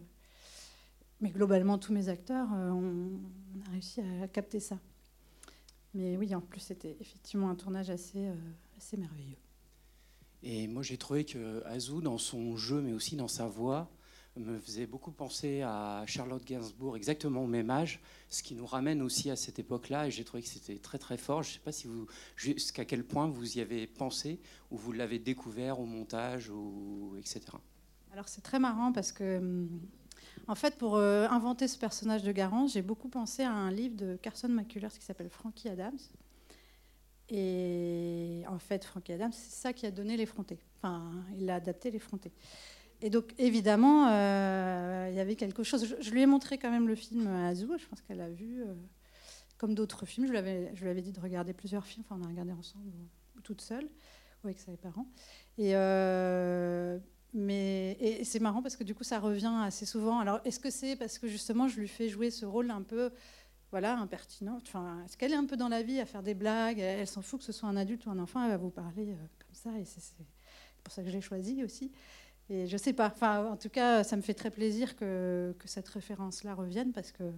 mais 1.21 1.31
globalement, 1.31 1.79
tous 1.79 1.93
mes 1.93 2.09
acteurs, 2.09 2.49
euh, 2.53 2.71
on, 2.71 3.21
a 3.67 3.71
réussi 3.71 4.01
à 4.01 4.29
capter 4.29 4.61
ça. 4.61 4.79
Mais 5.95 6.17
oui, 6.17 6.35
en 6.35 6.41
plus, 6.41 6.61
c'était 6.61 6.97
effectivement 7.01 7.51
un 7.51 7.55
tournage 7.55 7.91
assez, 7.91 8.27
assez 8.79 8.97
merveilleux. 8.97 9.37
Et 10.43 10.67
moi, 10.67 10.83
j'ai 10.83 10.97
trouvé 10.97 11.25
que 11.25 11.63
Azou, 11.67 12.01
dans 12.01 12.19
son 12.19 12.57
jeu, 12.57 12.81
mais 12.81 12.93
aussi 12.93 13.15
dans 13.15 13.29
sa 13.29 13.47
voix, 13.47 13.91
me 14.37 14.59
faisait 14.59 14.87
beaucoup 14.87 15.13
penser 15.13 15.63
à 15.63 16.05
Charlotte 16.07 16.45
Gainsbourg, 16.45 16.97
exactement 16.97 17.45
au 17.45 17.47
même 17.47 17.71
âge, 17.71 18.01
ce 18.29 18.43
qui 18.43 18.55
nous 18.55 18.67
ramène 18.67 19.03
aussi 19.03 19.31
à 19.31 19.37
cette 19.37 19.59
époque-là. 19.59 20.07
Et 20.07 20.11
j'ai 20.11 20.25
trouvé 20.25 20.43
que 20.43 20.49
c'était 20.49 20.79
très 20.79 20.99
très 20.99 21.17
fort. 21.17 21.43
Je 21.43 21.51
ne 21.51 21.55
sais 21.55 21.61
pas 21.61 21.73
si 21.73 21.89
jusqu'à 22.37 22.85
quel 22.85 23.05
point 23.05 23.29
vous 23.29 23.59
y 23.59 23.61
avez 23.61 23.87
pensé 23.87 24.41
ou 24.71 24.79
vous 24.79 24.93
l'avez 24.93 25.19
découvert 25.19 25.81
au 25.81 25.85
montage 25.85 26.51
ou 26.51 27.15
etc. 27.19 27.41
Alors 28.13 28.29
c'est 28.29 28.43
très 28.43 28.59
marrant 28.59 28.93
parce 28.93 29.13
que, 29.13 29.39
hum, 29.39 29.81
en 30.49 30.55
fait, 30.55 30.77
pour 30.77 30.97
euh, 30.97 31.27
inventer 31.29 31.69
ce 31.69 31.79
personnage 31.79 32.23
de 32.23 32.33
Garance, 32.33 32.73
j'ai 32.73 32.83
beaucoup 32.83 33.09
pensé 33.09 33.43
à 33.43 33.53
un 33.53 33.71
livre 33.71 33.97
de 33.97 34.17
Carson 34.17 34.49
McCullers 34.49 34.93
qui 34.93 35.05
s'appelle 35.05 35.31
Frankie 35.31 35.69
Adams. 35.69 35.99
Et 37.29 38.43
en 38.49 38.59
fait, 38.59 38.85
Frankie 38.85 39.13
Adams, 39.13 39.33
c'est 39.33 39.55
ça 39.55 39.73
qui 39.73 39.87
a 39.87 39.91
donné 39.91 40.17
l'effronté. 40.17 40.59
Enfin, 40.77 41.13
il 41.39 41.49
a 41.49 41.57
adapté 41.57 41.91
l'effronté. 41.91 42.33
Et 43.03 43.11
donc, 43.11 43.35
évidemment, 43.37 44.07
euh, 44.09 45.09
il 45.11 45.17
y 45.17 45.21
avait 45.21 45.35
quelque 45.35 45.65
chose. 45.65 45.97
Je, 46.01 46.11
lui 46.11 46.23
ai 46.23 46.27
montré 46.27 46.57
quand 46.57 46.71
même 46.71 46.87
le 46.87 46.95
film 46.95 47.27
Azou. 47.27 47.77
Je 47.77 47.87
pense 47.87 48.01
qu'elle 48.01 48.21
a 48.21 48.31
vu, 48.31 48.63
euh, 48.63 48.75
comme 49.59 49.75
d'autres 49.75 50.07
films. 50.07 50.29
Je 50.29 50.31
lui, 50.31 50.39
avais, 50.39 51.03
dit 51.03 51.11
de 51.11 51.21
regarder 51.21 51.53
plusieurs 51.53 51.85
films. 51.85 52.05
Enfin, 52.09 52.21
on 52.21 52.25
a 52.25 52.29
regardé 52.29 52.53
ensemble, 52.53 52.87
ou, 53.37 53.41
toute 53.41 53.61
seule, 53.61 53.87
ou 54.43 54.47
avec 54.47 54.61
ses 54.61 54.77
parents. 54.77 55.07
Et, 55.59 55.75
euh, 55.75 56.97
mais, 57.35 58.21
c'est 58.23 58.39
marrant 58.39 58.63
parce 58.63 58.77
que 58.77 58.85
du 58.85 58.95
coup, 58.95 59.03
ça 59.03 59.19
revient 59.19 59.53
assez 59.63 59.85
souvent. 59.85 60.21
Alors, 60.21 60.41
est-ce 60.45 60.61
que 60.61 60.71
c'est 60.71 60.95
parce 60.95 61.19
que 61.19 61.27
justement, 61.27 61.67
je 61.67 61.81
lui 61.81 61.89
fais 61.89 62.09
jouer 62.09 62.31
ce 62.31 62.47
rôle 62.47 62.71
un 62.71 62.83
peu 62.83 63.11
voilà, 63.73 63.99
impertinent? 63.99 64.59
Enfin, 64.63 65.03
est-ce 65.07 65.17
qu'elle 65.17 65.33
est 65.33 65.37
un 65.37 65.47
peu 65.47 65.57
dans 65.57 65.69
la 65.69 65.83
vie 65.83 65.99
à 65.99 66.07
faire 66.07 66.23
des 66.23 66.35
blagues? 66.35 66.79
Elle, 66.79 67.09
s'en 67.09 67.23
fout 67.23 67.41
que 67.41 67.47
ce 67.47 67.53
soit 67.53 67.69
un 67.69 67.77
adulte 67.77 68.07
ou 68.07 68.11
un 68.11 68.19
enfant, 68.21 68.45
elle 68.45 68.51
va 68.51 68.59
vous 68.59 68.71
parler 68.71 69.07
comme 69.07 69.55
ça. 69.55 69.77
Et 69.77 69.85
c'est 69.85 70.01
pour 70.85 70.95
ça 70.95 71.03
que 71.03 71.09
je 71.09 71.15
l'ai 71.15 71.21
choisi 71.21 71.65
aussi. 71.65 71.91
Et 72.49 72.67
je 72.67 72.77
sais 72.77 72.93
pas. 72.93 73.07
Enfin, 73.07 73.47
en 73.47 73.57
tout 73.57 73.69
cas, 73.69 74.05
ça 74.05 74.17
me 74.17 74.23
fait 74.23 74.35
très 74.35 74.51
plaisir 74.51 74.97
que, 74.97 75.55
cette 75.65 75.89
référence-là 75.89 76.55
revienne 76.55 76.93
parce 76.93 77.13
que 77.13 77.33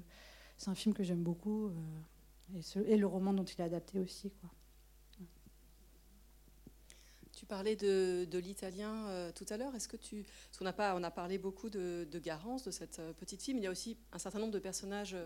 c'est 0.56 0.70
un 0.70 0.74
film 0.74 0.94
que 0.94 1.02
j'aime 1.02 1.22
beaucoup 1.22 1.66
euh, 1.66 2.82
et, 2.86 2.96
le 2.96 3.06
roman 3.06 3.32
dont 3.32 3.44
il 3.44 3.60
est 3.60 3.64
adapté 3.64 3.98
aussi. 3.98 4.32
Tu 7.32 7.46
parlais 7.46 7.76
de, 7.76 8.38
l'italien 8.38 9.06
euh, 9.08 9.32
tout 9.32 9.44
à 9.50 9.56
l'heure. 9.56 9.74
Est-ce 9.74 9.88
que 9.88 9.96
tu, 9.96 10.24
parce 10.46 10.58
qu'on 10.58 10.66
a 10.66 10.72
pas, 10.72 10.96
on 10.96 11.02
a 11.02 11.10
parlé 11.10 11.36
beaucoup 11.36 11.68
de, 11.68 12.08
Garance, 12.22 12.64
de 12.64 12.70
cette 12.70 12.98
euh, 13.00 13.12
petite 13.12 13.42
fille, 13.42 13.54
il 13.56 13.62
y 13.62 13.66
a 13.66 13.70
aussi 13.70 13.98
un 14.12 14.18
certain 14.18 14.38
nombre 14.38 14.52
de 14.52 14.58
personnages 14.58 15.16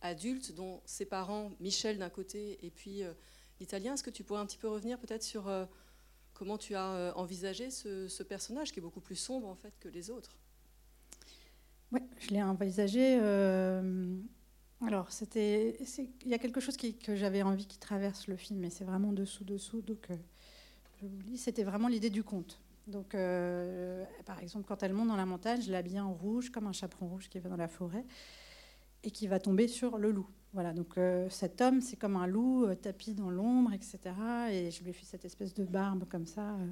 adultes, 0.00 0.54
dont 0.54 0.80
ses 0.84 1.06
parents, 1.06 1.50
Michel 1.58 1.98
d'un 1.98 2.10
côté, 2.10 2.64
et 2.64 2.70
puis 2.70 3.02
l'italien. 3.58 3.94
Est-ce 3.94 4.04
que 4.04 4.10
tu 4.10 4.22
pourrais 4.22 4.40
un 4.40 4.46
petit 4.46 4.58
peu 4.58 4.68
revenir 4.68 4.98
peut-être 5.00 5.24
sur 5.24 5.50
Comment 6.38 6.56
tu 6.56 6.76
as 6.76 6.92
euh, 6.92 7.12
envisagé 7.16 7.68
ce, 7.68 8.22
personnage 8.22 8.70
qui 8.70 8.78
est 8.78 8.82
beaucoup 8.82 9.00
plus 9.00 9.16
sombre 9.16 9.48
en 9.48 9.56
fait 9.56 9.74
que 9.80 9.88
les 9.88 10.08
autres? 10.08 10.36
Oui, 11.90 12.00
je 12.20 12.28
l'ai 12.28 12.42
envisagé. 12.42 13.18
Euh, 13.20 14.16
alors, 14.86 15.10
c'était, 15.10 15.76
il 16.24 16.28
y 16.28 16.34
a 16.34 16.38
quelque 16.38 16.60
chose 16.60 16.76
que 16.76 17.16
j'avais 17.16 17.42
envie 17.42 17.66
qui 17.66 17.78
traverse 17.78 18.28
le 18.28 18.36
film, 18.36 18.60
mais 18.60 18.70
c'est 18.70 18.84
vraiment 18.84 19.12
dessous 19.12 19.42
dessous. 19.42 19.82
Donc, 19.82 20.06
euh, 20.10 20.16
je 21.00 21.06
vous 21.08 21.22
dis, 21.22 21.38
c'était 21.38 21.64
vraiment 21.64 21.88
l'idée 21.88 22.10
du 22.10 22.22
conte. 22.22 22.60
Donc, 22.86 23.16
par 24.24 24.40
exemple, 24.40 24.64
quand 24.66 24.82
elle 24.82 24.94
monte 24.94 25.08
dans 25.08 25.16
la 25.16 25.26
montagne, 25.26 25.60
je 25.60 25.72
l'habille 25.72 26.00
en 26.00 26.14
rouge, 26.14 26.50
comme 26.50 26.68
un 26.68 26.72
chaperon 26.72 27.08
rouge 27.08 27.28
qui 27.28 27.38
va 27.40 27.50
dans 27.50 27.56
la 27.56 27.68
forêt 27.68 28.06
et 29.02 29.10
qui 29.10 29.26
va 29.26 29.40
tomber 29.40 29.68
sur 29.68 29.98
le 29.98 30.10
loup. 30.12 30.28
Voilà, 30.54 30.72
donc 30.72 30.96
euh, 30.96 31.28
cet 31.28 31.60
homme, 31.60 31.80
c'est 31.80 31.96
comme 31.96 32.16
un 32.16 32.26
loup 32.26 32.64
euh, 32.64 32.74
tapis 32.74 33.14
dans 33.14 33.30
l'ombre, 33.30 33.72
etc. 33.74 33.98
Et 34.50 34.70
je 34.70 34.82
lui 34.82 34.90
ai 34.90 34.92
fait 34.92 35.04
cette 35.04 35.24
espèce 35.24 35.52
de 35.52 35.64
barbe 35.64 36.04
comme 36.08 36.26
ça. 36.26 36.54
Euh. 36.54 36.66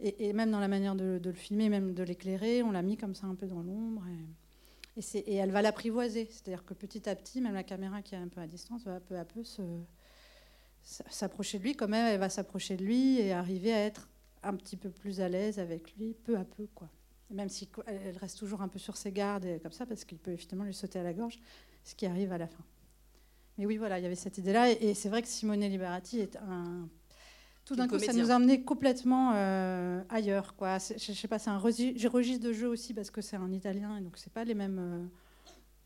et, 0.00 0.32
même 0.32 0.50
dans 0.50 0.58
la 0.58 0.68
manière 0.68 0.96
de, 0.96 1.20
le 1.24 1.32
filmer, 1.32 1.68
même 1.68 1.94
de 1.94 2.02
l'éclairer, 2.02 2.62
on 2.62 2.72
l'a 2.72 2.82
mis 2.82 2.96
comme 2.96 3.14
ça 3.14 3.28
un 3.28 3.36
peu 3.36 3.46
dans 3.46 3.62
l'ombre. 3.62 4.04
Et, 4.96 5.34
elle 5.34 5.52
va 5.52 5.62
l'apprivoiser. 5.62 6.26
C'est-à-dire 6.26 6.64
que 6.64 6.74
petit 6.74 7.08
à 7.08 7.14
petit, 7.14 7.40
même 7.40 7.54
la 7.54 7.62
caméra 7.62 8.02
qui 8.02 8.16
est 8.16 8.18
un 8.18 8.28
peu 8.28 8.40
à 8.40 8.48
distance 8.48 8.84
va 8.84 8.98
peu 8.98 9.16
à 9.16 9.24
peu 9.24 9.42
s'approcher 10.82 11.58
de 11.58 11.62
lui, 11.62 11.76
comme 11.76 11.94
elle, 11.94 12.14
elle 12.14 12.20
va 12.20 12.28
s'approcher 12.28 12.76
de 12.76 12.84
lui 12.84 13.20
et 13.20 13.32
arriver 13.32 13.72
à 13.72 13.84
être 13.84 14.08
un 14.42 14.56
petit 14.56 14.76
peu 14.76 14.90
plus 14.90 15.20
à 15.20 15.28
l'aise 15.28 15.60
avec 15.60 15.94
lui, 15.96 16.14
peu 16.24 16.36
à 16.36 16.44
peu. 16.44 16.66
quoi. 16.74 16.90
Même 17.30 17.48
si 17.48 17.68
elle 17.86 18.18
reste 18.18 18.38
toujours 18.38 18.60
un 18.60 18.68
peu 18.68 18.80
sur 18.80 18.96
ses 18.96 19.12
gardes, 19.12 19.46
comme 19.62 19.70
ça, 19.70 19.86
parce 19.86 20.04
qu'il 20.04 20.18
peut 20.18 20.32
effectivement 20.32 20.64
lui 20.64 20.74
sauter 20.74 20.98
à 20.98 21.04
la 21.04 21.14
gorge, 21.14 21.38
ce 21.84 21.94
qui 21.94 22.06
arrive 22.06 22.32
à 22.32 22.38
la 22.38 22.46
fin. 22.46 22.64
Mais 23.58 23.66
oui, 23.66 23.76
voilà, 23.76 23.98
il 23.98 24.02
y 24.02 24.06
avait 24.06 24.14
cette 24.14 24.38
idée-là. 24.38 24.70
Et, 24.70 24.94
c'est 24.94 25.08
vrai 25.08 25.22
que 25.22 25.28
Simone 25.28 25.60
Liberati 25.60 26.20
est 26.20 26.36
un. 26.36 26.88
Tout 27.64 27.76
d'un 27.76 27.86
coup, 27.86 27.98
ça 27.98 28.12
nous 28.12 28.30
a 28.30 28.34
amené 28.34 28.64
complètement 28.64 29.32
euh, 29.34 30.02
ailleurs. 30.08 30.56
Quoi. 30.56 30.78
Je, 30.78 30.94
je 30.98 31.12
sais 31.12 31.28
pas, 31.28 31.38
c'est 31.38 31.50
un 31.50 31.58
registre 31.58 32.40
de 32.40 32.52
jeu 32.52 32.68
aussi 32.68 32.92
parce 32.92 33.10
que 33.10 33.20
c'est 33.20 33.36
en 33.36 33.52
italien 33.52 33.98
et 33.98 34.00
donc 34.00 34.18
c'est 34.18 34.32
pas 34.32 34.44
les 34.44 34.54
mêmes 34.54 34.80
euh, 34.80 35.06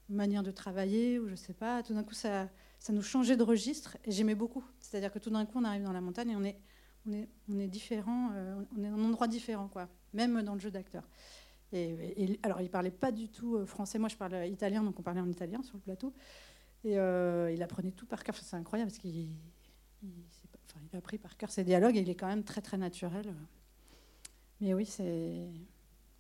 manières 0.09 0.43
de 0.43 0.51
travailler 0.51 1.19
ou 1.19 1.29
je 1.29 1.35
sais 1.35 1.53
pas. 1.53 1.83
Tout 1.83 1.93
d'un 1.93 2.03
coup, 2.03 2.15
ça, 2.15 2.49
ça 2.79 2.95
nous 2.95 3.03
changeait 3.03 3.37
de 3.37 3.43
registre 3.43 3.99
et 4.05 4.11
j'aimais 4.11 4.35
beaucoup. 4.35 4.65
C'est-à-dire 4.81 5.13
que 5.13 5.19
tout 5.19 5.31
d'un 5.31 5.45
coup, 5.45 5.59
on 5.59 5.65
arrive 5.65 5.83
dans 5.83 5.93
la 5.93 6.01
montagne 6.01 6.31
et 6.31 6.37
on 6.37 6.45
est, 6.45 6.57
on 7.07 7.13
est, 7.13 7.29
on 7.51 7.59
est 7.59 7.69
différent, 7.69 8.31
euh, 8.35 8.63
on 8.77 8.83
est 8.83 8.89
dans 8.89 8.97
un 8.97 9.05
endroit 9.05 9.29
différent, 9.29 9.69
quoi, 9.69 9.89
même 10.15 10.43
dans 10.43 10.55
le 10.55 10.61
jeu 10.61 10.71
d'acteur. 10.71 11.03
Alors, 12.43 12.61
il 12.61 12.71
parlait 12.71 12.91
pas 12.91 13.13
du 13.13 13.29
tout 13.29 13.65
français. 13.67 13.99
Moi, 13.99 14.09
je 14.09 14.17
parle 14.17 14.47
italien, 14.47 14.83
donc 14.83 14.99
on 14.99 15.03
parlait 15.03 15.21
en 15.21 15.29
italien 15.29 15.63
sur 15.63 15.77
le 15.77 15.83
plateau. 15.83 16.13
Et 16.85 16.99
euh, 16.99 17.51
il 17.51 17.63
apprenait 17.63 17.91
tout 17.91 18.07
par 18.07 18.23
cœur. 18.23 18.37
c'est 18.37 18.55
incroyable 18.55 18.91
parce 18.91 19.01
qu'il 19.01 19.29
a 20.93 20.97
appris 20.97 21.19
par 21.19 21.37
cœur 21.37 21.51
ses 21.51 21.65
dialogues 21.65 21.97
et 21.97 22.01
il 22.01 22.09
est 22.09 22.15
quand 22.15 22.29
même 22.29 22.45
très 22.45 22.61
très 22.61 22.77
naturel. 22.77 23.35
Mais 24.61 24.73
oui, 24.73 24.87
c'est. 24.87 25.49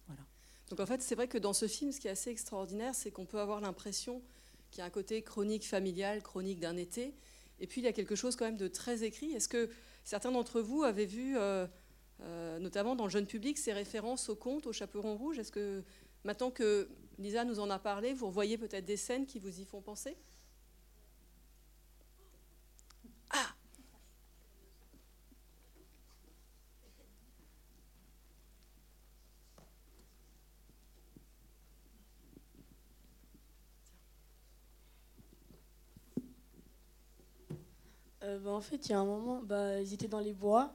Voilà. 0.07 0.23
Donc 0.69 0.81
en 0.81 0.87
fait, 0.87 1.03
c'est 1.03 1.15
vrai 1.15 1.29
que 1.29 1.39
dans 1.39 1.53
ce 1.53 1.69
film, 1.69 1.93
ce 1.93 2.01
qui 2.01 2.09
est 2.09 2.11
assez 2.11 2.31
extraordinaire, 2.31 2.95
c'est 2.95 3.13
qu'on 3.13 3.27
peut 3.27 3.41
avoir 3.41 3.61
l'impression 3.61 4.23
qu'il 4.71 4.81
y 4.81 4.83
a 4.83 4.87
un 4.87 4.91
côté 4.91 5.23
chronique 5.23 5.67
familiale, 5.67 6.23
chronique 6.23 6.59
d'un 6.59 6.77
été. 6.77 7.15
Et 7.61 7.67
puis 7.67 7.81
il 7.81 7.85
y 7.85 7.89
a 7.89 7.93
quelque 7.93 8.17
chose 8.17 8.35
quand 8.35 8.45
même 8.45 8.57
de 8.57 8.69
très 8.69 9.05
écrit. 9.05 9.33
Est-ce 9.33 9.49
que 9.49 9.71
certains 10.05 10.33
d'entre 10.33 10.61
vous 10.61 10.83
avaient 10.83 11.07
vu, 11.07 11.39
euh, 11.39 11.67
euh, 12.23 12.59
notamment 12.59 12.97
dans 12.97 13.05
le 13.05 13.11
jeune 13.11 13.27
public, 13.27 13.59
ces 13.59 13.73
références 13.73 14.29
au 14.29 14.37
conte, 14.37 14.67
au 14.67 14.73
chaperon 14.73 15.17
rouge 15.17 15.39
Est-ce 15.39 15.53
que 15.53 15.83
maintenant 16.25 16.51
que 16.51 16.89
Lisa 17.19 17.45
nous 17.45 17.61
en 17.61 17.71
a 17.71 17.79
parlé, 17.79 18.14
vous 18.14 18.31
voyez 18.31 18.59
peut-être 18.59 18.85
des 18.85 18.97
scènes 18.97 19.27
qui 19.27 19.39
vous 19.39 19.61
y 19.61 19.64
font 19.64 19.81
penser? 19.81 20.17
Euh, 38.27 38.39
bah, 38.41 38.51
en 38.51 38.61
fait, 38.61 38.87
il 38.87 38.91
y 38.91 38.93
a 38.93 38.99
un 38.99 39.05
moment, 39.05 39.41
bah, 39.43 39.81
ils 39.81 39.95
étaient 39.95 40.09
dans 40.09 40.21
les 40.21 40.33
bois. 40.33 40.73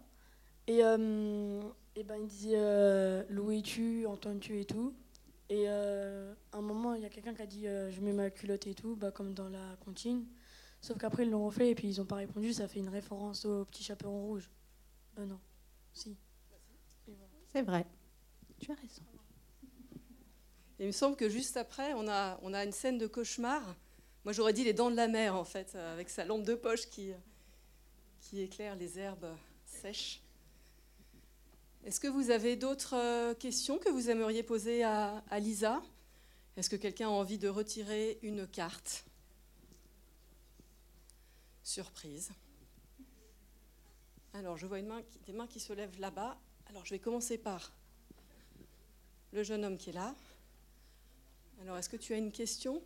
Et, 0.71 0.85
euh, 0.85 1.61
et 1.97 2.03
ben, 2.03 2.15
ils 2.15 2.27
disaient 2.27 2.55
euh, 2.55 3.23
Louis 3.29 3.61
tu 3.61 4.05
entends-tu 4.05 4.61
et 4.61 4.65
tout. 4.65 4.93
Et 5.49 5.67
à 5.67 6.33
un 6.53 6.61
moment, 6.61 6.93
il 6.93 7.01
y 7.01 7.05
a 7.05 7.09
quelqu'un 7.09 7.33
qui 7.33 7.41
a 7.41 7.45
dit 7.45 7.63
Je 7.63 7.99
mets 7.99 8.13
ma 8.13 8.29
culotte 8.29 8.67
et 8.67 8.73
tout, 8.73 8.95
bah, 8.95 9.11
comme 9.11 9.33
dans 9.33 9.49
la 9.49 9.75
comptine. 9.83 10.25
Sauf 10.79 10.97
qu'après, 10.97 11.23
ils 11.25 11.29
l'ont 11.29 11.45
refait 11.45 11.71
et 11.71 11.75
puis 11.75 11.89
ils 11.89 11.99
n'ont 11.99 12.05
pas 12.05 12.15
répondu. 12.15 12.53
Ça 12.53 12.69
fait 12.69 12.79
une 12.79 12.87
référence 12.87 13.43
au 13.43 13.65
petit 13.65 13.83
chaperon 13.83 14.21
rouge. 14.21 14.49
Euh, 15.19 15.25
non. 15.25 15.41
Si. 15.91 16.15
C'est 17.51 17.63
vrai. 17.63 17.85
Tu 18.61 18.71
as 18.71 18.75
raison. 18.75 19.01
il 20.79 20.87
me 20.87 20.91
semble 20.93 21.17
que 21.17 21.27
juste 21.27 21.57
après, 21.57 21.93
on 21.95 22.07
a, 22.07 22.39
on 22.43 22.53
a 22.53 22.63
une 22.63 22.71
scène 22.71 22.97
de 22.97 23.07
cauchemar. 23.07 23.75
Moi, 24.23 24.31
j'aurais 24.31 24.53
dit 24.53 24.63
les 24.63 24.73
dents 24.73 24.89
de 24.89 24.95
la 24.95 25.09
mer, 25.09 25.35
en 25.35 25.43
fait, 25.43 25.75
avec 25.75 26.09
sa 26.09 26.23
lampe 26.23 26.43
de 26.43 26.55
poche 26.55 26.87
qui, 26.89 27.11
qui 28.21 28.39
éclaire 28.39 28.77
les 28.77 28.97
herbes 28.97 29.35
sèches. 29.65 30.21
Est-ce 31.83 31.99
que 31.99 32.07
vous 32.07 32.29
avez 32.29 32.55
d'autres 32.55 32.95
euh, 32.95 33.33
questions 33.33 33.79
que 33.79 33.89
vous 33.89 34.11
aimeriez 34.11 34.43
poser 34.43 34.83
à, 34.83 35.23
Lisa? 35.39 35.81
Est-ce 36.55 36.69
que 36.69 36.75
quelqu'un 36.75 37.07
a 37.07 37.11
envie 37.11 37.39
de 37.39 37.47
retirer 37.47 38.19
une 38.21 38.47
carte? 38.47 39.05
Surprise. 41.63 42.31
Alors, 44.33 44.57
je 44.57 44.67
vois 44.67 44.77
une 44.77 44.87
main, 44.87 45.01
des 45.25 45.33
mains 45.33 45.47
qui 45.47 45.59
se 45.59 45.73
lèvent 45.73 45.99
là-bas. 45.99 46.39
Alors, 46.67 46.85
je 46.85 46.91
vais 46.91 46.99
commencer 46.99 47.37
par 47.37 47.73
le 49.33 49.41
jeune 49.41 49.65
homme 49.65 49.77
qui 49.77 49.89
est 49.89 49.93
là. 49.93 50.13
Alors, 51.61 51.77
est-ce 51.77 51.89
que 51.89 51.97
tu 51.97 52.13
as 52.13 52.17
une 52.17 52.31
question? 52.31 52.81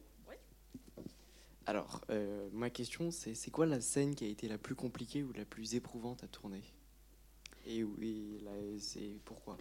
Alors, 1.68 2.02
euh, 2.12 2.48
ma 2.54 2.70
question, 2.70 3.10
c'est 3.10 3.34
c'est 3.34 3.50
quoi 3.50 3.66
la 3.66 3.82
scène 3.82 4.14
qui 4.14 4.24
a 4.24 4.28
été 4.28 4.48
la 4.48 4.60
plus 4.60 4.76
compliquée 4.76 5.24
ou 5.24 5.34
la 5.34 5.46
plus 5.46 5.74
éprouvante 5.74 6.24
à 6.24 6.28
tourner? 6.28 6.62
Et, 7.66 7.84
oui, 7.84 8.40
c'est 8.80 9.20
pourquoi? 9.24 9.58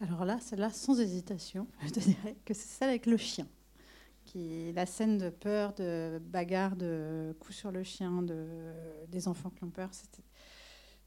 Alors 0.00 0.24
là, 0.24 0.38
celle-là, 0.40 0.70
sans 0.70 0.98
hésitation, 0.98 1.66
je 1.84 1.90
te 1.90 2.00
dirais 2.00 2.36
que 2.44 2.54
c'est 2.54 2.68
celle 2.68 2.88
avec 2.88 3.06
le 3.06 3.16
chien. 3.16 3.46
Qui 4.24 4.68
est 4.68 4.72
la 4.72 4.86
scène 4.86 5.18
de 5.18 5.28
peur, 5.28 5.72
de 5.74 6.20
bagarre, 6.22 6.76
de 6.76 7.34
coup 7.40 7.52
sur 7.52 7.70
le 7.70 7.82
chien, 7.82 8.22
de, 8.22 8.46
des 9.08 9.28
enfants 9.28 9.50
qui 9.50 9.64
ont 9.64 9.70
peur. 9.70 9.88
C'était 9.92 10.22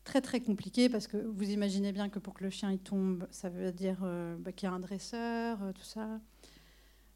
très 0.04 0.22
très 0.22 0.42
compliqué 0.42 0.90
parce 0.90 1.08
que 1.08 1.18
vous 1.18 1.50
imaginez 1.50 1.92
bien 1.92 2.10
que 2.10 2.20
pour 2.20 2.34
que 2.34 2.44
le 2.44 2.50
chien 2.50 2.72
il 2.72 2.80
tombe, 2.80 3.28
ça 3.32 3.50
veut 3.50 3.72
dire 3.72 4.00
euh, 4.04 4.36
bah, 4.38 4.52
qu'il 4.52 4.68
y 4.68 4.72
a 4.72 4.76
un 4.76 4.80
dresseur, 4.80 5.64
euh, 5.64 5.72
tout 5.72 5.84
ça. 5.84 6.20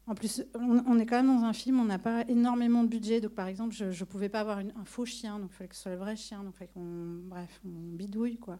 En 0.08 0.14
plus, 0.14 0.42
on, 0.54 0.98
est 0.98 1.04
quand 1.04 1.22
même 1.22 1.26
dans 1.26 1.44
un 1.44 1.52
film, 1.52 1.80
on 1.80 1.84
n'a 1.84 1.98
pas 1.98 2.24
énormément 2.28 2.82
de 2.82 2.88
budget. 2.88 3.20
Donc, 3.20 3.32
par 3.32 3.46
exemple, 3.46 3.74
je 3.74 3.84
ne 3.84 4.04
pouvais 4.04 4.30
pas 4.30 4.40
avoir 4.40 4.56
un 4.56 4.84
faux 4.86 5.04
chien, 5.04 5.38
donc 5.38 5.50
il 5.52 5.54
fallait 5.54 5.68
que 5.68 5.76
ce 5.76 5.82
soit 5.82 5.92
le 5.92 5.98
vrai 5.98 6.16
chien. 6.16 6.42
Donc, 6.42 6.54
fallait 6.54 6.70
qu'on, 6.72 7.20
bref, 7.24 7.60
on 7.66 7.92
bidouille, 7.94 8.38
quoi. 8.38 8.58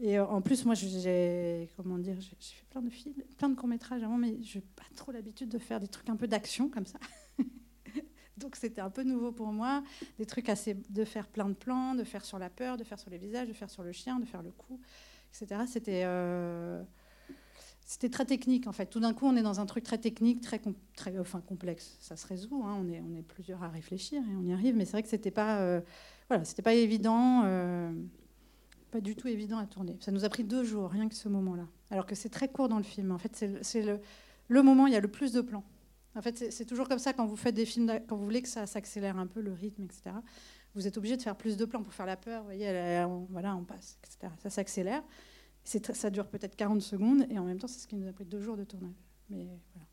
Et 0.00 0.18
euh, 0.18 0.26
en 0.26 0.42
plus, 0.42 0.64
moi, 0.64 0.74
j'ai, 0.74 1.70
comment 1.76 1.98
dire, 1.98 2.16
j'ai 2.20 2.34
fait 2.34 2.66
plein 2.68 2.82
de 2.82 2.90
films, 2.90 3.14
plein 3.38 3.48
de 3.48 3.54
courts 3.54 3.68
métrages 3.68 4.02
avant, 4.02 4.18
mais 4.18 4.42
je 4.42 4.58
n'ai 4.58 4.64
pas 4.74 4.82
trop 4.96 5.12
l'habitude 5.12 5.48
de 5.48 5.58
faire 5.58 5.78
des 5.78 5.86
trucs 5.86 6.10
un 6.10 6.16
peu 6.16 6.26
d'action 6.26 6.68
comme 6.68 6.84
ça. 6.86 6.98
donc, 8.36 8.56
c'était 8.56 8.80
un 8.80 8.90
peu 8.90 9.04
nouveau 9.04 9.30
pour 9.30 9.52
moi, 9.52 9.84
des 10.18 10.26
trucs 10.26 10.48
assez, 10.48 10.74
de 10.74 11.04
faire 11.04 11.28
plein 11.28 11.48
de 11.48 11.54
plans, 11.54 11.94
de 11.94 12.02
faire 12.02 12.24
sur 12.24 12.40
la 12.40 12.50
peur, 12.50 12.76
de 12.76 12.82
faire 12.82 12.98
sur 12.98 13.10
les 13.10 13.18
visages, 13.18 13.46
de 13.46 13.52
faire 13.52 13.70
sur 13.70 13.84
le 13.84 13.92
chien, 13.92 14.18
de 14.18 14.26
faire 14.26 14.42
le 14.42 14.50
cou, 14.50 14.80
etc. 15.32 15.62
C'était 15.68 16.02
euh, 16.04 16.82
c'était 17.86 18.08
très 18.08 18.24
technique 18.24 18.66
en 18.66 18.72
fait. 18.72 18.86
Tout 18.86 18.98
d'un 18.98 19.14
coup, 19.14 19.26
on 19.26 19.36
est 19.36 19.42
dans 19.42 19.60
un 19.60 19.66
truc 19.66 19.84
très 19.84 19.96
technique, 19.96 20.40
très, 20.40 20.60
complexe. 21.46 21.96
Ça 22.00 22.16
se 22.16 22.26
résout, 22.26 22.62
hein. 22.64 22.84
on, 22.84 22.88
est, 23.14 23.22
plusieurs 23.22 23.62
à 23.62 23.68
réfléchir 23.68 24.20
et 24.20 24.36
on 24.36 24.44
y 24.44 24.52
arrive, 24.52 24.76
mais 24.76 24.84
c'est 24.84 24.92
vrai 24.92 25.04
que 25.04 25.08
c'était 25.08 25.30
pas, 25.30 25.60
euh, 25.60 25.80
voilà, 26.28 26.42
pas 26.64 26.74
évident, 26.74 27.42
euh, 27.44 27.92
pas 28.90 29.00
du 29.00 29.14
tout 29.14 29.28
évident 29.28 29.58
à 29.58 29.66
tourner. 29.66 29.96
Ça 30.00 30.10
nous 30.10 30.24
a 30.24 30.28
pris 30.28 30.42
deux 30.42 30.64
jours, 30.64 30.90
rien 30.90 31.08
que 31.08 31.14
ce 31.14 31.28
moment-là. 31.28 31.68
Alors 31.90 32.06
que 32.06 32.16
c'est 32.16 32.28
très 32.28 32.48
court 32.48 32.68
dans 32.68 32.78
le 32.78 32.82
film. 32.82 33.12
En 33.12 33.18
fait, 33.18 33.46
c'est 33.62 33.82
le, 33.82 34.00
le, 34.48 34.62
moment 34.64 34.84
où 34.84 34.86
il 34.88 34.92
y 34.92 34.96
a 34.96 35.00
le 35.00 35.08
plus 35.08 35.32
de 35.32 35.40
plans. 35.40 35.64
En 36.16 36.22
fait, 36.22 36.50
c'est 36.50 36.64
toujours 36.64 36.88
comme 36.88 36.98
ça 36.98 37.12
quand 37.12 37.26
vous 37.26 37.36
faites 37.36 37.54
des 37.54 37.66
films, 37.66 38.00
quand 38.08 38.16
vous 38.16 38.24
voulez 38.24 38.42
que 38.42 38.48
ça 38.48 38.66
s'accélère 38.66 39.16
un 39.16 39.28
peu 39.28 39.40
le 39.40 39.52
rythme, 39.52 39.84
etc. 39.84 40.10
Vous 40.74 40.88
êtes 40.88 40.98
obligé 40.98 41.16
de 41.16 41.22
faire 41.22 41.36
plus 41.36 41.56
de 41.56 41.64
plans 41.64 41.84
pour 41.84 41.92
faire 41.92 42.06
la 42.06 42.16
peur. 42.16 42.40
Vous 42.40 42.46
voyez, 42.46 43.04
voilà, 43.30 43.54
on 43.54 43.62
passe, 43.62 43.96
etc. 44.02 44.32
Ça 44.42 44.50
s'accélère 44.50 45.04
ça 45.66 46.10
dure 46.10 46.28
peut-être 46.28 46.56
40 46.56 46.80
secondes 46.80 47.26
et 47.30 47.38
en 47.38 47.44
même 47.44 47.58
temps, 47.58 47.66
c'est 47.66 47.80
ce 47.80 47.86
qui 47.86 47.96
nous 47.96 48.08
a 48.08 48.12
pris 48.12 48.24
deux 48.24 48.40
jours 48.40 48.56
de 48.56 48.64
tournage. 48.64 48.94
Mais 49.28 49.44
voilà. 49.74 49.86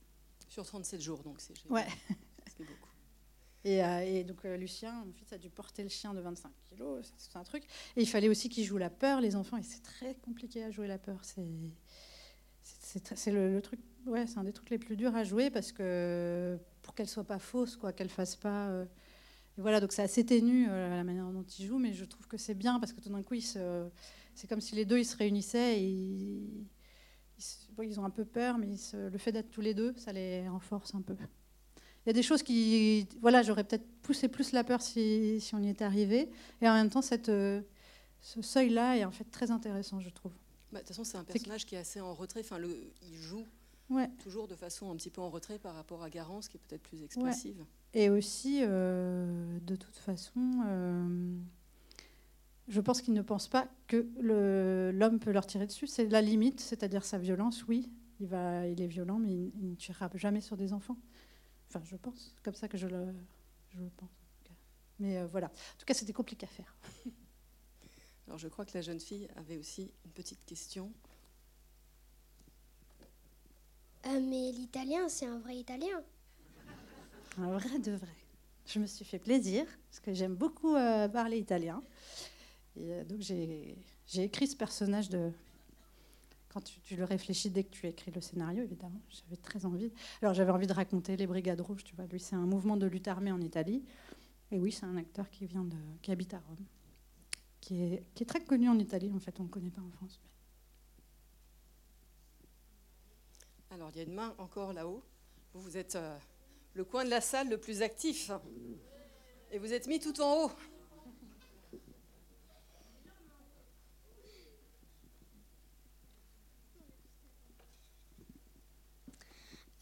Sur 0.47 0.65
37 0.65 1.01
jours, 1.01 1.23
donc 1.23 1.41
c'est 1.41 1.53
Ouais. 1.69 1.87
c'est 2.47 2.63
beaucoup. 2.65 2.89
Et, 3.65 3.83
euh, 3.83 3.99
et 4.05 4.23
donc 4.23 4.43
euh, 4.45 4.57
Lucien, 4.57 5.03
mon 5.05 5.13
fils, 5.13 5.31
a 5.31 5.37
dû 5.37 5.49
porter 5.49 5.83
le 5.83 5.89
chien 5.89 6.13
de 6.13 6.19
25 6.19 6.51
kilos, 6.69 7.11
c'est 7.17 7.35
un 7.37 7.43
truc. 7.43 7.63
Et 7.95 8.01
il 8.01 8.07
fallait 8.07 8.29
aussi 8.29 8.49
qu'il 8.49 8.65
joue 8.65 8.77
la 8.77 8.89
peur, 8.89 9.21
les 9.21 9.35
enfants, 9.35 9.57
et 9.57 9.63
c'est 9.63 9.81
très 9.81 10.15
compliqué 10.15 10.63
à 10.63 10.69
jouer 10.71 10.87
la 10.87 10.97
peur. 10.97 11.19
C'est 11.23 11.47
c'est 13.15 13.31
le, 13.31 13.61
truc, 13.61 13.79
ouais, 14.05 14.27
c'est 14.27 14.37
un 14.37 14.43
des 14.43 14.53
trucs 14.53 14.69
les 14.69 14.77
plus 14.77 14.95
durs 14.95 15.15
à 15.15 15.23
jouer 15.23 15.49
parce 15.49 15.71
que 15.71 16.57
pour 16.81 16.93
qu'elle 16.93 17.07
soit 17.07 17.23
pas 17.23 17.39
fausse, 17.39 17.75
quoi, 17.75 17.91
qu'elle 17.93 18.09
fasse 18.09 18.35
pas. 18.35 18.67
Euh, 18.69 18.85
et 19.57 19.61
voilà, 19.61 19.79
donc 19.79 19.91
c'est 19.91 20.01
assez 20.01 20.25
ténu 20.25 20.67
la 20.67 21.03
manière 21.03 21.31
dont 21.31 21.43
il 21.43 21.65
joue, 21.65 21.77
mais 21.77 21.93
je 21.93 22.05
trouve 22.05 22.27
que 22.27 22.37
c'est 22.37 22.55
bien 22.55 22.79
parce 22.79 22.91
que 22.91 23.01
tout 23.01 23.09
d'un 23.09 23.21
coup, 23.21 23.35
c'est 23.39 24.47
comme 24.47 24.61
si 24.61 24.75
les 24.75 24.85
deux 24.85 24.97
ils 24.97 25.05
se 25.05 25.15
réunissaient 25.15 25.79
et 25.79 25.87
ils, 25.87 26.65
ils, 27.83 27.99
ont 27.99 28.05
un 28.05 28.09
peu 28.09 28.25
peur, 28.25 28.57
mais 28.57 28.67
le 28.93 29.17
fait 29.17 29.31
d'être 29.31 29.51
tous 29.51 29.61
les 29.61 29.73
deux, 29.73 29.93
ça 29.97 30.11
les 30.11 30.47
renforce 30.49 30.95
un 30.95 31.01
peu. 31.01 31.15
Il 32.05 32.09
y 32.09 32.09
a 32.09 32.13
des 32.13 32.23
choses 32.23 32.43
qui, 32.43 33.07
voilà, 33.21 33.43
j'aurais 33.43 33.63
peut-être 33.63 33.85
poussé 34.01 34.27
plus 34.27 34.51
la 34.51 34.63
peur 34.63 34.81
si, 34.81 35.39
si, 35.39 35.55
on 35.55 35.61
y 35.61 35.69
était 35.69 35.85
arrivé, 35.85 36.29
et 36.61 36.67
en 36.67 36.73
même 36.73 36.89
temps, 36.89 37.01
cette, 37.01 37.29
euh, 37.29 37.61
ce 38.19 38.41
seuil-là 38.41 38.97
est 38.97 39.05
en 39.05 39.11
fait 39.11 39.25
très 39.25 39.51
intéressant, 39.51 39.99
je 39.99 40.09
trouve. 40.09 40.33
Bah, 40.71 40.79
de 40.79 40.85
toute 40.85 40.89
façon, 40.89 41.03
c'est 41.03 41.17
un 41.17 41.23
personnage 41.23 41.65
qui 41.65 41.75
est 41.75 41.77
assez 41.77 42.01
en 42.01 42.13
retrait. 42.13 42.41
Enfin, 42.41 42.57
le, 42.57 42.91
il 43.03 43.15
joue 43.15 43.45
toujours 44.17 44.47
de 44.47 44.55
façon 44.55 44.91
un 44.91 44.95
petit 44.95 45.11
peu 45.11 45.21
en 45.21 45.29
retrait 45.29 45.59
par 45.59 45.75
rapport 45.75 46.03
à 46.03 46.09
Garance, 46.09 46.47
qui 46.47 46.57
est 46.57 46.59
peut-être 46.67 46.81
plus 46.81 47.03
expressive. 47.03 47.63
Et 47.93 48.09
aussi, 48.09 48.59
euh, 48.61 49.59
de 49.61 49.75
toute 49.75 49.95
façon. 49.95 50.63
Euh, 50.65 51.37
je 52.67 52.81
pense 52.81 53.01
qu'ils 53.01 53.13
ne 53.13 53.21
pensent 53.21 53.49
pas 53.49 53.67
que 53.87 54.07
l'homme 54.91 55.19
peut 55.19 55.31
leur 55.31 55.45
tirer 55.45 55.67
dessus. 55.67 55.85
C'est 55.87 56.07
la 56.07 56.21
limite, 56.21 56.59
c'est-à-dire 56.59 57.03
sa 57.03 57.17
violence, 57.17 57.65
oui. 57.67 57.91
il, 58.19 58.27
va, 58.27 58.67
il 58.67 58.81
est 58.81 58.87
violent, 58.87 59.19
mais 59.19 59.31
il, 59.33 59.69
ne 59.71 59.75
tuera 59.75 60.09
jamais 60.15 60.41
sur 60.41 60.55
des 60.55 60.71
enfants. 60.71 60.97
Enfin, 61.69 61.81
je 61.83 61.97
pense, 61.97 62.35
comme 62.41 62.53
ça 62.53 62.67
que 62.67 62.77
je 62.77 62.87
le, 62.87 63.13
je 63.69 63.79
le 63.79 63.89
pense. 63.97 64.09
Mais 64.99 65.17
euh, 65.17 65.27
voilà. 65.27 65.47
En 65.47 65.77
tout 65.77 65.85
cas, 65.85 65.93
c'était 65.93 66.13
compliqué 66.13 66.45
à 66.45 66.49
faire. 66.49 66.75
Alors, 68.27 68.37
je 68.37 68.47
crois 68.47 68.65
que 68.65 68.71
la 68.73 68.81
jeune 68.81 68.99
fille 68.99 69.27
avait 69.35 69.57
aussi 69.57 69.91
une 70.05 70.11
petite 70.11 70.45
question. 70.45 70.91
Euh, 74.05 74.19
mais 74.21 74.51
l'italien, 74.51 75.09
c'est 75.09 75.25
un 75.25 75.39
vrai 75.39 75.57
italien. 75.57 76.03
Un 77.37 77.57
vrai 77.57 77.79
de 77.79 77.91
vrai. 77.91 78.15
Je 78.65 78.79
me 78.79 78.85
suis 78.85 79.05
fait 79.05 79.19
plaisir, 79.19 79.65
parce 79.89 79.99
que 79.99 80.13
j'aime 80.13 80.35
beaucoup 80.35 80.75
euh, 80.75 81.07
parler 81.07 81.37
italien. 81.37 81.81
Et 82.75 83.03
donc, 83.03 83.21
j'ai 83.21 83.77
écrit 84.15 84.47
ce 84.47 84.55
personnage 84.55 85.09
de, 85.09 85.31
quand 86.53 86.61
tu, 86.61 86.95
le 86.95 87.03
réfléchis 87.03 87.49
dès 87.49 87.63
que 87.63 87.71
tu 87.71 87.87
écris 87.87 88.11
le 88.11 88.21
scénario, 88.21 88.63
évidemment. 88.63 89.01
J'avais 89.09 89.37
très 89.37 89.65
envie. 89.65 89.91
Alors 90.21 90.35
j'avais 90.35 90.51
envie 90.51 90.67
de 90.67 90.73
raconter 90.73 91.17
les 91.17 91.25
Brigades 91.25 91.61
Rouges, 91.61 91.83
tu 91.83 91.95
vois. 91.95 92.05
Lui, 92.05 92.19
c'est 92.19 92.35
un 92.35 92.45
mouvement 92.45 92.77
de 92.77 92.85
lutte 92.85 93.07
armée 93.07 93.31
en 93.31 93.41
Italie. 93.41 93.83
Et 94.51 94.59
oui, 94.59 94.71
c'est 94.71 94.85
un 94.85 94.95
acteur 94.97 95.29
qui 95.31 95.47
vient 95.47 95.63
de, 95.63 95.75
qui 96.03 96.11
habite 96.11 96.35
à 96.35 96.39
Rome, 96.47 96.63
qui 97.59 97.81
est, 97.81 98.03
qui 98.13 98.21
est 98.21 98.27
très 98.27 98.43
connu 98.43 98.69
en 98.69 98.77
Italie. 98.77 99.11
En 99.15 99.19
fait, 99.19 99.39
on 99.39 99.43
ne 99.43 99.47
le 99.47 99.51
connaît 99.51 99.71
pas 99.71 99.81
en 99.81 99.89
France. 99.89 100.21
Alors, 103.71 103.89
il 103.91 103.97
y 103.97 103.99
a 104.01 104.03
une 104.03 104.13
main 104.13 104.35
encore 104.37 104.73
là-haut. 104.73 105.03
Vous, 105.53 105.61
vous 105.61 105.75
êtes 105.75 105.95
euh, 105.95 106.15
le 106.73 106.83
coin 106.83 107.05
de 107.05 107.09
la 107.09 107.21
salle 107.21 107.49
le 107.49 107.57
plus 107.57 107.81
actif. 107.81 108.31
Et 109.51 109.59
vous 109.59 109.73
êtes 109.73 109.87
mis 109.87 109.99
tout 109.99 110.19
en 110.21 110.45
haut. 110.45 110.51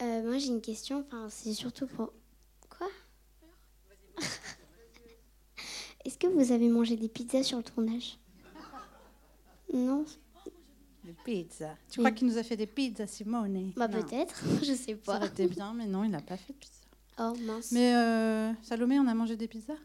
Euh, 0.02 0.24
moi, 0.24 0.38
j'ai 0.40 0.48
une 0.48 0.62
question. 0.62 1.06
Enfin, 1.08 1.30
c'est 1.30 1.54
surtout 1.54 1.86
pour. 1.88 2.12
Quoi 2.70 2.90
Est-ce 6.04 6.18
que 6.18 6.26
vous 6.28 6.52
avez 6.52 6.68
mangé 6.70 6.96
des 6.96 7.08
pizzas 7.08 7.44
sur 7.44 7.58
le 7.60 7.64
tournage 7.64 8.18
Non 9.72 10.04
Des 11.04 11.14
pizzas. 11.24 11.76
Tu 11.90 12.00
crois 12.00 12.12
qu'il 12.12 12.28
nous 12.28 12.40
a 12.40 12.44
fait 12.44 12.58
des 12.58 12.66
pizzas, 12.66 13.06
Simone? 13.06 13.74
Bah, 13.76 13.88
peut-être. 13.88 14.44
Je 14.64 14.74
sais 14.74 14.96
pas. 14.96 15.14
Ça 15.14 15.18
aurait 15.20 15.28
été 15.28 15.48
bien, 15.48 15.74
mais 15.76 15.86
non, 15.86 16.04
il 16.04 16.10
n'a 16.10 16.22
pas 16.22 16.36
fait 16.36 16.54
de 16.54 16.58
pizza. 16.58 16.81
Oh, 17.20 17.34
mince. 17.46 17.72
Mais 17.72 17.96
euh, 17.96 18.54
Salomé, 18.62 19.00
on 19.00 19.08
a 19.08 19.14
mangé 19.14 19.36
des 19.36 19.48
pizzas 19.48 19.78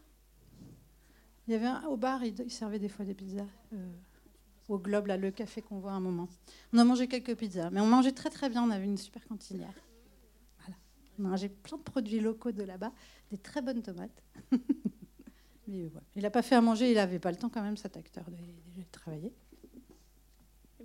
Il 1.47 1.51
y 1.51 1.55
avait 1.55 1.67
un, 1.67 1.83
au 1.85 1.97
bar, 1.97 2.23
il, 2.23 2.51
servait 2.51 2.79
des 2.79 2.89
fois 2.89 3.05
des 3.05 3.13
pizzas. 3.13 3.45
Euh, 3.73 3.91
au 4.69 4.77
Globe, 4.77 5.07
là, 5.07 5.17
le 5.17 5.31
café 5.31 5.61
qu'on 5.61 5.79
voit 5.79 5.91
à 5.91 5.95
un 5.95 5.99
moment. 5.99 6.27
On 6.73 6.77
a 6.77 6.83
mangé 6.83 7.07
quelques 7.07 7.35
pizzas, 7.35 7.69
mais 7.69 7.79
on 7.79 7.87
mangeait 7.87 8.11
très 8.11 8.29
très 8.29 8.49
bien. 8.49 8.63
On 8.63 8.71
avait 8.71 8.85
une 8.85 8.97
super 8.97 9.25
cantinière. 9.27 9.73
J'ai 11.35 11.49
plein 11.49 11.77
de 11.77 11.83
produits 11.83 12.19
locaux 12.19 12.51
de 12.51 12.63
là-bas, 12.63 12.91
des 13.31 13.37
très 13.37 13.61
bonnes 13.61 13.81
tomates. 13.81 14.23
Mais 15.67 15.89
Il 16.15 16.21
n'a 16.21 16.29
pas 16.29 16.41
fait 16.41 16.55
à 16.55 16.61
manger, 16.61 16.91
il 16.91 16.95
n'avait 16.95 17.19
pas 17.19 17.31
le 17.31 17.37
temps 17.37 17.49
quand 17.49 17.61
même, 17.61 17.75
cet 17.75 17.97
acteur, 17.97 18.23
de, 18.29 18.83
travailler. 18.91 19.33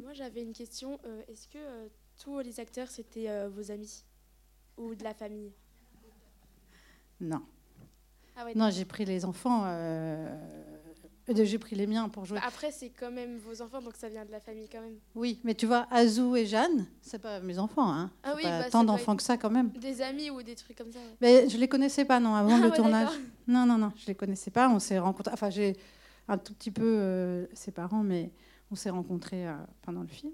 moi, 0.01 0.13
j'avais 0.13 0.43
une 0.43 0.53
question. 0.53 0.99
Euh, 1.05 1.23
est-ce 1.29 1.47
que 1.47 1.59
euh, 1.59 1.89
tous 2.19 2.41
les 2.41 2.59
acteurs, 2.59 2.91
c'était 2.91 3.31
euh, 3.31 3.49
vos 3.49 3.71
amis? 3.71 4.05
Ou 4.77 4.95
de 4.95 5.05
la 5.05 5.15
famille? 5.15 5.53
Non. 7.23 7.41
Ah 8.37 8.45
non, 8.55 8.71
j'ai 8.71 8.85
pris 8.85 9.05
les 9.05 9.25
enfants 9.25 9.65
j'ai 11.29 11.59
pris 11.59 11.77
les 11.77 11.87
miens 11.87 12.09
pour 12.09 12.25
jouer. 12.25 12.39
Bah, 12.39 12.47
après, 12.47 12.71
c'est 12.71 12.91
quand 12.91 13.11
même 13.11 13.39
vos 13.39 13.63
enfants, 13.63 13.81
donc 13.81 13.97
ça 13.97 14.09
vient 14.09 14.25
de 14.25 14.31
la 14.31 14.41
famille 14.41 14.69
quand 14.71 14.81
même. 14.81 14.97
Oui, 15.15 15.41
mais 15.45 15.55
tu 15.55 15.67
vois, 15.67 15.87
Azou 15.91 16.37
et 16.37 16.47
Jeanne, 16.47 16.87
c'est 17.01 17.21
pas 17.21 17.41
mes 17.41 17.59
enfants. 17.59 17.91
Hein. 17.91 18.11
Ah 18.23 18.35
oui, 18.37 18.43
pas 18.43 18.63
bah, 18.63 18.71
tant 18.71 18.85
d'enfants 18.85 19.17
que 19.17 19.23
ça 19.23 19.37
quand 19.37 19.51
même. 19.51 19.71
Des 19.71 20.03
amis 20.03 20.31
ou 20.31 20.43
des 20.43 20.55
trucs 20.55 20.77
comme 20.77 20.93
ça. 20.93 20.99
Mais 21.21 21.49
je 21.49 21.57
les 21.59 21.69
connaissais 21.69 22.05
pas, 22.05 22.21
non, 22.21 22.35
avant 22.35 22.57
ah 22.57 22.67
le 22.67 22.71
tournage. 22.71 23.11
Non, 23.47 23.67
non, 23.67 23.79
non, 23.79 23.93
je 23.97 24.07
les 24.07 24.15
connaissais 24.15 24.51
pas. 24.51 24.69
On 24.69 24.79
s'est 24.79 24.99
rencontrés. 24.99 25.33
Enfin, 25.33 25.51
j'ai 25.51 25.77
un 26.29 26.39
tout 26.39 26.55
petit 26.55 26.71
peu 26.71 26.85
euh, 26.85 27.47
ses 27.53 27.73
parents, 27.73 28.03
mais 28.03 28.31
on 28.71 28.75
s'est 28.75 28.91
rencontrés 28.91 29.49
euh, 29.49 29.55
pendant 29.83 30.03
le 30.03 30.09
film. 30.09 30.33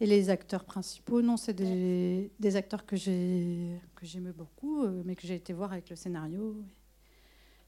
Et 0.00 0.06
les 0.06 0.28
acteurs 0.28 0.64
principaux, 0.64 1.22
non, 1.22 1.36
c'est 1.36 1.54
des, 1.54 2.30
des, 2.38 2.56
acteurs 2.56 2.84
que 2.84 2.96
j'aimais 2.96 4.32
beaucoup, 4.32 4.82
euh, 4.82 5.02
mais 5.06 5.16
que 5.16 5.26
j'ai 5.26 5.36
été 5.36 5.54
voir 5.54 5.72
avec 5.72 5.88
le 5.88 5.96
scénario 5.96 6.54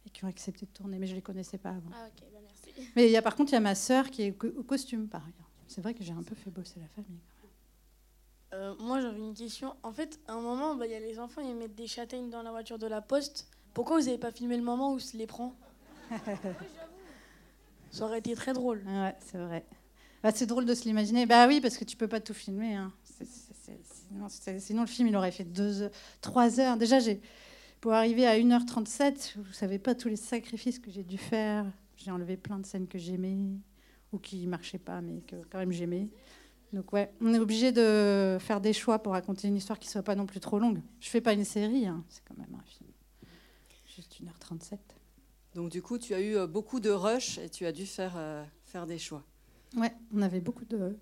et, 0.06 0.10
qui 0.10 0.24
ont 0.24 0.28
accepté 0.28 0.66
de 0.66 0.70
tourner, 0.70 0.98
mais 0.98 1.06
je 1.06 1.14
les 1.14 1.22
connaissais 1.22 1.56
pas 1.56 1.70
avant. 1.70 1.90
Ah, 1.94 2.06
ok, 2.06 2.26
bah 2.32 2.38
merci. 2.42 2.90
Mais 2.96 3.06
il 3.06 3.12
y 3.12 3.16
a 3.16 3.22
par 3.22 3.34
contre, 3.34 3.52
il 3.52 3.54
y 3.54 3.58
a 3.58 3.60
ma 3.60 3.74
sœur 3.74 4.10
qui 4.10 4.22
est 4.22 4.44
au 4.44 4.62
costume, 4.62 5.08
par 5.08 5.26
exemple. 5.26 5.48
C'est 5.68 5.80
vrai 5.80 5.94
que 5.94 6.04
j'ai 6.04 6.12
un 6.12 6.22
peu 6.22 6.34
fait 6.34 6.50
bosser 6.50 6.80
la 6.80 6.88
famille. 6.88 7.20
Euh, 8.54 8.74
moi, 8.80 9.00
j'avais 9.00 9.18
une 9.18 9.34
question. 9.34 9.74
En 9.82 9.92
fait, 9.92 10.20
à 10.26 10.32
un 10.32 10.40
moment, 10.40 10.74
bah, 10.74 10.86
il 10.86 10.92
y 10.92 10.94
a 10.94 11.00
les 11.00 11.18
enfants, 11.18 11.40
ils 11.42 11.54
mettent 11.54 11.74
des 11.74 11.86
châtaignes 11.86 12.30
dans 12.30 12.42
la 12.42 12.50
voiture 12.50 12.78
de 12.78 12.86
la 12.86 13.00
poste. 13.00 13.48
Pourquoi 13.74 13.98
vous 13.98 14.06
n'avez 14.06 14.18
pas 14.18 14.32
filmé 14.32 14.56
le 14.56 14.62
moment 14.62 14.92
où 14.92 14.98
se 14.98 15.16
les 15.16 15.26
prend? 15.26 15.54
Ça 17.90 18.04
aurait 18.04 18.18
été 18.18 18.34
très 18.34 18.52
drôle. 18.52 18.82
Ouais, 18.86 19.14
c'est 19.20 19.38
vrai. 19.38 19.64
Bah, 20.28 20.34
c'est 20.36 20.44
drôle 20.44 20.66
de 20.66 20.74
se 20.74 20.84
l'imaginer. 20.84 21.24
Bah 21.24 21.48
oui, 21.48 21.58
parce 21.62 21.78
que 21.78 21.84
tu 21.84 21.96
peux 21.96 22.06
pas 22.06 22.20
tout 22.20 22.34
filmer. 22.34 22.74
Hein. 22.74 22.92
sinon, 24.58 24.82
le 24.82 24.86
film, 24.86 25.08
il 25.08 25.16
aurait 25.16 25.30
fait 25.30 25.44
deux, 25.44 25.90
trois 26.20 26.60
heures. 26.60 26.76
Déjà, 26.76 26.98
j'ai 26.98 27.22
pour 27.80 27.94
arriver 27.94 28.26
à 28.26 28.36
1h37, 28.36 29.38
vous 29.38 29.52
savez 29.54 29.78
pas 29.78 29.94
tous 29.94 30.10
les 30.10 30.16
sacrifices 30.16 30.80
que 30.80 30.90
j'ai 30.90 31.02
dû 31.02 31.16
faire. 31.16 31.64
J'ai 31.96 32.10
enlevé 32.10 32.36
plein 32.36 32.58
de 32.58 32.66
scènes 32.66 32.88
que 32.88 32.98
j'aimais 32.98 33.38
ou 34.12 34.18
qui 34.18 34.46
marchaient 34.46 34.76
pas, 34.76 35.00
mais 35.00 35.22
que 35.22 35.36
quand 35.48 35.60
même 35.60 35.72
j'aimais. 35.72 36.10
Donc 36.74 36.92
ouais, 36.92 37.10
on 37.22 37.32
est 37.32 37.38
obligé 37.38 37.72
de 37.72 38.36
faire 38.38 38.60
des 38.60 38.74
choix 38.74 38.98
pour 38.98 39.14
raconter 39.14 39.48
une 39.48 39.56
histoire 39.56 39.78
qui 39.78 39.88
soit 39.88 40.02
pas 40.02 40.14
non 40.14 40.26
plus 40.26 40.40
trop 40.40 40.58
longue. 40.58 40.82
Je 41.00 41.08
fais 41.08 41.22
pas 41.22 41.32
une 41.32 41.46
série, 41.46 41.86
hein. 41.86 42.04
c'est 42.10 42.22
quand 42.28 42.36
même 42.36 42.54
un 42.54 42.64
film. 42.66 42.90
Juste 43.96 44.20
1h37. 44.20 44.76
Donc 45.54 45.70
du 45.70 45.80
coup, 45.80 45.96
tu 45.96 46.12
as 46.12 46.20
eu 46.20 46.36
euh, 46.36 46.46
beaucoup 46.46 46.80
de 46.80 46.90
rush 46.90 47.38
et 47.38 47.48
tu 47.48 47.64
as 47.64 47.72
dû 47.72 47.86
faire, 47.86 48.12
euh, 48.18 48.44
faire 48.66 48.86
des 48.86 48.98
choix. 48.98 49.24
Ouais, 49.76 49.92
on 50.14 50.22
avait 50.22 50.40
beaucoup 50.40 50.64
de, 50.64 50.96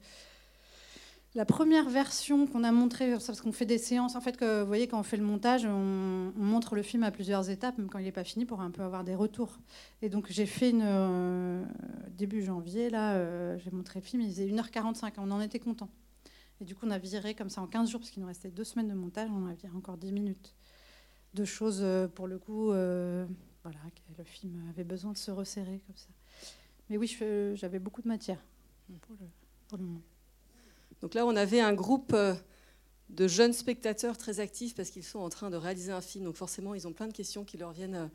la 1.36 1.44
première 1.44 1.90
version 1.90 2.46
qu'on 2.46 2.64
a 2.64 2.72
montrée, 2.72 3.10
parce 3.10 3.42
qu'on 3.42 3.52
fait 3.52 3.66
des 3.66 3.76
séances, 3.76 4.16
en 4.16 4.22
fait, 4.22 4.38
que, 4.38 4.62
vous 4.62 4.66
voyez, 4.66 4.88
quand 4.88 4.98
on 4.98 5.02
fait 5.02 5.18
le 5.18 5.22
montage, 5.22 5.66
on, 5.66 6.32
montre 6.34 6.74
le 6.74 6.82
film 6.82 7.02
à 7.02 7.10
plusieurs 7.10 7.50
étapes, 7.50 7.76
même 7.76 7.90
quand 7.90 7.98
il 7.98 8.06
n'est 8.06 8.12
pas 8.12 8.24
fini, 8.24 8.46
pour 8.46 8.62
un 8.62 8.70
peu 8.70 8.82
avoir 8.82 9.04
des 9.04 9.14
retours. 9.14 9.58
Et 10.00 10.08
donc, 10.08 10.28
j'ai 10.30 10.46
fait 10.46 10.70
une. 10.70 10.82
Euh, 10.82 11.62
début 12.08 12.42
janvier, 12.42 12.88
là, 12.88 13.16
euh, 13.16 13.58
j'ai 13.58 13.70
montré 13.70 14.00
le 14.00 14.04
film, 14.06 14.22
il 14.22 14.30
faisait 14.30 14.46
1h45, 14.46 15.12
on 15.18 15.30
en 15.30 15.42
était 15.42 15.58
content. 15.58 15.90
Et 16.62 16.64
du 16.64 16.74
coup, 16.74 16.86
on 16.86 16.90
a 16.90 16.96
viré 16.96 17.34
comme 17.34 17.50
ça 17.50 17.60
en 17.60 17.66
15 17.66 17.90
jours, 17.90 18.00
parce 18.00 18.10
qu'il 18.10 18.22
nous 18.22 18.28
restait 18.28 18.50
deux 18.50 18.64
semaines 18.64 18.88
de 18.88 18.94
montage, 18.94 19.28
on 19.30 19.46
a 19.46 19.52
viré 19.52 19.76
encore 19.76 19.98
10 19.98 20.12
minutes 20.12 20.54
de 21.34 21.44
choses, 21.44 21.80
euh, 21.82 22.08
pour 22.08 22.28
le 22.28 22.38
coup, 22.38 22.68
voilà, 22.68 23.80
le 24.16 24.24
film 24.24 24.58
avait 24.70 24.84
besoin 24.84 25.12
de 25.12 25.18
se 25.18 25.30
resserrer 25.30 25.82
comme 25.86 25.96
ça. 25.96 26.08
Mais 26.88 26.96
oui, 26.96 27.14
j'avais 27.56 27.78
beaucoup 27.78 28.00
de 28.00 28.08
matière 28.08 28.38
Donc 31.00 31.14
là, 31.14 31.26
on 31.26 31.36
avait 31.36 31.60
un 31.60 31.74
groupe 31.74 32.12
euh, 32.14 32.34
de 33.10 33.28
jeunes 33.28 33.52
spectateurs 33.52 34.16
très 34.16 34.40
actifs 34.40 34.74
parce 34.74 34.90
qu'ils 34.90 35.04
sont 35.04 35.18
en 35.18 35.28
train 35.28 35.50
de 35.50 35.56
réaliser 35.56 35.92
un 35.92 36.00
film. 36.00 36.24
Donc 36.24 36.36
forcément, 36.36 36.74
ils 36.74 36.86
ont 36.86 36.92
plein 36.92 37.06
de 37.06 37.12
questions 37.12 37.44
qui 37.44 37.56
leur 37.58 37.72
viennent 37.72 37.94
euh, 37.94 38.08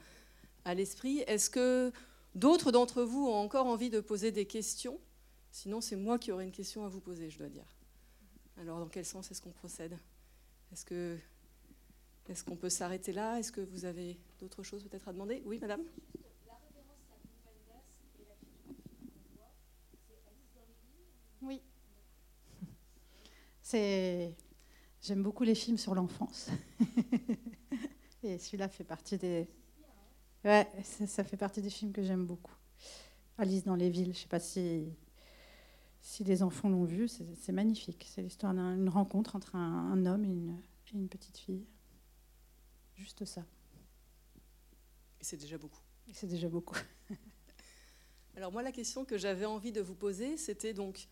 à 0.65 0.73
l'esprit. 0.73 1.19
Est-ce 1.27 1.49
que 1.49 1.91
d'autres 2.35 2.71
d'entre 2.71 3.03
vous 3.03 3.27
ont 3.27 3.35
encore 3.35 3.67
envie 3.67 3.89
de 3.89 3.99
poser 3.99 4.31
des 4.31 4.45
questions? 4.45 4.99
Sinon, 5.51 5.81
c'est 5.81 5.95
moi 5.97 6.17
qui 6.17 6.31
aurais 6.31 6.45
une 6.45 6.51
question 6.51 6.85
à 6.85 6.89
vous 6.89 7.01
poser, 7.01 7.29
je 7.29 7.37
dois 7.37 7.49
dire. 7.49 7.65
Alors, 8.57 8.79
dans 8.79 8.87
quel 8.87 9.05
sens 9.05 9.31
est-ce 9.31 9.41
qu'on 9.41 9.51
procède? 9.51 9.97
Est-ce 10.71 10.85
que 10.85 11.17
est-ce 12.29 12.43
qu'on 12.43 12.55
peut 12.55 12.69
s'arrêter 12.69 13.11
là? 13.11 13.39
Est-ce 13.39 13.51
que 13.51 13.61
vous 13.61 13.83
avez 13.83 14.17
d'autres 14.39 14.63
choses 14.63 14.83
peut-être 14.83 15.07
à 15.09 15.13
demander? 15.13 15.41
Oui, 15.45 15.59
madame? 15.59 15.81
Oui. 21.41 21.61
J'aime 25.01 25.23
beaucoup 25.23 25.43
les 25.43 25.55
films 25.55 25.77
sur 25.77 25.95
l'enfance. 25.95 26.49
Et 28.23 28.37
celui-là 28.37 28.69
fait 28.69 28.83
partie 28.83 29.17
des. 29.17 29.47
Ouais, 30.43 30.67
ça 30.83 31.23
fait 31.23 31.37
partie 31.37 31.61
des 31.61 31.69
films 31.69 31.91
que 31.91 32.03
j'aime 32.03 32.25
beaucoup. 32.25 32.55
Alice 33.37 33.63
dans 33.63 33.75
les 33.75 33.89
villes, 33.89 34.05
je 34.05 34.09
ne 34.09 34.15
sais 34.15 34.27
pas 34.27 34.39
si, 34.39 34.89
si 36.01 36.23
les 36.23 36.43
enfants 36.43 36.69
l'ont 36.69 36.83
vu, 36.83 37.07
c'est 37.07 37.51
magnifique. 37.51 38.07
C'est 38.09 38.21
l'histoire 38.21 38.53
d'une 38.53 38.89
rencontre 38.89 39.35
entre 39.35 39.55
un, 39.55 40.05
homme 40.05 40.25
et 40.25 40.29
une, 40.29 40.57
et 40.93 40.97
une, 40.97 41.09
petite 41.09 41.37
fille. 41.37 41.65
Juste 42.95 43.25
ça. 43.25 43.41
Et 45.19 45.23
c'est 45.23 45.37
déjà 45.37 45.57
beaucoup. 45.57 45.81
C'est 46.13 46.27
déjà 46.27 46.49
beaucoup. 46.49 46.77
Alors 48.35 48.51
moi, 48.51 48.61
la 48.61 48.71
question 48.71 49.05
que 49.05 49.17
j'avais 49.17 49.45
envie 49.45 49.71
de 49.71 49.81
vous 49.81 49.95
poser, 49.95 50.37
c'était 50.37 50.73
donc 50.73 51.07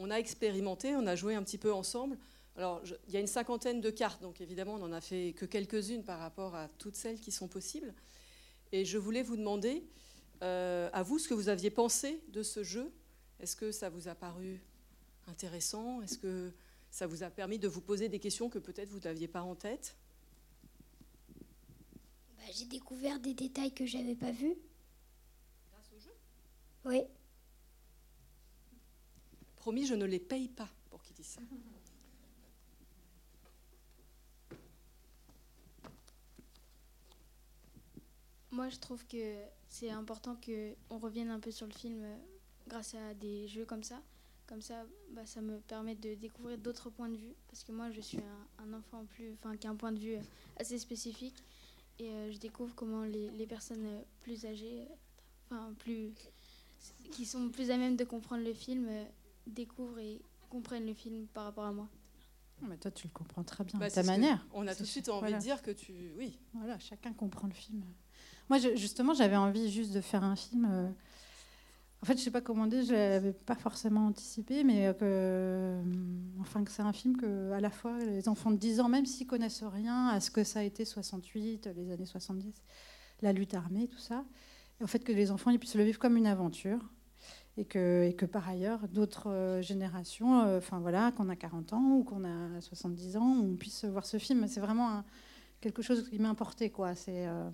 on 0.00 0.10
a 0.10 0.16
expérimenté, 0.16 0.96
on 0.96 1.06
a 1.06 1.14
joué 1.14 1.34
un 1.34 1.42
petit 1.42 1.58
peu 1.58 1.72
ensemble. 1.72 2.16
Alors, 2.56 2.82
il 3.06 3.14
y 3.14 3.16
a 3.16 3.20
une 3.20 3.26
cinquantaine 3.26 3.80
de 3.80 3.90
cartes, 3.90 4.22
donc 4.22 4.40
évidemment, 4.40 4.74
on 4.74 4.78
n'en 4.78 4.92
a 4.92 5.00
fait 5.00 5.34
que 5.36 5.44
quelques-unes 5.44 6.02
par 6.02 6.18
rapport 6.18 6.54
à 6.54 6.68
toutes 6.78 6.96
celles 6.96 7.20
qui 7.20 7.30
sont 7.30 7.48
possibles. 7.48 7.94
Et 8.72 8.84
je 8.84 8.96
voulais 8.98 9.22
vous 9.22 9.36
demander, 9.36 9.84
euh, 10.42 10.88
à 10.92 11.02
vous, 11.02 11.18
ce 11.18 11.28
que 11.28 11.34
vous 11.34 11.48
aviez 11.50 11.70
pensé 11.70 12.20
de 12.28 12.42
ce 12.42 12.64
jeu. 12.64 12.90
Est-ce 13.40 13.56
que 13.56 13.72
ça 13.72 13.90
vous 13.90 14.08
a 14.08 14.14
paru 14.14 14.60
intéressant? 15.26 16.00
Est-ce 16.02 16.18
qu'il 16.18 16.52
ça 16.90 17.06
vous 17.06 17.22
a 17.22 17.30
permis 17.30 17.58
de 17.58 17.68
vous 17.68 17.82
poser 17.82 18.08
des 18.08 18.18
questions 18.18 18.48
que 18.48 18.58
peut-être 18.58 18.88
vous 18.88 19.00
n'aviez 19.00 19.28
pas 19.28 19.42
en 19.42 19.54
tête? 19.54 19.96
Bah, 22.38 22.44
J'ai 22.52 22.64
découvert 22.64 23.20
des 23.20 23.34
détails 23.34 23.72
que 23.72 23.84
j'avais 23.84 24.16
pas 24.16 24.32
vus. 24.32 24.56
Grâce 25.72 25.90
au 25.94 26.00
jeu? 26.00 26.12
Oui. 26.86 27.02
Promis, 29.60 29.86
je 29.86 29.94
ne 29.94 30.06
les 30.06 30.18
paye 30.18 30.48
pas 30.48 30.68
pour 30.88 31.02
qu'ils 31.02 31.14
disent 31.14 31.26
ça. 31.26 31.40
Moi, 38.50 38.70
je 38.70 38.78
trouve 38.78 39.06
que 39.06 39.36
c'est 39.68 39.90
important 39.90 40.34
qu'on 40.34 40.98
revienne 40.98 41.28
un 41.28 41.38
peu 41.40 41.50
sur 41.50 41.66
le 41.66 41.74
film 41.74 42.02
euh, 42.02 42.16
grâce 42.68 42.94
à 42.94 43.12
des 43.12 43.46
jeux 43.48 43.66
comme 43.66 43.82
ça. 43.82 44.00
Comme 44.46 44.62
ça, 44.62 44.86
bah, 45.10 45.26
ça 45.26 45.42
me 45.42 45.58
permet 45.60 45.94
de 45.94 46.14
découvrir 46.14 46.56
d'autres 46.56 46.88
points 46.88 47.10
de 47.10 47.16
vue. 47.16 47.34
Parce 47.48 47.62
que 47.62 47.72
moi, 47.72 47.90
je 47.90 48.00
suis 48.00 48.18
un, 48.58 48.72
enfant 48.72 49.04
plus, 49.10 49.34
enfin, 49.34 49.58
qui 49.58 49.66
a 49.66 49.70
un 49.70 49.76
point 49.76 49.92
de 49.92 49.98
vue 49.98 50.16
assez 50.56 50.78
spécifique. 50.78 51.44
Et 51.98 52.08
euh, 52.08 52.32
je 52.32 52.38
découvre 52.38 52.74
comment 52.74 53.04
les, 53.04 53.46
personnes 53.46 54.02
plus 54.22 54.46
âgées, 54.46 54.88
enfin, 55.44 55.74
plus, 55.78 56.12
qui 57.12 57.26
sont 57.26 57.50
plus 57.50 57.70
à 57.70 57.76
même 57.76 57.96
de 57.96 58.04
comprendre 58.04 58.42
le 58.42 58.54
film, 58.54 58.86
euh, 58.88 59.04
découvrent 59.46 59.98
et 59.98 60.20
comprennent 60.48 60.86
le 60.86 60.94
film 60.94 61.26
par 61.28 61.44
rapport 61.44 61.64
à 61.64 61.72
moi. 61.72 61.88
Mais 62.62 62.76
toi, 62.76 62.90
tu 62.90 63.06
le 63.06 63.12
comprends 63.12 63.42
très 63.42 63.64
bien, 63.64 63.78
Bah, 63.78 63.86
de 63.88 63.92
c'est 63.92 64.02
ta 64.02 64.06
manière. 64.06 64.46
on 64.52 64.66
a 64.66 64.74
tout 64.74 64.82
de 64.82 64.88
suite 64.88 65.08
envie 65.08 65.20
Voilà. 65.20 65.38
de 65.38 65.42
dire 65.42 65.62
que 65.62 65.70
tu. 65.70 65.92
Oui. 66.18 66.38
Voilà, 66.52 66.78
chacun 66.78 67.12
comprend 67.14 67.46
le 67.48 67.54
film. 67.54 67.82
Moi, 68.50 68.58
je- 68.58 68.76
justement, 68.76 69.14
j'avais 69.14 69.36
envie 69.36 69.70
juste 69.70 69.92
de 69.92 70.00
faire 70.00 70.24
un 70.24 70.36
film. 70.36 70.66
euh, 70.70 70.90
En 72.02 72.06
fait, 72.06 72.16
je 72.16 72.22
sais 72.22 72.30
pas 72.30 72.40
comment 72.40 72.66
dire, 72.66 72.82
je 72.82 72.92
l'avais 72.94 73.34
pas 73.34 73.54
forcément 73.54 74.06
anticipé, 74.06 74.64
mais 74.64 74.94
que, 74.94 75.00
euh, 75.02 75.82
enfin, 76.40 76.64
que 76.64 76.70
c'est 76.70 76.80
un 76.80 76.94
film 76.94 77.14
que, 77.18 77.52
à 77.52 77.60
la 77.60 77.68
fois, 77.68 77.98
les 77.98 78.26
enfants 78.26 78.50
de 78.50 78.56
10 78.56 78.80
ans, 78.80 78.88
même 78.88 79.04
s'ils 79.04 79.26
connaissent 79.26 79.62
rien 79.62 80.08
à 80.08 80.18
ce 80.20 80.30
que 80.30 80.42
ça 80.42 80.60
a 80.60 80.62
été 80.62 80.86
68, 80.86 81.66
les 81.76 81.90
années 81.92 82.06
70, 82.06 82.54
la 83.20 83.34
lutte 83.34 83.52
armée, 83.52 83.86
tout 83.86 83.98
ça, 83.98 84.24
et 84.80 84.84
en 84.84 84.86
fait, 84.86 85.00
que 85.00 85.12
les 85.12 85.30
enfants 85.30 85.50
ils 85.50 85.58
puissent 85.58 85.74
le 85.74 85.84
vivre 85.84 85.98
comme 85.98 86.16
une 86.16 86.26
aventure. 86.26 86.80
Et 87.56 87.64
que, 87.64 88.24
par 88.26 88.48
ailleurs, 88.48 88.88
d'autres 88.88 89.28
euh, 89.28 89.62
générations, 89.62 90.42
euh, 90.42 90.58
enfin 90.58 90.78
voilà, 90.78 91.12
qu'on 91.12 91.28
a 91.28 91.36
40 91.36 91.72
ans 91.72 91.96
ou 91.96 92.04
qu'on 92.04 92.24
a 92.24 92.60
70 92.60 93.16
ans, 93.16 93.36
on 93.42 93.56
puisse 93.56 93.84
voir 93.84 94.06
ce 94.06 94.18
film. 94.18 94.46
C'est 94.46 94.60
vraiment 94.60 95.04
quelque 95.60 95.82
chose 95.82 96.08
qui 96.08 96.18
m'a 96.18 96.28
importé, 96.28 96.70
quoi. 96.70 96.94
C'est 96.94 97.26
euh, 97.26 97.50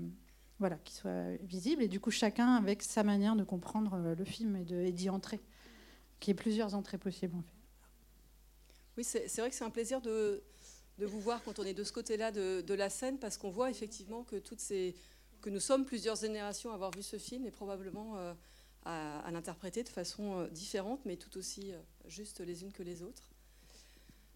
voilà, 0.59 0.77
qu'il 0.77 0.95
soit 0.95 1.37
visible 1.43 1.83
et 1.83 1.89
du 1.89 2.01
coup 2.01 2.11
chacun 2.11 2.55
avec 2.55 2.83
sa 2.83 3.03
manière 3.03 3.37
de 3.37 3.45
comprendre 3.45 4.15
le 4.17 4.25
film 4.25 4.57
et 4.57 4.93
d'y 4.93 5.11
entrer, 5.11 5.41
qu'il 6.21 6.31
y 6.31 6.33
ait 6.33 6.35
plusieurs 6.35 6.75
entrées 6.75 6.99
possibles. 6.99 7.37
Oui, 8.97 9.05
c'est 9.05 9.37
vrai 9.39 9.51
que 9.51 9.57
c'est 9.57 9.65
un 9.65 9.71
plaisir 9.71 10.01
de, 10.01 10.43
vous 10.99 11.21
voir 11.21 11.43
quand 11.43 11.59
on 11.59 11.65
est 11.65 11.75
de 11.75 11.85
ce 11.85 11.93
côté-là 11.93 12.33
de, 12.33 12.75
la 12.75 12.89
scène, 12.89 13.19
parce 13.19 13.37
qu'on 13.37 13.51
voit 13.51 13.71
effectivement 13.71 14.25
que, 14.25 14.41
nous 15.51 15.61
sommes 15.61 15.85
plusieurs 15.85 16.17
générations 16.17 16.71
à 16.71 16.75
avoir 16.75 16.91
vu 16.93 17.03
ce 17.03 17.19
film 17.19 17.45
et 17.47 17.51
probablement 17.51 18.17
à, 18.87 19.31
l'interpréter 19.33 19.83
de 19.83 19.89
façon 19.89 20.39
euh, 20.39 20.49
différente, 20.49 21.01
mais 21.05 21.17
tout 21.17 21.37
aussi 21.37 21.73
euh, 21.73 21.81
juste 22.07 22.41
les 22.41 22.63
unes 22.63 22.73
que 22.73 22.83
les 22.83 23.03
autres. 23.03 23.29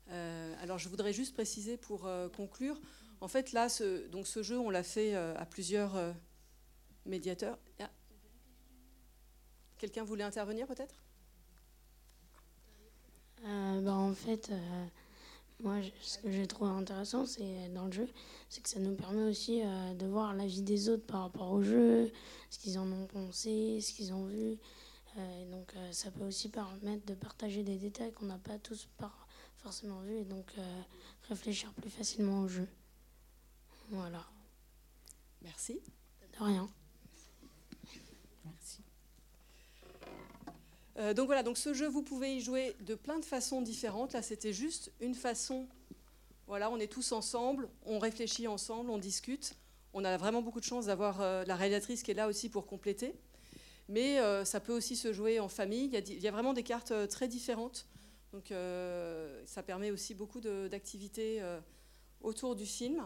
Euh, 0.08 0.54
alors 0.60 0.78
je 0.78 0.88
voudrais 0.88 1.12
juste 1.12 1.34
préciser 1.34 1.76
pour 1.76 2.08
conclure, 2.36 2.80
en 3.20 3.28
fait 3.28 3.52
là, 3.52 3.68
ce, 3.68 4.08
donc 4.08 4.26
ce 4.26 4.42
jeu, 4.42 4.58
on 4.58 4.70
l'a 4.70 4.82
fait 4.82 5.14
à 5.14 5.46
plusieurs 5.46 5.96
médiateurs. 7.06 7.58
Ah. 7.78 7.88
Quelqu'un 9.78 10.02
voulait 10.02 10.24
intervenir 10.24 10.66
peut-être? 10.66 10.96
Bah, 13.42 13.94
en 13.94 14.12
fait, 14.12 14.50
moi, 15.62 15.80
je- 15.80 15.90
ce 16.00 16.18
que 16.18 16.30
j'ai 16.30 16.46
trouvé 16.46 16.70
intéressant, 16.70 17.26
c'est 17.26 17.68
dans 17.74 17.86
le 17.86 17.92
jeu, 17.92 18.08
c'est 18.48 18.62
que 18.62 18.68
ça 18.68 18.80
nous 18.80 18.94
permet 18.94 19.22
aussi 19.22 19.62
euh, 19.62 19.94
de 19.94 20.06
voir 20.06 20.34
la 20.34 20.46
vie 20.46 20.62
des 20.62 20.88
autres 20.88 21.06
par 21.06 21.22
rapport 21.22 21.50
au 21.52 21.62
jeu, 21.62 22.10
ce 22.50 22.58
qu'ils 22.58 22.78
en 22.78 22.90
ont 22.90 23.06
pensé, 23.06 23.80
ce 23.80 23.92
qu'ils 23.92 24.12
ont 24.12 24.26
vu. 24.26 24.58
Euh, 25.18 25.42
et 25.42 25.46
donc, 25.50 25.74
euh, 25.76 25.92
ça 25.92 26.10
peut 26.10 26.24
aussi 26.24 26.48
permettre 26.48 27.04
de 27.06 27.14
partager 27.14 27.62
des 27.62 27.76
détails 27.76 28.12
qu'on 28.12 28.26
n'a 28.26 28.38
pas 28.38 28.58
tous 28.58 28.88
par- 28.98 29.26
forcément 29.56 30.00
vus 30.00 30.16
et 30.18 30.24
donc 30.24 30.46
euh, 30.58 30.82
réfléchir 31.28 31.72
plus 31.74 31.90
facilement 31.90 32.40
au 32.42 32.48
jeu. 32.48 32.66
Voilà. 33.90 34.24
Merci. 35.42 35.80
De 36.38 36.44
rien. 36.44 36.68
Merci. 38.44 38.82
Euh, 41.00 41.14
donc 41.14 41.26
voilà, 41.26 41.42
donc 41.42 41.56
ce 41.56 41.72
jeu, 41.72 41.88
vous 41.88 42.02
pouvez 42.02 42.36
y 42.36 42.40
jouer 42.40 42.76
de 42.80 42.94
plein 42.94 43.18
de 43.18 43.24
façons 43.24 43.62
différentes. 43.62 44.12
Là, 44.12 44.22
c'était 44.22 44.52
juste 44.52 44.92
une 45.00 45.14
façon. 45.14 45.66
Voilà, 46.46 46.70
on 46.70 46.78
est 46.78 46.92
tous 46.92 47.12
ensemble, 47.12 47.68
on 47.86 47.98
réfléchit 47.98 48.48
ensemble, 48.48 48.90
on 48.90 48.98
discute. 48.98 49.54
On 49.94 50.04
a 50.04 50.16
vraiment 50.16 50.42
beaucoup 50.42 50.60
de 50.60 50.64
chance 50.64 50.86
d'avoir 50.86 51.20
euh, 51.20 51.44
la 51.46 51.56
réalisatrice 51.56 52.02
qui 52.02 52.10
est 52.10 52.14
là 52.14 52.28
aussi 52.28 52.48
pour 52.48 52.66
compléter. 52.66 53.14
Mais 53.88 54.20
euh, 54.20 54.44
ça 54.44 54.60
peut 54.60 54.76
aussi 54.76 54.94
se 54.94 55.12
jouer 55.12 55.40
en 55.40 55.48
famille. 55.48 55.86
Il 55.86 55.92
y 55.92 55.96
a, 55.96 56.00
il 56.00 56.20
y 56.20 56.28
a 56.28 56.30
vraiment 56.30 56.52
des 56.52 56.62
cartes 56.62 56.92
très 57.08 57.28
différentes. 57.28 57.86
Donc 58.32 58.52
ça 59.44 59.62
permet 59.64 59.90
aussi 59.90 60.14
beaucoup 60.14 60.40
d'activités 60.40 61.42
autour 62.20 62.54
du 62.54 62.64
film. 62.64 63.02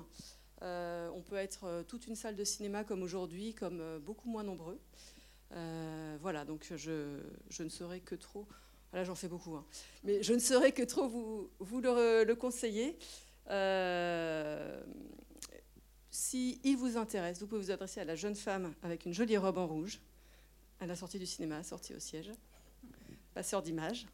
On 0.61 1.23
peut 1.25 1.37
être 1.37 1.83
toute 1.89 2.07
une 2.07 2.15
salle 2.15 2.37
de 2.37 2.45
cinéma 2.45 2.85
comme 2.85 3.03
aujourd'hui, 3.03 3.55
comme 3.55 4.01
beaucoup 4.01 4.29
moins 4.29 4.43
nombreux. 4.43 4.79
Euh, 5.53 6.17
voilà, 6.21 6.45
donc 6.45 6.73
je, 6.75 7.21
je 7.51 7.63
ne 7.63 7.69
saurais 7.69 8.01
que 8.01 8.15
trop. 8.15 8.47
Là, 8.93 9.05
j'en 9.05 9.15
fais 9.15 9.29
beaucoup, 9.29 9.55
hein. 9.55 9.65
mais 10.05 10.23
je 10.23 10.33
ne 10.35 10.39
saurais 10.39 10.73
que 10.73 10.83
trop 10.83 11.09
vous, 11.09 11.51
vous 11.59 11.81
le, 11.81 12.25
le 12.25 12.35
conseiller. 12.37 12.97
Euh, 13.51 14.81
si 16.11 16.61
il 16.63 16.77
vous 16.77 16.97
intéresse, 16.97 17.41
vous 17.41 17.47
pouvez 17.49 17.61
vous 17.61 17.71
adresser 17.73 18.01
à 18.01 18.05
la 18.05 18.15
jeune 18.15 18.37
femme 18.37 18.73
avec 18.83 19.05
une 19.05 19.13
jolie 19.13 19.37
robe 19.37 19.59
en 19.59 19.67
rouge, 19.67 20.01
à 20.81 20.87
la 20.87 20.95
sortie 20.95 21.19
du 21.19 21.27
cinéma, 21.27 21.63
sortie 21.65 21.93
au 21.95 21.99
siège, 21.99 22.31
passeur 23.35 23.63
d'image. 23.63 24.07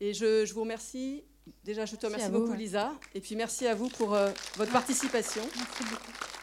Et 0.00 0.14
je, 0.14 0.44
je 0.44 0.54
vous 0.54 0.60
remercie. 0.60 1.24
Déjà, 1.64 1.84
je 1.86 1.96
te 1.96 2.06
Merci 2.06 2.06
remercie 2.06 2.32
vous, 2.32 2.38
beaucoup, 2.38 2.52
ouais. 2.52 2.58
Lisa. 2.58 2.94
Et 3.14 3.20
puis, 3.20 3.36
merci 3.36 3.66
à 3.66 3.74
vous 3.74 3.88
pour 3.88 4.14
euh, 4.14 4.30
votre 4.56 4.72
participation. 4.72 5.42
Merci 5.56 5.84
beaucoup. 5.84 6.33